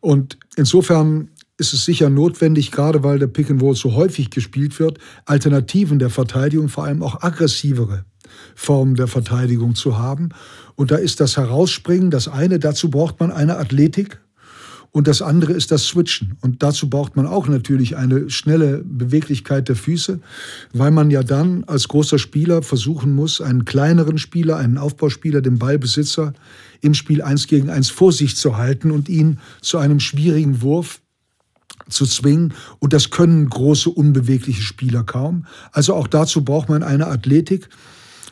Und 0.00 0.38
insofern 0.56 1.28
ist 1.58 1.74
es 1.74 1.84
sicher 1.84 2.08
notwendig, 2.08 2.70
gerade 2.70 3.04
weil 3.04 3.18
der 3.18 3.26
Pick 3.26 3.50
and 3.50 3.60
Roll 3.60 3.76
so 3.76 3.92
häufig 3.92 4.30
gespielt 4.30 4.80
wird, 4.80 4.98
Alternativen 5.26 5.98
der 5.98 6.08
Verteidigung, 6.08 6.70
vor 6.70 6.84
allem 6.84 7.02
auch 7.02 7.20
aggressivere 7.20 8.06
Formen 8.54 8.94
der 8.94 9.06
Verteidigung 9.06 9.74
zu 9.74 9.98
haben. 9.98 10.30
Und 10.76 10.92
da 10.92 10.96
ist 10.96 11.20
das 11.20 11.36
Herausspringen 11.36 12.10
das 12.10 12.26
eine. 12.26 12.58
Dazu 12.58 12.88
braucht 12.88 13.20
man 13.20 13.30
eine 13.30 13.58
Athletik, 13.58 14.18
und 14.90 15.06
das 15.06 15.22
andere 15.22 15.52
ist 15.52 15.70
das 15.70 15.86
Switchen. 15.86 16.36
Und 16.40 16.62
dazu 16.62 16.88
braucht 16.88 17.14
man 17.14 17.26
auch 17.26 17.46
natürlich 17.46 17.96
eine 17.96 18.30
schnelle 18.30 18.82
Beweglichkeit 18.84 19.68
der 19.68 19.76
Füße, 19.76 20.20
weil 20.72 20.90
man 20.90 21.10
ja 21.10 21.22
dann 21.22 21.64
als 21.64 21.88
großer 21.88 22.18
Spieler 22.18 22.62
versuchen 22.62 23.14
muss, 23.14 23.40
einen 23.40 23.64
kleineren 23.64 24.18
Spieler, 24.18 24.56
einen 24.56 24.78
Aufbauspieler, 24.78 25.42
den 25.42 25.58
Ballbesitzer 25.58 26.32
im 26.80 26.94
Spiel 26.94 27.22
eins 27.22 27.46
gegen 27.46 27.70
eins 27.70 27.90
vor 27.90 28.12
sich 28.12 28.36
zu 28.36 28.56
halten 28.56 28.90
und 28.90 29.08
ihn 29.08 29.38
zu 29.60 29.78
einem 29.78 30.00
schwierigen 30.00 30.62
Wurf 30.62 31.00
zu 31.88 32.06
zwingen. 32.06 32.54
Und 32.78 32.92
das 32.92 33.10
können 33.10 33.48
große, 33.48 33.90
unbewegliche 33.90 34.62
Spieler 34.62 35.04
kaum. 35.04 35.46
Also 35.72 35.94
auch 35.94 36.06
dazu 36.06 36.44
braucht 36.44 36.68
man 36.68 36.82
eine 36.82 37.08
Athletik. 37.08 37.68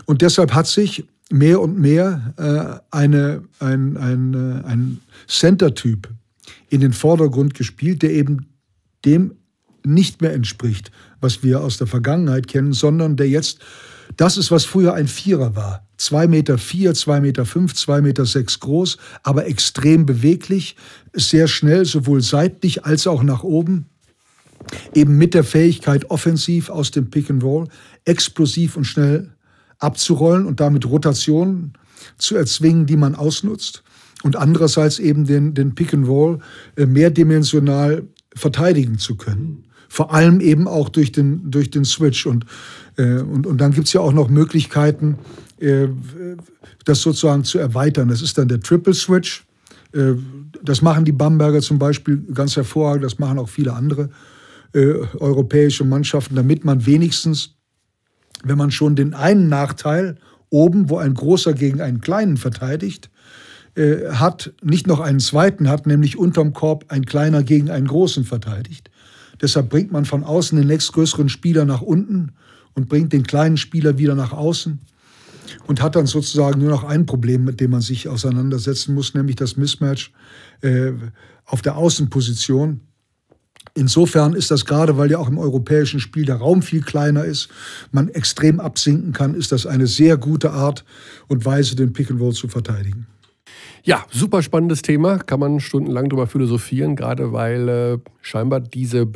Und 0.07 0.23
deshalb 0.23 0.55
hat 0.55 0.67
sich 0.67 1.05
mehr 1.31 1.61
und 1.61 1.79
mehr 1.79 2.35
äh, 2.37 2.97
eine, 2.97 3.43
ein, 3.59 3.97
ein, 3.97 4.35
äh, 4.35 4.67
ein 4.67 5.01
Center-Typ 5.27 6.09
in 6.69 6.81
den 6.81 6.93
Vordergrund 6.93 7.55
gespielt, 7.55 8.03
der 8.03 8.11
eben 8.13 8.47
dem 9.05 9.37
nicht 9.85 10.21
mehr 10.21 10.33
entspricht, 10.33 10.91
was 11.21 11.43
wir 11.43 11.61
aus 11.61 11.79
der 11.79 11.87
Vergangenheit 11.87 12.49
kennen, 12.49 12.73
sondern 12.73 13.17
der 13.17 13.29
jetzt 13.29 13.61
das 14.17 14.37
ist, 14.37 14.51
was 14.51 14.65
früher 14.65 14.95
ein 14.95 15.09
Vierer 15.09 15.57
war. 15.57 15.87
Zwei 15.97 16.27
Meter, 16.27 16.59
vier, 16.59 16.95
zwei 16.95 17.21
Meter, 17.21 17.45
fünf, 17.45 17.75
zwei 17.75 18.01
Meter 18.01 18.27
sechs 18.27 18.61
groß, 18.61 18.99
aber 19.23 19.47
extrem 19.47 20.07
beweglich, 20.07 20.77
sehr 21.13 21.49
schnell, 21.49 21.85
sowohl 21.85 22.21
seitlich 22.23 22.85
als 22.85 23.07
auch 23.07 23.23
nach 23.23 23.43
oben. 23.43 23.87
Eben 24.95 25.17
mit 25.17 25.35
der 25.35 25.45
Fähigkeit, 25.45 26.11
offensiv 26.11 26.71
aus 26.71 26.91
dem 26.91 27.11
Pick 27.11 27.31
and 27.31 27.43
Roll 27.43 27.69
explosiv 28.05 28.77
und 28.77 28.85
schnell 28.85 29.33
abzurollen 29.79 30.47
und 30.47 30.61
damit 30.61 30.87
Rotationen 30.87 31.73
zu 32.19 32.37
erzwingen, 32.37 32.87
die 32.87 32.97
man 32.97 33.15
ausnutzt 33.15 33.83
und 34.27 34.37
andererseits 34.37 34.99
eben 34.99 35.25
den, 35.25 35.55
den 35.55 35.75
Pick 35.75 35.95
and 35.95 36.09
Roll 36.09 36.41
äh, 36.77 36.85
mehrdimensional 36.85 38.03
verteidigen 38.35 38.99
zu 38.99 39.17
können. 39.17 39.65
Vor 39.89 40.13
allem 40.13 40.41
eben 40.41 40.67
auch 40.67 40.89
durch 40.89 41.13
den, 41.13 41.49
durch 41.51 41.71
den 41.71 41.85
Switch. 41.85 42.27
Und, 42.27 42.45
äh, 42.97 43.21
und, 43.21 43.47
und 43.47 43.61
dann 43.61 43.71
gibt 43.71 43.87
es 43.87 43.93
ja 43.93 44.01
auch 44.01 44.13
noch 44.13 44.29
Möglichkeiten, 44.29 45.17
äh, 45.61 45.87
das 46.85 47.03
sozusagen 47.03 47.45
zu 47.45 47.59
erweitern. 47.59 48.09
Das 48.09 48.21
ist 48.21 48.37
dann 48.37 48.49
der 48.49 48.61
Triple 48.61 48.95
Switch. 48.95 49.47
Äh, 49.93 50.15
das 50.63 50.83
machen 50.83 51.05
die 51.05 51.13
Bamberger 51.13 51.61
zum 51.61 51.79
Beispiel 51.79 52.19
ganz 52.35 52.57
hervorragend, 52.57 53.05
das 53.05 53.21
machen 53.21 53.39
auch 53.39 53.49
viele 53.49 53.73
andere 53.73 54.11
äh, 54.73 54.95
europäische 55.19 55.85
Mannschaften, 55.85 56.35
damit 56.35 56.65
man 56.65 56.85
wenigstens, 56.85 57.55
wenn 58.43 58.59
man 58.59 58.73
schon 58.73 58.97
den 58.97 59.15
einen 59.15 59.49
Nachteil 59.49 60.17
oben, 60.51 60.91
wo 60.91 60.99
ein 60.99 61.15
großer 61.15 61.53
gegen 61.53 61.81
einen 61.81 62.01
kleinen 62.01 62.37
verteidigt, 62.37 63.09
äh, 63.77 64.11
hat 64.11 64.53
nicht 64.63 64.87
noch 64.87 65.01
einen 65.01 65.21
zweiten 65.21 65.69
hat, 65.69 65.87
nämlich 65.87 66.19
unterm 66.19 66.53
Korb 66.53 66.87
ein 66.89 67.05
kleiner 67.05 67.43
gegen 67.43 67.71
einen 67.71 67.87
großen 67.87 68.25
verteidigt. 68.25 68.91
Deshalb 69.41 69.69
bringt 69.69 69.93
man 69.93 70.05
von 70.05 70.25
außen 70.25 70.57
den 70.57 70.67
nächstgrößeren 70.67 71.29
Spieler 71.29 71.65
nach 71.65 71.83
unten 71.83 72.33
und 72.75 72.89
bringt 72.89 73.13
den 73.13 73.25
kleinen 73.25 73.57
Spieler 73.57 73.99
wieder 73.99 74.15
nach 74.15 74.33
außen 74.33 74.81
und 75.67 75.83
hat 75.83 75.97
dann 75.97 76.07
sozusagen 76.07 76.61
nur 76.61 76.71
noch 76.71 76.85
ein 76.85 77.07
Problem, 77.07 77.45
mit 77.45 77.61
dem 77.61 77.71
man 77.71 77.81
sich 77.81 78.09
auseinandersetzen 78.09 78.95
muss, 78.95 79.15
nämlich 79.15 79.37
das 79.37 79.57
Mismatch 79.57 80.13
äh, 80.63 80.93
auf 81.45 81.63
der 81.63 81.77
Außenposition. 81.77 82.81
Insofern 83.75 84.33
ist 84.33 84.51
das 84.51 84.65
gerade, 84.65 84.97
weil 84.97 85.11
ja 85.11 85.19
auch 85.19 85.29
im 85.29 85.39
europäischen 85.39 86.01
Spiel 86.01 86.25
der 86.25 86.37
Raum 86.37 86.63
viel 86.63 86.81
kleiner 86.81 87.25
ist, 87.25 87.49
man 87.93 88.09
extrem 88.09 88.59
absinken 88.59 89.13
kann, 89.13 89.35
ist 89.35 89.53
das 89.53 89.67
eine 89.67 89.87
sehr 89.87 90.17
gute 90.17 90.53
Art 90.53 90.85
und 91.29 91.45
Weise, 91.45 91.77
den 91.77 91.93
Pick 91.93 92.11
and 92.11 92.21
Roll 92.21 92.33
zu 92.33 92.49
verteidigen. 92.49 93.07
Ja, 93.85 94.05
super 94.11 94.43
spannendes 94.43 94.83
Thema, 94.83 95.19
kann 95.19 95.41
man 95.41 95.61
stundenlang 95.61 96.09
darüber 96.09 96.27
philosophieren, 96.27 96.97
gerade 96.97 97.33
weil 97.33 97.69
äh, 97.69 97.99
scheinbar 98.21 98.61
diese, 98.61 99.07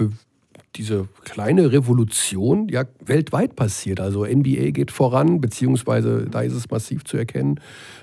diese 0.77 1.09
kleine 1.25 1.73
Revolution 1.73 2.69
ja 2.69 2.85
weltweit 3.05 3.57
passiert. 3.57 4.01
Also 4.01 4.25
NBA 4.25 4.71
geht 4.71 4.93
voran, 4.93 5.41
beziehungsweise 5.41 6.27
da 6.31 6.43
ist 6.43 6.53
es 6.53 6.71
massiv 6.71 7.05
zu 7.05 7.17
erkennen. 7.17 7.59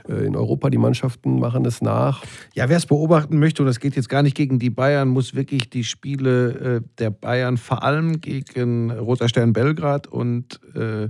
Äh, 0.10 0.26
in 0.26 0.36
Europa, 0.36 0.70
die 0.70 0.78
Mannschaften 0.78 1.39
machen 1.39 1.66
es 1.66 1.82
nach. 1.82 2.24
Ja, 2.54 2.68
wer 2.68 2.78
es 2.78 2.86
beobachten 2.86 3.39
möchte, 3.39 3.62
und 3.64 3.68
das 3.68 3.80
geht 3.80 3.95
jetzt 3.95 4.10
gar 4.10 4.24
nicht 4.24 4.36
gegen 4.36 4.60
die 4.60 4.70
Bayern, 4.70 5.08
muss 5.08 5.36
wirklich 5.36 5.70
die 5.70 5.84
Spiele 5.84 6.82
äh, 6.82 6.82
der 7.00 7.12
Bayern 7.12 7.58
vor 7.58 7.84
allem 7.84 8.20
gegen 8.20 8.91
Roter 8.91 9.30
Stern 9.30 9.54
Belgrad 9.54 10.08
und 10.08 10.60
äh, 10.76 11.08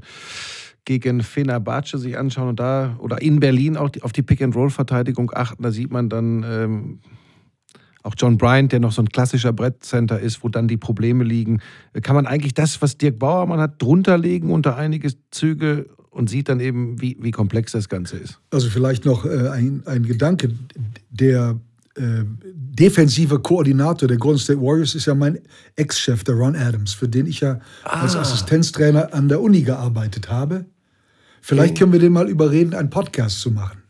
gegen 0.88 1.22
Fenerbahce 1.22 1.98
sich 1.98 2.18
anschauen 2.18 2.48
und 2.48 2.60
da 2.62 2.96
oder 3.00 3.22
in 3.22 3.42
Berlin 3.42 3.76
auch 3.76 3.90
die, 3.90 4.02
auf 4.04 4.14
die 4.14 4.22
Pick-and-Roll-Verteidigung 4.24 5.32
achten. 5.36 5.62
Da 5.62 5.72
sieht 5.72 5.92
man 5.92 6.08
dann 6.08 6.46
ähm, 6.48 7.00
auch 8.04 8.16
John 8.18 8.38
Bryant, 8.38 8.72
der 8.72 8.80
noch 8.80 8.94
so 8.94 9.02
ein 9.02 9.10
klassischer 9.10 9.52
Brettcenter 9.52 10.18
ist, 10.18 10.44
wo 10.44 10.48
dann 10.48 10.70
die 10.70 10.78
Probleme 10.78 11.26
liegen. 11.26 11.60
Kann 12.02 12.16
man 12.16 12.26
eigentlich 12.26 12.54
das, 12.54 12.82
was 12.82 12.98
Dirk 12.98 13.20
Bauermann 13.20 13.60
hat, 13.60 13.82
drunter 13.82 14.18
legen 14.18 14.50
unter 14.50 14.78
einige 14.78 15.12
Züge 15.30 15.88
und 16.10 16.30
sieht 16.30 16.48
dann 16.48 16.62
eben, 16.62 17.02
wie, 17.02 17.18
wie 17.20 17.32
komplex 17.32 17.74
das 17.74 17.90
Ganze 17.90 18.16
ist? 18.16 18.40
Also 18.50 18.70
vielleicht 18.70 19.04
noch 19.04 19.26
äh, 19.26 19.50
ein, 19.50 19.84
ein 19.86 20.04
Gedanke, 20.04 20.52
der 21.10 21.60
äh, 21.96 22.24
defensive 22.44 23.40
Koordinator 23.40 24.08
der 24.08 24.18
Golden 24.18 24.40
State 24.40 24.62
Warriors 24.62 24.96
ist 24.96 25.08
ja 25.08 25.16
mein 25.16 25.40
Ex-Chef, 25.76 26.24
der 26.24 26.36
Ron 26.36 26.56
Adams, 26.56 26.94
für 26.94 27.10
den 27.10 27.26
ich 27.26 27.40
ja 27.40 27.60
ah. 27.84 28.02
als 28.02 28.16
Assistenztrainer 28.16 29.14
an 29.14 29.28
der 29.28 29.42
Uni 29.42 29.64
gearbeitet 29.64 30.30
habe. 30.30 30.66
Vielleicht 31.48 31.78
können 31.78 31.94
wir 31.94 32.00
den 32.00 32.12
mal 32.12 32.28
überreden, 32.28 32.74
einen 32.74 32.90
Podcast 32.90 33.40
zu 33.40 33.52
machen. 33.52 33.82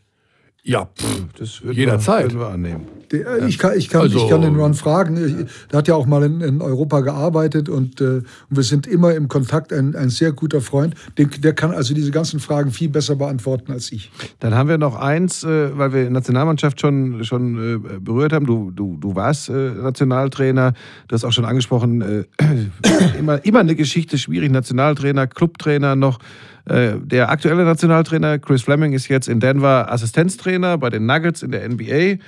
Ja, 0.62 0.86
pff, 0.86 1.26
das 1.40 1.62
jederzeit. 1.72 2.38
Wir, 2.38 2.46
annehmen. 2.46 2.86
Der, 3.12 3.48
ich, 3.48 3.58
kann, 3.58 3.76
ich, 3.76 3.90
kann, 3.90 4.02
also, 4.02 4.20
ich 4.20 4.30
kann 4.30 4.44
den 4.44 4.56
Ron 4.56 4.76
fragen. 4.76 5.48
Der 5.72 5.78
hat 5.78 5.88
ja 5.88 5.96
auch 5.96 6.06
mal 6.06 6.22
in, 6.22 6.42
in 6.42 6.62
Europa 6.62 7.00
gearbeitet 7.00 7.68
und, 7.68 8.00
äh, 8.00 8.18
und, 8.18 8.26
wir 8.50 8.62
sind 8.62 8.86
immer 8.86 9.16
im 9.16 9.28
Kontakt. 9.28 9.74
Ein, 9.74 9.96
ein 9.96 10.10
sehr 10.10 10.34
guter 10.34 10.62
Freund. 10.62 10.94
Den, 11.18 11.32
der 11.40 11.54
kann 11.54 11.72
also 11.72 11.96
diese 11.96 12.12
ganzen 12.12 12.40
Fragen 12.40 12.70
viel 12.70 12.90
besser 12.90 13.16
beantworten 13.16 13.72
als 13.72 13.92
ich. 13.92 14.12
Dann 14.40 14.54
haben 14.54 14.70
wir 14.70 14.78
noch 14.78 14.96
eins, 14.96 15.44
äh, 15.44 15.76
weil 15.76 15.94
wir 15.94 16.12
Nationalmannschaft 16.12 16.80
schon, 16.80 17.24
schon 17.24 17.76
äh, 17.76 18.00
berührt 18.00 18.34
haben. 18.34 18.46
Du, 18.46 18.70
du, 18.70 18.98
du 18.98 19.16
warst 19.16 19.50
äh, 19.50 19.72
Nationaltrainer. 19.72 20.74
Du 21.08 21.16
hast 21.16 21.24
auch 21.24 21.34
schon 21.34 21.46
angesprochen, 21.46 22.02
äh, 22.02 22.26
immer, 23.18 23.44
immer 23.46 23.62
eine 23.62 23.74
Geschichte, 23.74 24.20
schwierig. 24.20 24.52
Nationaltrainer, 24.52 25.26
Clubtrainer 25.26 25.96
noch. 25.96 26.20
Äh, 26.68 27.00
der 27.00 27.30
aktuelle 27.30 27.64
Nationaltrainer 27.64 28.40
Chris 28.40 28.64
Fleming 28.64 28.94
ist 28.94 29.08
jetzt 29.08 29.30
in 29.30 29.40
Denver 29.40 29.92
Assistenztrainer 29.92 30.78
bei 30.78 30.90
den 30.90 31.06
Nuggets 31.06 31.42
in 31.42 31.52
der 31.52 31.68
NBA. 31.68 32.22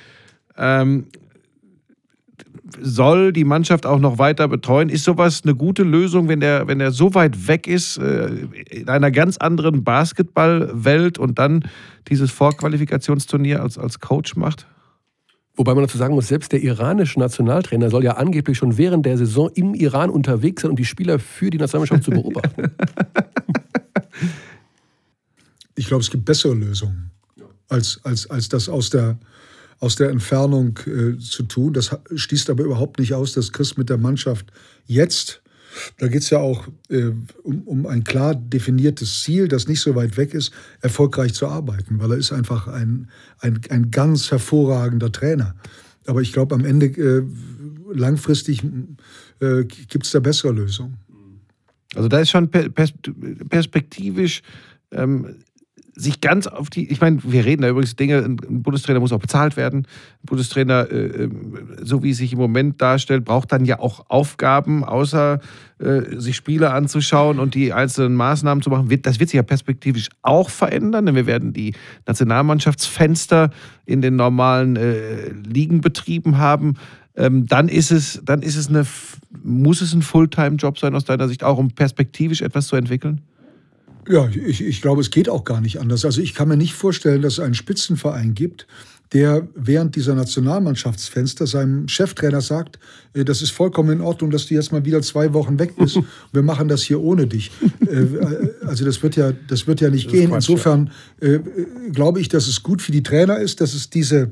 Ähm, 0.58 1.06
soll 2.80 3.34
die 3.34 3.44
Mannschaft 3.44 3.86
auch 3.86 4.00
noch 4.00 4.18
weiter 4.18 4.48
betreuen. 4.48 4.90
Ist 4.90 5.04
sowas 5.04 5.42
eine 5.44 5.56
gute 5.56 5.84
Lösung, 5.84 6.28
wenn 6.28 6.40
der, 6.40 6.68
wenn 6.68 6.80
er 6.80 6.92
so 6.92 7.14
weit 7.16 7.48
weg 7.48 7.68
ist, 7.68 7.98
äh, 7.98 8.30
in 8.70 8.88
einer 8.88 9.12
ganz 9.12 9.38
anderen 9.38 9.84
Basketballwelt 9.84 11.18
und 11.18 11.40
dann 11.40 11.66
dieses 12.08 12.32
Vorqualifikationsturnier 12.32 13.62
als, 13.62 13.78
als 13.78 14.00
Coach 14.00 14.36
macht? 14.36 14.68
Wobei 15.58 15.74
man 15.74 15.84
dazu 15.84 15.98
sagen 15.98 16.14
muss, 16.14 16.30
selbst 16.30 16.54
der 16.54 16.64
iranische 16.64 17.20
Nationaltrainer 17.20 17.90
soll 17.90 18.06
ja 18.06 18.14
angeblich 18.14 18.58
schon 18.58 18.78
während 18.78 19.06
der 19.06 19.18
Saison 19.18 19.50
im 19.56 19.74
Iran 19.74 20.10
unterwegs 20.10 20.62
sein, 20.62 20.72
um 20.72 20.78
die 20.78 20.86
Spieler 20.86 21.20
für 21.20 21.50
die 21.50 21.58
Nationalmannschaft 21.58 22.04
zu 22.04 22.12
beobachten. 22.12 22.72
Ich 25.80 25.88
glaube, 25.88 26.04
es 26.04 26.12
gibt 26.12 26.26
bessere 26.26 26.54
Lösungen, 26.54 27.10
als, 27.70 28.02
als, 28.04 28.30
als 28.30 28.50
das 28.50 28.68
aus 28.68 28.90
der, 28.90 29.18
aus 29.80 29.96
der 29.96 30.10
Entfernung 30.10 30.78
äh, 30.80 31.18
zu 31.18 31.44
tun. 31.44 31.72
Das 31.72 31.96
schließt 32.14 32.50
aber 32.50 32.66
überhaupt 32.66 33.00
nicht 33.00 33.14
aus, 33.14 33.32
dass 33.32 33.54
Chris 33.54 33.78
mit 33.78 33.90
der 33.90 33.98
Mannschaft 33.98 34.52
jetzt, 34.88 35.42
da 35.98 36.10
geht 36.10 36.24
es 36.24 36.32
ja 36.32 36.40
auch 36.40 36.68
äh, 36.90 37.14
um, 37.44 37.62
um 37.62 37.86
ein 37.86 38.04
klar 38.04 38.36
definiertes 38.36 39.24
Ziel, 39.24 39.48
das 39.48 39.70
nicht 39.70 39.80
so 39.80 39.96
weit 39.96 40.18
weg 40.18 40.34
ist, 40.34 40.52
erfolgreich 40.82 41.34
zu 41.34 41.48
arbeiten, 41.48 41.98
weil 42.02 42.12
er 42.12 42.18
ist 42.18 42.34
einfach 42.34 42.68
ein, 42.68 43.10
ein, 43.40 43.62
ein 43.70 43.90
ganz 43.90 44.32
hervorragender 44.32 45.14
Trainer. 45.14 45.56
Aber 46.08 46.22
ich 46.22 46.34
glaube, 46.34 46.56
am 46.56 46.66
Ende 46.66 46.88
äh, 46.88 47.24
langfristig 47.94 48.66
äh, 49.40 49.64
gibt 49.64 50.06
es 50.06 50.12
da 50.12 50.20
bessere 50.20 50.52
Lösungen. 50.52 50.98
Also 51.96 52.10
da 52.10 52.20
ist 52.20 52.32
schon 52.32 52.50
perspektivisch 52.52 54.42
ähm, 54.92 55.36
sich 56.00 56.22
ganz 56.22 56.48
auf 56.48 56.70
die, 56.70 56.90
ich 56.90 57.02
meine, 57.02 57.20
wir 57.24 57.44
reden 57.44 57.62
da 57.62 57.68
übrigens 57.68 57.96
Dinge, 57.96 58.20
ein 58.20 58.38
Bundestrainer 58.38 59.02
muss 59.02 59.12
auch 59.12 59.20
bezahlt 59.20 59.58
werden. 59.58 59.80
Ein 59.80 60.26
Bundestrainer, 60.26 60.90
äh, 60.90 61.24
ähm, 61.24 61.58
so 61.82 62.04
wie 62.04 62.12
es 62.12 62.18
sich 62.18 62.32
im 62.32 62.40
Moment 62.40 62.82
darstellt, 62.82 63.26
braucht 63.26 63.52
dann 63.52 63.66
ja 63.66 63.80
auch 63.80 64.06
Aufgaben, 64.08 64.86
außer 64.86 65.42
äh, 65.80 66.02
sich 66.18 66.38
Spiele 66.38 66.72
anzuschauen 66.72 67.38
und 67.38 67.54
die 67.54 67.74
einzelnen 67.74 68.16
Maßnahmen 68.16 68.62
zu 68.62 68.70
machen. 68.70 68.88
Das 69.02 69.20
wird 69.20 69.30
sich 69.30 69.38
ja 69.38 69.44
perspektivisch 69.44 70.08
auch 70.22 70.50
verändern, 70.50 71.06
denn 71.06 71.16
wir 71.16 71.26
werden 71.26 71.52
die 71.52 71.74
Nationalmannschaftsfenster 72.08 73.50
in 73.86 74.02
den 74.02 74.16
normalen 74.16 74.78
äh, 74.78 75.32
Ligenbetrieben 75.32 76.38
haben. 76.38 76.76
Ähm, 77.18 77.46
dann 77.46 77.68
ist 77.68 77.92
es, 77.92 78.22
dann 78.24 78.42
ist 78.42 78.56
es 78.56 78.70
eine, 78.70 78.86
muss 79.44 79.82
es 79.82 79.94
ein 79.94 80.02
Fulltime-Job 80.02 80.80
sein 80.80 80.96
aus 80.96 81.04
deiner 81.04 81.28
Sicht 81.28 81.44
auch, 81.44 81.58
um 81.58 81.72
perspektivisch 81.72 82.42
etwas 82.42 82.68
zu 82.68 82.78
entwickeln? 82.78 83.22
Ja, 84.10 84.28
ich, 84.28 84.62
ich 84.62 84.82
glaube, 84.82 85.02
es 85.02 85.12
geht 85.12 85.30
auch 85.30 85.44
gar 85.44 85.62
nicht 85.62 85.80
anders. 85.80 86.04
Also 86.04 86.20
ich 86.22 86.34
kann 86.34 86.48
mir 86.48 86.58
nicht 86.58 86.74
vorstellen, 86.74 87.22
dass 87.22 87.34
es 87.34 87.40
einen 87.40 87.54
Spitzenverein 87.54 88.34
gibt, 88.34 88.66
der 89.14 89.48
während 89.56 89.96
dieser 89.96 90.16
Nationalmannschaftsfenster 90.16 91.46
seinem 91.46 91.88
Cheftrainer 91.88 92.42
sagt, 92.42 92.80
äh, 93.14 93.24
das 93.24 93.42
ist 93.42 93.52
vollkommen 93.52 93.92
in 93.92 94.02
Ordnung, 94.02 94.32
dass 94.32 94.48
du 94.48 94.56
jetzt 94.56 94.72
mal 94.72 94.84
wieder 94.84 95.02
zwei 95.04 95.34
Wochen 95.34 95.60
weg 95.60 95.76
bist. 95.78 96.00
Wir 96.32 96.42
machen 96.42 96.68
das 96.68 96.84
hier 96.84 97.00
ohne 97.00 97.28
dich. 97.28 97.52
Äh, 97.90 98.68
also 98.68 98.86
das 98.86 99.02
wird 99.02 99.16
ja, 99.16 99.32
das 99.48 99.66
wird 99.66 99.82
ja 99.82 99.90
nicht 99.90 100.12
gehen. 100.12 100.30
Quatsch, 100.30 100.48
Insofern 100.48 100.92
äh, 101.22 101.40
glaube 101.92 102.22
ich, 102.22 102.30
dass 102.30 102.48
es 102.48 102.62
gut 102.62 102.84
für 102.84 102.92
die 102.92 103.02
Trainer 103.02 103.40
ist, 103.40 103.62
dass 103.62 103.74
es 103.74 103.90
diese 103.90 104.32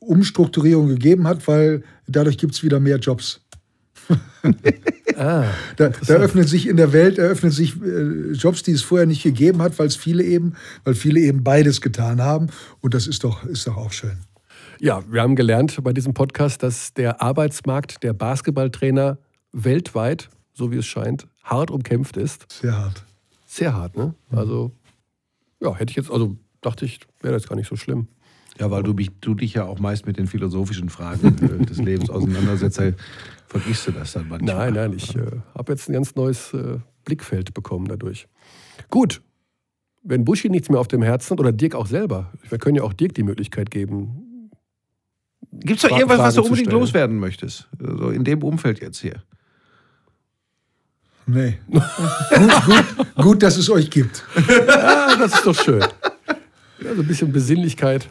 Umstrukturierung 0.00 0.88
gegeben 0.88 1.26
hat, 1.26 1.48
weil 1.48 1.82
dadurch 2.06 2.36
gibt 2.36 2.52
es 2.52 2.62
wieder 2.62 2.78
mehr 2.78 2.98
Jobs. 2.98 3.40
ah, 5.16 5.44
da, 5.76 5.88
da, 5.88 6.14
öffnet 6.14 6.48
sich 6.48 6.68
in 6.68 6.76
der 6.76 6.92
Welt 6.92 7.18
eröffnen 7.18 7.52
sich 7.52 7.80
äh, 7.82 8.32
Jobs, 8.32 8.62
die 8.62 8.72
es 8.72 8.82
vorher 8.82 9.06
nicht 9.06 9.22
gegeben 9.22 9.62
hat, 9.62 9.78
weil 9.78 9.86
es 9.86 9.96
viele 9.96 10.22
eben, 10.24 10.54
weil 10.84 10.94
viele 10.94 11.20
eben 11.20 11.44
beides 11.44 11.80
getan 11.80 12.20
haben. 12.20 12.48
Und 12.80 12.94
das 12.94 13.06
ist 13.06 13.24
doch, 13.24 13.44
ist 13.44 13.66
doch 13.66 13.76
auch 13.76 13.92
schön. 13.92 14.18
Ja, 14.80 15.02
wir 15.08 15.22
haben 15.22 15.36
gelernt 15.36 15.78
bei 15.84 15.92
diesem 15.92 16.12
Podcast, 16.12 16.62
dass 16.62 16.92
der 16.92 17.22
Arbeitsmarkt 17.22 18.02
der 18.02 18.14
Basketballtrainer 18.14 19.18
weltweit, 19.52 20.28
so 20.54 20.72
wie 20.72 20.78
es 20.78 20.86
scheint, 20.86 21.26
hart 21.44 21.70
umkämpft 21.70 22.16
ist. 22.16 22.46
Sehr 22.50 22.76
hart. 22.76 23.04
Sehr 23.46 23.74
hart, 23.74 23.96
ne? 23.96 24.14
Also, 24.30 24.72
ja, 25.60 25.74
hätte 25.76 25.90
ich 25.90 25.96
jetzt, 25.96 26.10
also 26.10 26.36
dachte 26.62 26.84
ich, 26.84 27.00
wäre 27.20 27.34
das 27.34 27.46
gar 27.46 27.56
nicht 27.56 27.68
so 27.68 27.76
schlimm. 27.76 28.08
Ja, 28.62 28.70
weil 28.70 28.84
du, 28.84 28.92
du, 28.92 29.34
dich 29.34 29.54
ja 29.54 29.64
auch 29.64 29.80
meist 29.80 30.06
mit 30.06 30.18
den 30.18 30.28
philosophischen 30.28 30.88
Fragen 30.88 31.36
äh, 31.42 31.66
des 31.66 31.78
Lebens 31.78 32.10
auseinandersetzt 32.10 32.80
vergisst 33.48 33.88
du 33.88 33.90
das 33.90 34.12
dann 34.12 34.28
manchmal. 34.28 34.70
Nein, 34.70 34.74
nein, 34.74 34.92
ich 34.96 35.16
äh, 35.16 35.40
habe 35.52 35.72
jetzt 35.72 35.88
ein 35.88 35.94
ganz 35.94 36.14
neues 36.14 36.54
äh, 36.54 36.78
Blickfeld 37.04 37.54
bekommen 37.54 37.88
dadurch. 37.88 38.28
Gut, 38.88 39.20
wenn 40.04 40.24
Buschi 40.24 40.48
nichts 40.48 40.68
mehr 40.68 40.78
auf 40.78 40.86
dem 40.86 41.02
Herzen 41.02 41.32
hat 41.32 41.40
oder 41.40 41.50
Dirk 41.50 41.74
auch 41.74 41.88
selber, 41.88 42.30
wir 42.48 42.58
können 42.58 42.76
ja 42.76 42.84
auch 42.84 42.92
Dirk 42.92 43.14
die 43.14 43.24
Möglichkeit 43.24 43.68
geben. 43.72 44.48
Gibt 45.50 45.82
es 45.82 45.90
doch 45.90 45.98
irgendwas, 45.98 46.20
was 46.20 46.34
du 46.36 46.42
unbedingt 46.42 46.70
loswerden 46.70 47.18
möchtest? 47.18 47.68
So 47.80 47.88
also 47.88 48.10
in 48.10 48.22
dem 48.22 48.44
Umfeld 48.44 48.80
jetzt 48.80 49.00
hier. 49.00 49.24
Nee. 51.26 51.58
gut, 51.68 52.64
gut, 52.64 53.14
gut, 53.16 53.42
dass 53.42 53.56
es 53.56 53.68
euch 53.68 53.90
gibt. 53.90 54.24
ja, 54.48 55.16
das 55.18 55.34
ist 55.34 55.46
doch 55.46 55.60
schön. 55.60 55.80
Ja, 55.80 56.94
so 56.94 57.02
ein 57.02 57.08
bisschen 57.08 57.32
Besinnlichkeit. 57.32 58.08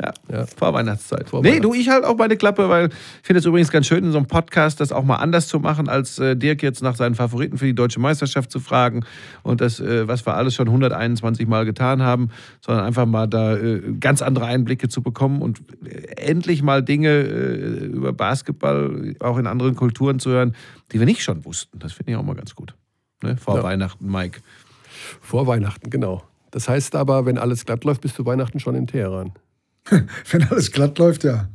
Ja, 0.00 0.12
ja. 0.30 0.46
Vorweihnachtszeit. 0.46 1.28
Vor 1.28 1.42
nee, 1.42 1.58
du, 1.58 1.74
ich 1.74 1.88
halt 1.88 2.04
auch 2.04 2.16
meine 2.16 2.36
Klappe, 2.36 2.68
weil 2.68 2.88
ich 2.88 3.26
finde 3.26 3.40
es 3.40 3.46
übrigens 3.46 3.70
ganz 3.70 3.86
schön, 3.86 4.04
in 4.04 4.12
so 4.12 4.18
einem 4.18 4.28
Podcast 4.28 4.80
das 4.80 4.92
auch 4.92 5.02
mal 5.02 5.16
anders 5.16 5.48
zu 5.48 5.58
machen, 5.58 5.88
als 5.88 6.18
äh, 6.20 6.36
Dirk 6.36 6.62
jetzt 6.62 6.82
nach 6.82 6.94
seinen 6.94 7.16
Favoriten 7.16 7.58
für 7.58 7.64
die 7.64 7.74
deutsche 7.74 7.98
Meisterschaft 7.98 8.52
zu 8.52 8.60
fragen 8.60 9.04
und 9.42 9.60
das, 9.60 9.80
äh, 9.80 10.06
was 10.06 10.24
wir 10.24 10.34
alles 10.34 10.54
schon 10.54 10.68
121 10.68 11.48
Mal 11.48 11.64
getan 11.64 12.02
haben, 12.02 12.30
sondern 12.60 12.84
einfach 12.84 13.06
mal 13.06 13.26
da 13.26 13.56
äh, 13.56 13.82
ganz 13.98 14.22
andere 14.22 14.46
Einblicke 14.46 14.88
zu 14.88 15.02
bekommen 15.02 15.42
und 15.42 15.62
äh, 15.84 16.12
endlich 16.16 16.62
mal 16.62 16.82
Dinge 16.82 17.08
äh, 17.08 17.86
über 17.86 18.12
Basketball 18.12 19.14
auch 19.18 19.38
in 19.38 19.48
anderen 19.48 19.74
Kulturen 19.74 20.20
zu 20.20 20.30
hören, 20.30 20.54
die 20.92 21.00
wir 21.00 21.06
nicht 21.06 21.22
schon 21.22 21.44
wussten. 21.44 21.80
Das 21.80 21.92
finde 21.92 22.12
ich 22.12 22.18
auch 22.18 22.22
mal 22.22 22.36
ganz 22.36 22.54
gut. 22.54 22.74
Ne? 23.22 23.36
Vor 23.36 23.56
ja. 23.56 23.62
Weihnachten, 23.64 24.08
Mike. 24.08 24.40
Vor 25.20 25.48
Weihnachten, 25.48 25.90
genau. 25.90 26.22
Das 26.52 26.68
heißt 26.68 26.94
aber, 26.94 27.26
wenn 27.26 27.36
alles 27.36 27.66
glatt 27.66 27.82
läuft, 27.84 28.02
bist 28.02 28.18
du 28.18 28.24
Weihnachten 28.24 28.60
schon 28.60 28.76
in 28.76 28.86
Teheran. 28.86 29.32
Wenn 30.30 30.42
alles 30.44 30.72
glatt 30.72 30.98
läuft, 30.98 31.24
ja. 31.24 31.48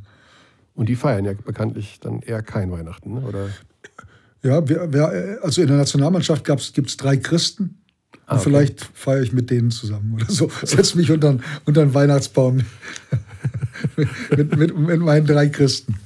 Und 0.74 0.88
die 0.88 0.96
feiern 0.96 1.24
ja 1.24 1.32
bekanntlich 1.32 2.00
dann 2.00 2.20
eher 2.20 2.42
kein 2.42 2.70
Weihnachten, 2.72 3.14
ne? 3.14 3.20
oder? 3.20 3.48
Ja, 4.42 4.68
wir, 4.68 4.92
wir, 4.92 5.38
also 5.42 5.62
in 5.62 5.68
der 5.68 5.76
Nationalmannschaft 5.76 6.44
gibt 6.44 6.88
es 6.88 6.96
drei 6.96 7.16
Christen. 7.16 7.78
Ah, 8.26 8.34
okay. 8.34 8.44
vielleicht 8.44 8.84
feiere 8.94 9.22
ich 9.22 9.32
mit 9.32 9.50
denen 9.50 9.70
zusammen 9.70 10.14
oder 10.14 10.30
so. 10.30 10.50
Setze 10.62 10.96
mich 10.96 11.10
unter, 11.10 11.38
unter 11.64 11.82
einen 11.82 11.94
Weihnachtsbaum 11.94 12.62
mit, 14.30 14.56
mit, 14.56 14.78
mit 14.78 15.00
meinen 15.00 15.26
drei 15.26 15.48
Christen. 15.48 15.96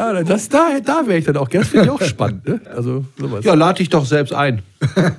Ah, 0.00 0.22
das, 0.22 0.48
da 0.48 0.80
da 0.82 1.02
wäre 1.06 1.18
ich 1.18 1.26
dann 1.26 1.36
auch 1.36 1.48
gerne. 1.48 1.64
Das 1.64 1.70
finde 1.70 1.86
ich 1.86 1.90
auch 1.90 2.02
spannend. 2.02 2.48
Ne? 2.48 2.60
Also, 2.74 3.04
sowas. 3.18 3.44
Ja, 3.44 3.52
lade 3.52 3.78
dich 3.78 3.90
doch 3.90 4.06
selbst 4.06 4.32
ein. 4.32 4.62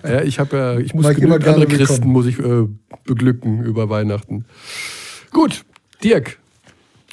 ja, 0.03 0.23
ich 0.23 0.39
habe 0.39 0.57
ja, 0.57 0.79
ich 0.79 0.95
muss 0.95 1.07
genug 1.15 1.45
andere 1.47 1.67
Christen 1.67 2.09
muss 2.09 2.25
ich 2.25 2.39
äh, 2.39 2.67
beglücken 3.05 3.63
über 3.63 3.89
Weihnachten. 3.89 4.45
Gut, 5.32 5.65
Dirk, 6.03 6.39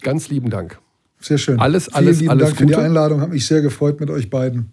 ganz 0.01 0.31
lieben 0.31 0.49
Dank. 0.49 0.79
Sehr 1.21 1.37
schön. 1.37 1.61
Alles, 1.61 1.93
alles, 1.93 2.19
Vielen 2.19 2.21
lieben 2.21 2.31
alles 2.31 2.49
Dank 2.49 2.59
Gute. 2.59 2.73
für 2.73 2.79
die 2.81 2.85
Einladung. 2.87 3.21
Hat 3.21 3.31
mich 3.31 3.47
sehr 3.47 3.61
gefreut 3.61 4.01
mit 4.01 4.09
euch 4.09 4.31
beiden. 4.31 4.71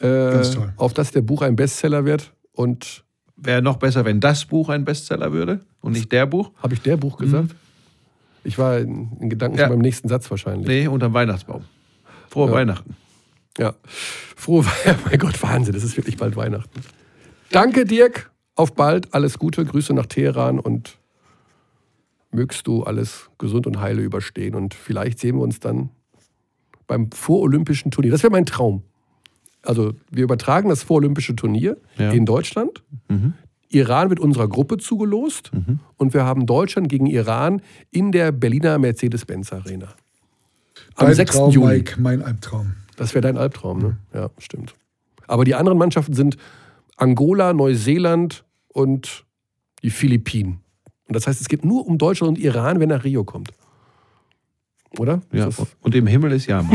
Äh, 0.00 0.06
ganz 0.06 0.50
toll. 0.50 0.72
Auf 0.76 0.92
dass 0.92 1.10
der 1.10 1.22
Buch 1.22 1.40
ein 1.40 1.56
Bestseller 1.56 2.04
wird 2.04 2.32
und 2.52 3.04
wäre 3.36 3.62
noch 3.62 3.78
besser, 3.78 4.04
wenn 4.04 4.20
das 4.20 4.44
Buch 4.44 4.68
ein 4.68 4.84
Bestseller 4.84 5.32
würde 5.32 5.60
und 5.80 5.92
nicht 5.92 6.12
der 6.12 6.26
Buch. 6.26 6.50
Habe 6.62 6.74
ich 6.74 6.82
der 6.82 6.98
Buch 6.98 7.16
gesagt? 7.16 7.48
Mhm. 7.48 7.56
Ich 8.44 8.58
war 8.58 8.78
in, 8.78 9.12
in 9.20 9.30
Gedanken 9.30 9.56
ja. 9.56 9.64
schon 9.64 9.76
beim 9.76 9.82
nächsten 9.82 10.08
Satz 10.08 10.30
wahrscheinlich. 10.30 10.68
Nee, 10.68 10.88
unterm 10.88 11.14
Weihnachtsbaum. 11.14 11.62
Frohe 12.28 12.48
ja. 12.48 12.54
Weihnachten. 12.54 12.96
Ja, 13.58 13.74
frohe 14.36 14.64
Weihnachten. 14.64 15.04
Mein 15.10 15.18
Gott, 15.18 15.42
Wahnsinn, 15.42 15.74
es 15.74 15.84
ist 15.84 15.96
wirklich 15.96 16.16
bald 16.16 16.36
Weihnachten. 16.36 16.80
Danke, 17.50 17.84
Dirk. 17.84 18.30
Auf 18.54 18.74
bald. 18.74 19.14
Alles 19.14 19.38
Gute. 19.38 19.64
Grüße 19.64 19.94
nach 19.94 20.06
Teheran 20.06 20.58
und 20.58 20.98
mögst 22.30 22.66
du 22.66 22.82
alles 22.82 23.30
gesund 23.38 23.66
und 23.66 23.80
heile 23.80 24.02
überstehen. 24.02 24.54
Und 24.54 24.74
vielleicht 24.74 25.18
sehen 25.18 25.36
wir 25.36 25.42
uns 25.42 25.60
dann 25.60 25.90
beim 26.86 27.10
vorolympischen 27.12 27.90
Turnier. 27.90 28.10
Das 28.10 28.22
wäre 28.22 28.32
mein 28.32 28.46
Traum. 28.46 28.82
Also, 29.62 29.92
wir 30.10 30.24
übertragen 30.24 30.68
das 30.68 30.82
vorolympische 30.82 31.36
Turnier 31.36 31.76
ja. 31.96 32.10
in 32.12 32.26
Deutschland. 32.26 32.82
Mhm. 33.08 33.34
Iran 33.70 34.08
wird 34.08 34.20
unserer 34.20 34.48
Gruppe 34.48 34.78
zugelost 34.78 35.50
mhm. 35.52 35.80
und 35.96 36.14
wir 36.14 36.24
haben 36.24 36.46
Deutschland 36.46 36.88
gegen 36.88 37.06
Iran 37.06 37.60
in 37.90 38.12
der 38.12 38.32
Berliner 38.32 38.78
Mercedes-Benz 38.78 39.52
Arena. 39.52 39.88
Am 40.98 41.06
dein 41.06 41.14
6. 41.14 41.32
Traum, 41.32 41.52
Juli. 41.52 41.76
Mike, 41.76 42.00
mein 42.00 42.22
Albtraum. 42.22 42.74
Das 42.96 43.14
wäre 43.14 43.22
dein 43.22 43.36
Albtraum, 43.38 43.78
ne? 43.78 43.96
Ja, 44.12 44.30
stimmt. 44.38 44.74
Aber 45.28 45.44
die 45.44 45.54
anderen 45.54 45.78
Mannschaften 45.78 46.14
sind 46.14 46.36
Angola, 46.96 47.52
Neuseeland 47.52 48.44
und 48.68 49.24
die 49.82 49.90
Philippinen. 49.90 50.60
Und 51.06 51.14
das 51.14 51.28
heißt, 51.28 51.40
es 51.40 51.48
geht 51.48 51.64
nur 51.64 51.86
um 51.86 51.98
Deutschland 51.98 52.36
und 52.36 52.42
Iran, 52.42 52.80
wenn 52.80 52.90
er 52.90 53.04
Rio 53.04 53.22
kommt. 53.24 53.52
Oder? 54.98 55.22
Ja, 55.32 55.48
und 55.82 55.94
im 55.94 56.06
Himmel 56.06 56.32
ist 56.32 56.46
ja. 56.46 56.62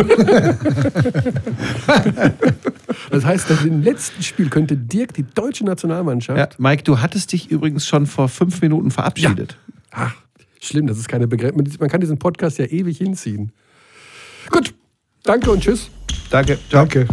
das 3.10 3.26
heißt, 3.26 3.50
dass 3.50 3.66
im 3.66 3.82
letzten 3.82 4.22
Spiel 4.22 4.50
könnte 4.50 4.78
Dirk 4.78 5.16
die 5.16 5.24
deutsche 5.24 5.66
Nationalmannschaft. 5.66 6.38
Ja, 6.38 6.48
Mike, 6.60 6.84
du 6.84 7.02
hattest 7.02 7.34
dich 7.34 7.50
übrigens 7.50 7.88
schon 7.88 8.06
vor 8.06 8.30
fünf 8.30 8.62
Minuten 8.62 8.92
verabschiedet. 8.92 9.58
Ja. 9.68 9.76
Ach, 9.92 10.16
schlimm, 10.62 10.86
das 10.88 11.00
ist 11.00 11.10
keine 11.10 11.28
Begräbnis. 11.28 11.80
Man 11.80 11.90
kann 11.90 12.02
diesen 12.02 12.20
Podcast 12.20 12.60
ja 12.60 12.66
ewig 12.66 13.00
hinziehen. 13.00 13.52
Gut, 14.50 14.74
danke 15.24 15.52
und 15.52 15.62
tschüss. 15.62 15.90
Danke. 16.30 16.58
Ciao. 16.70 16.86
Danke. 16.86 17.08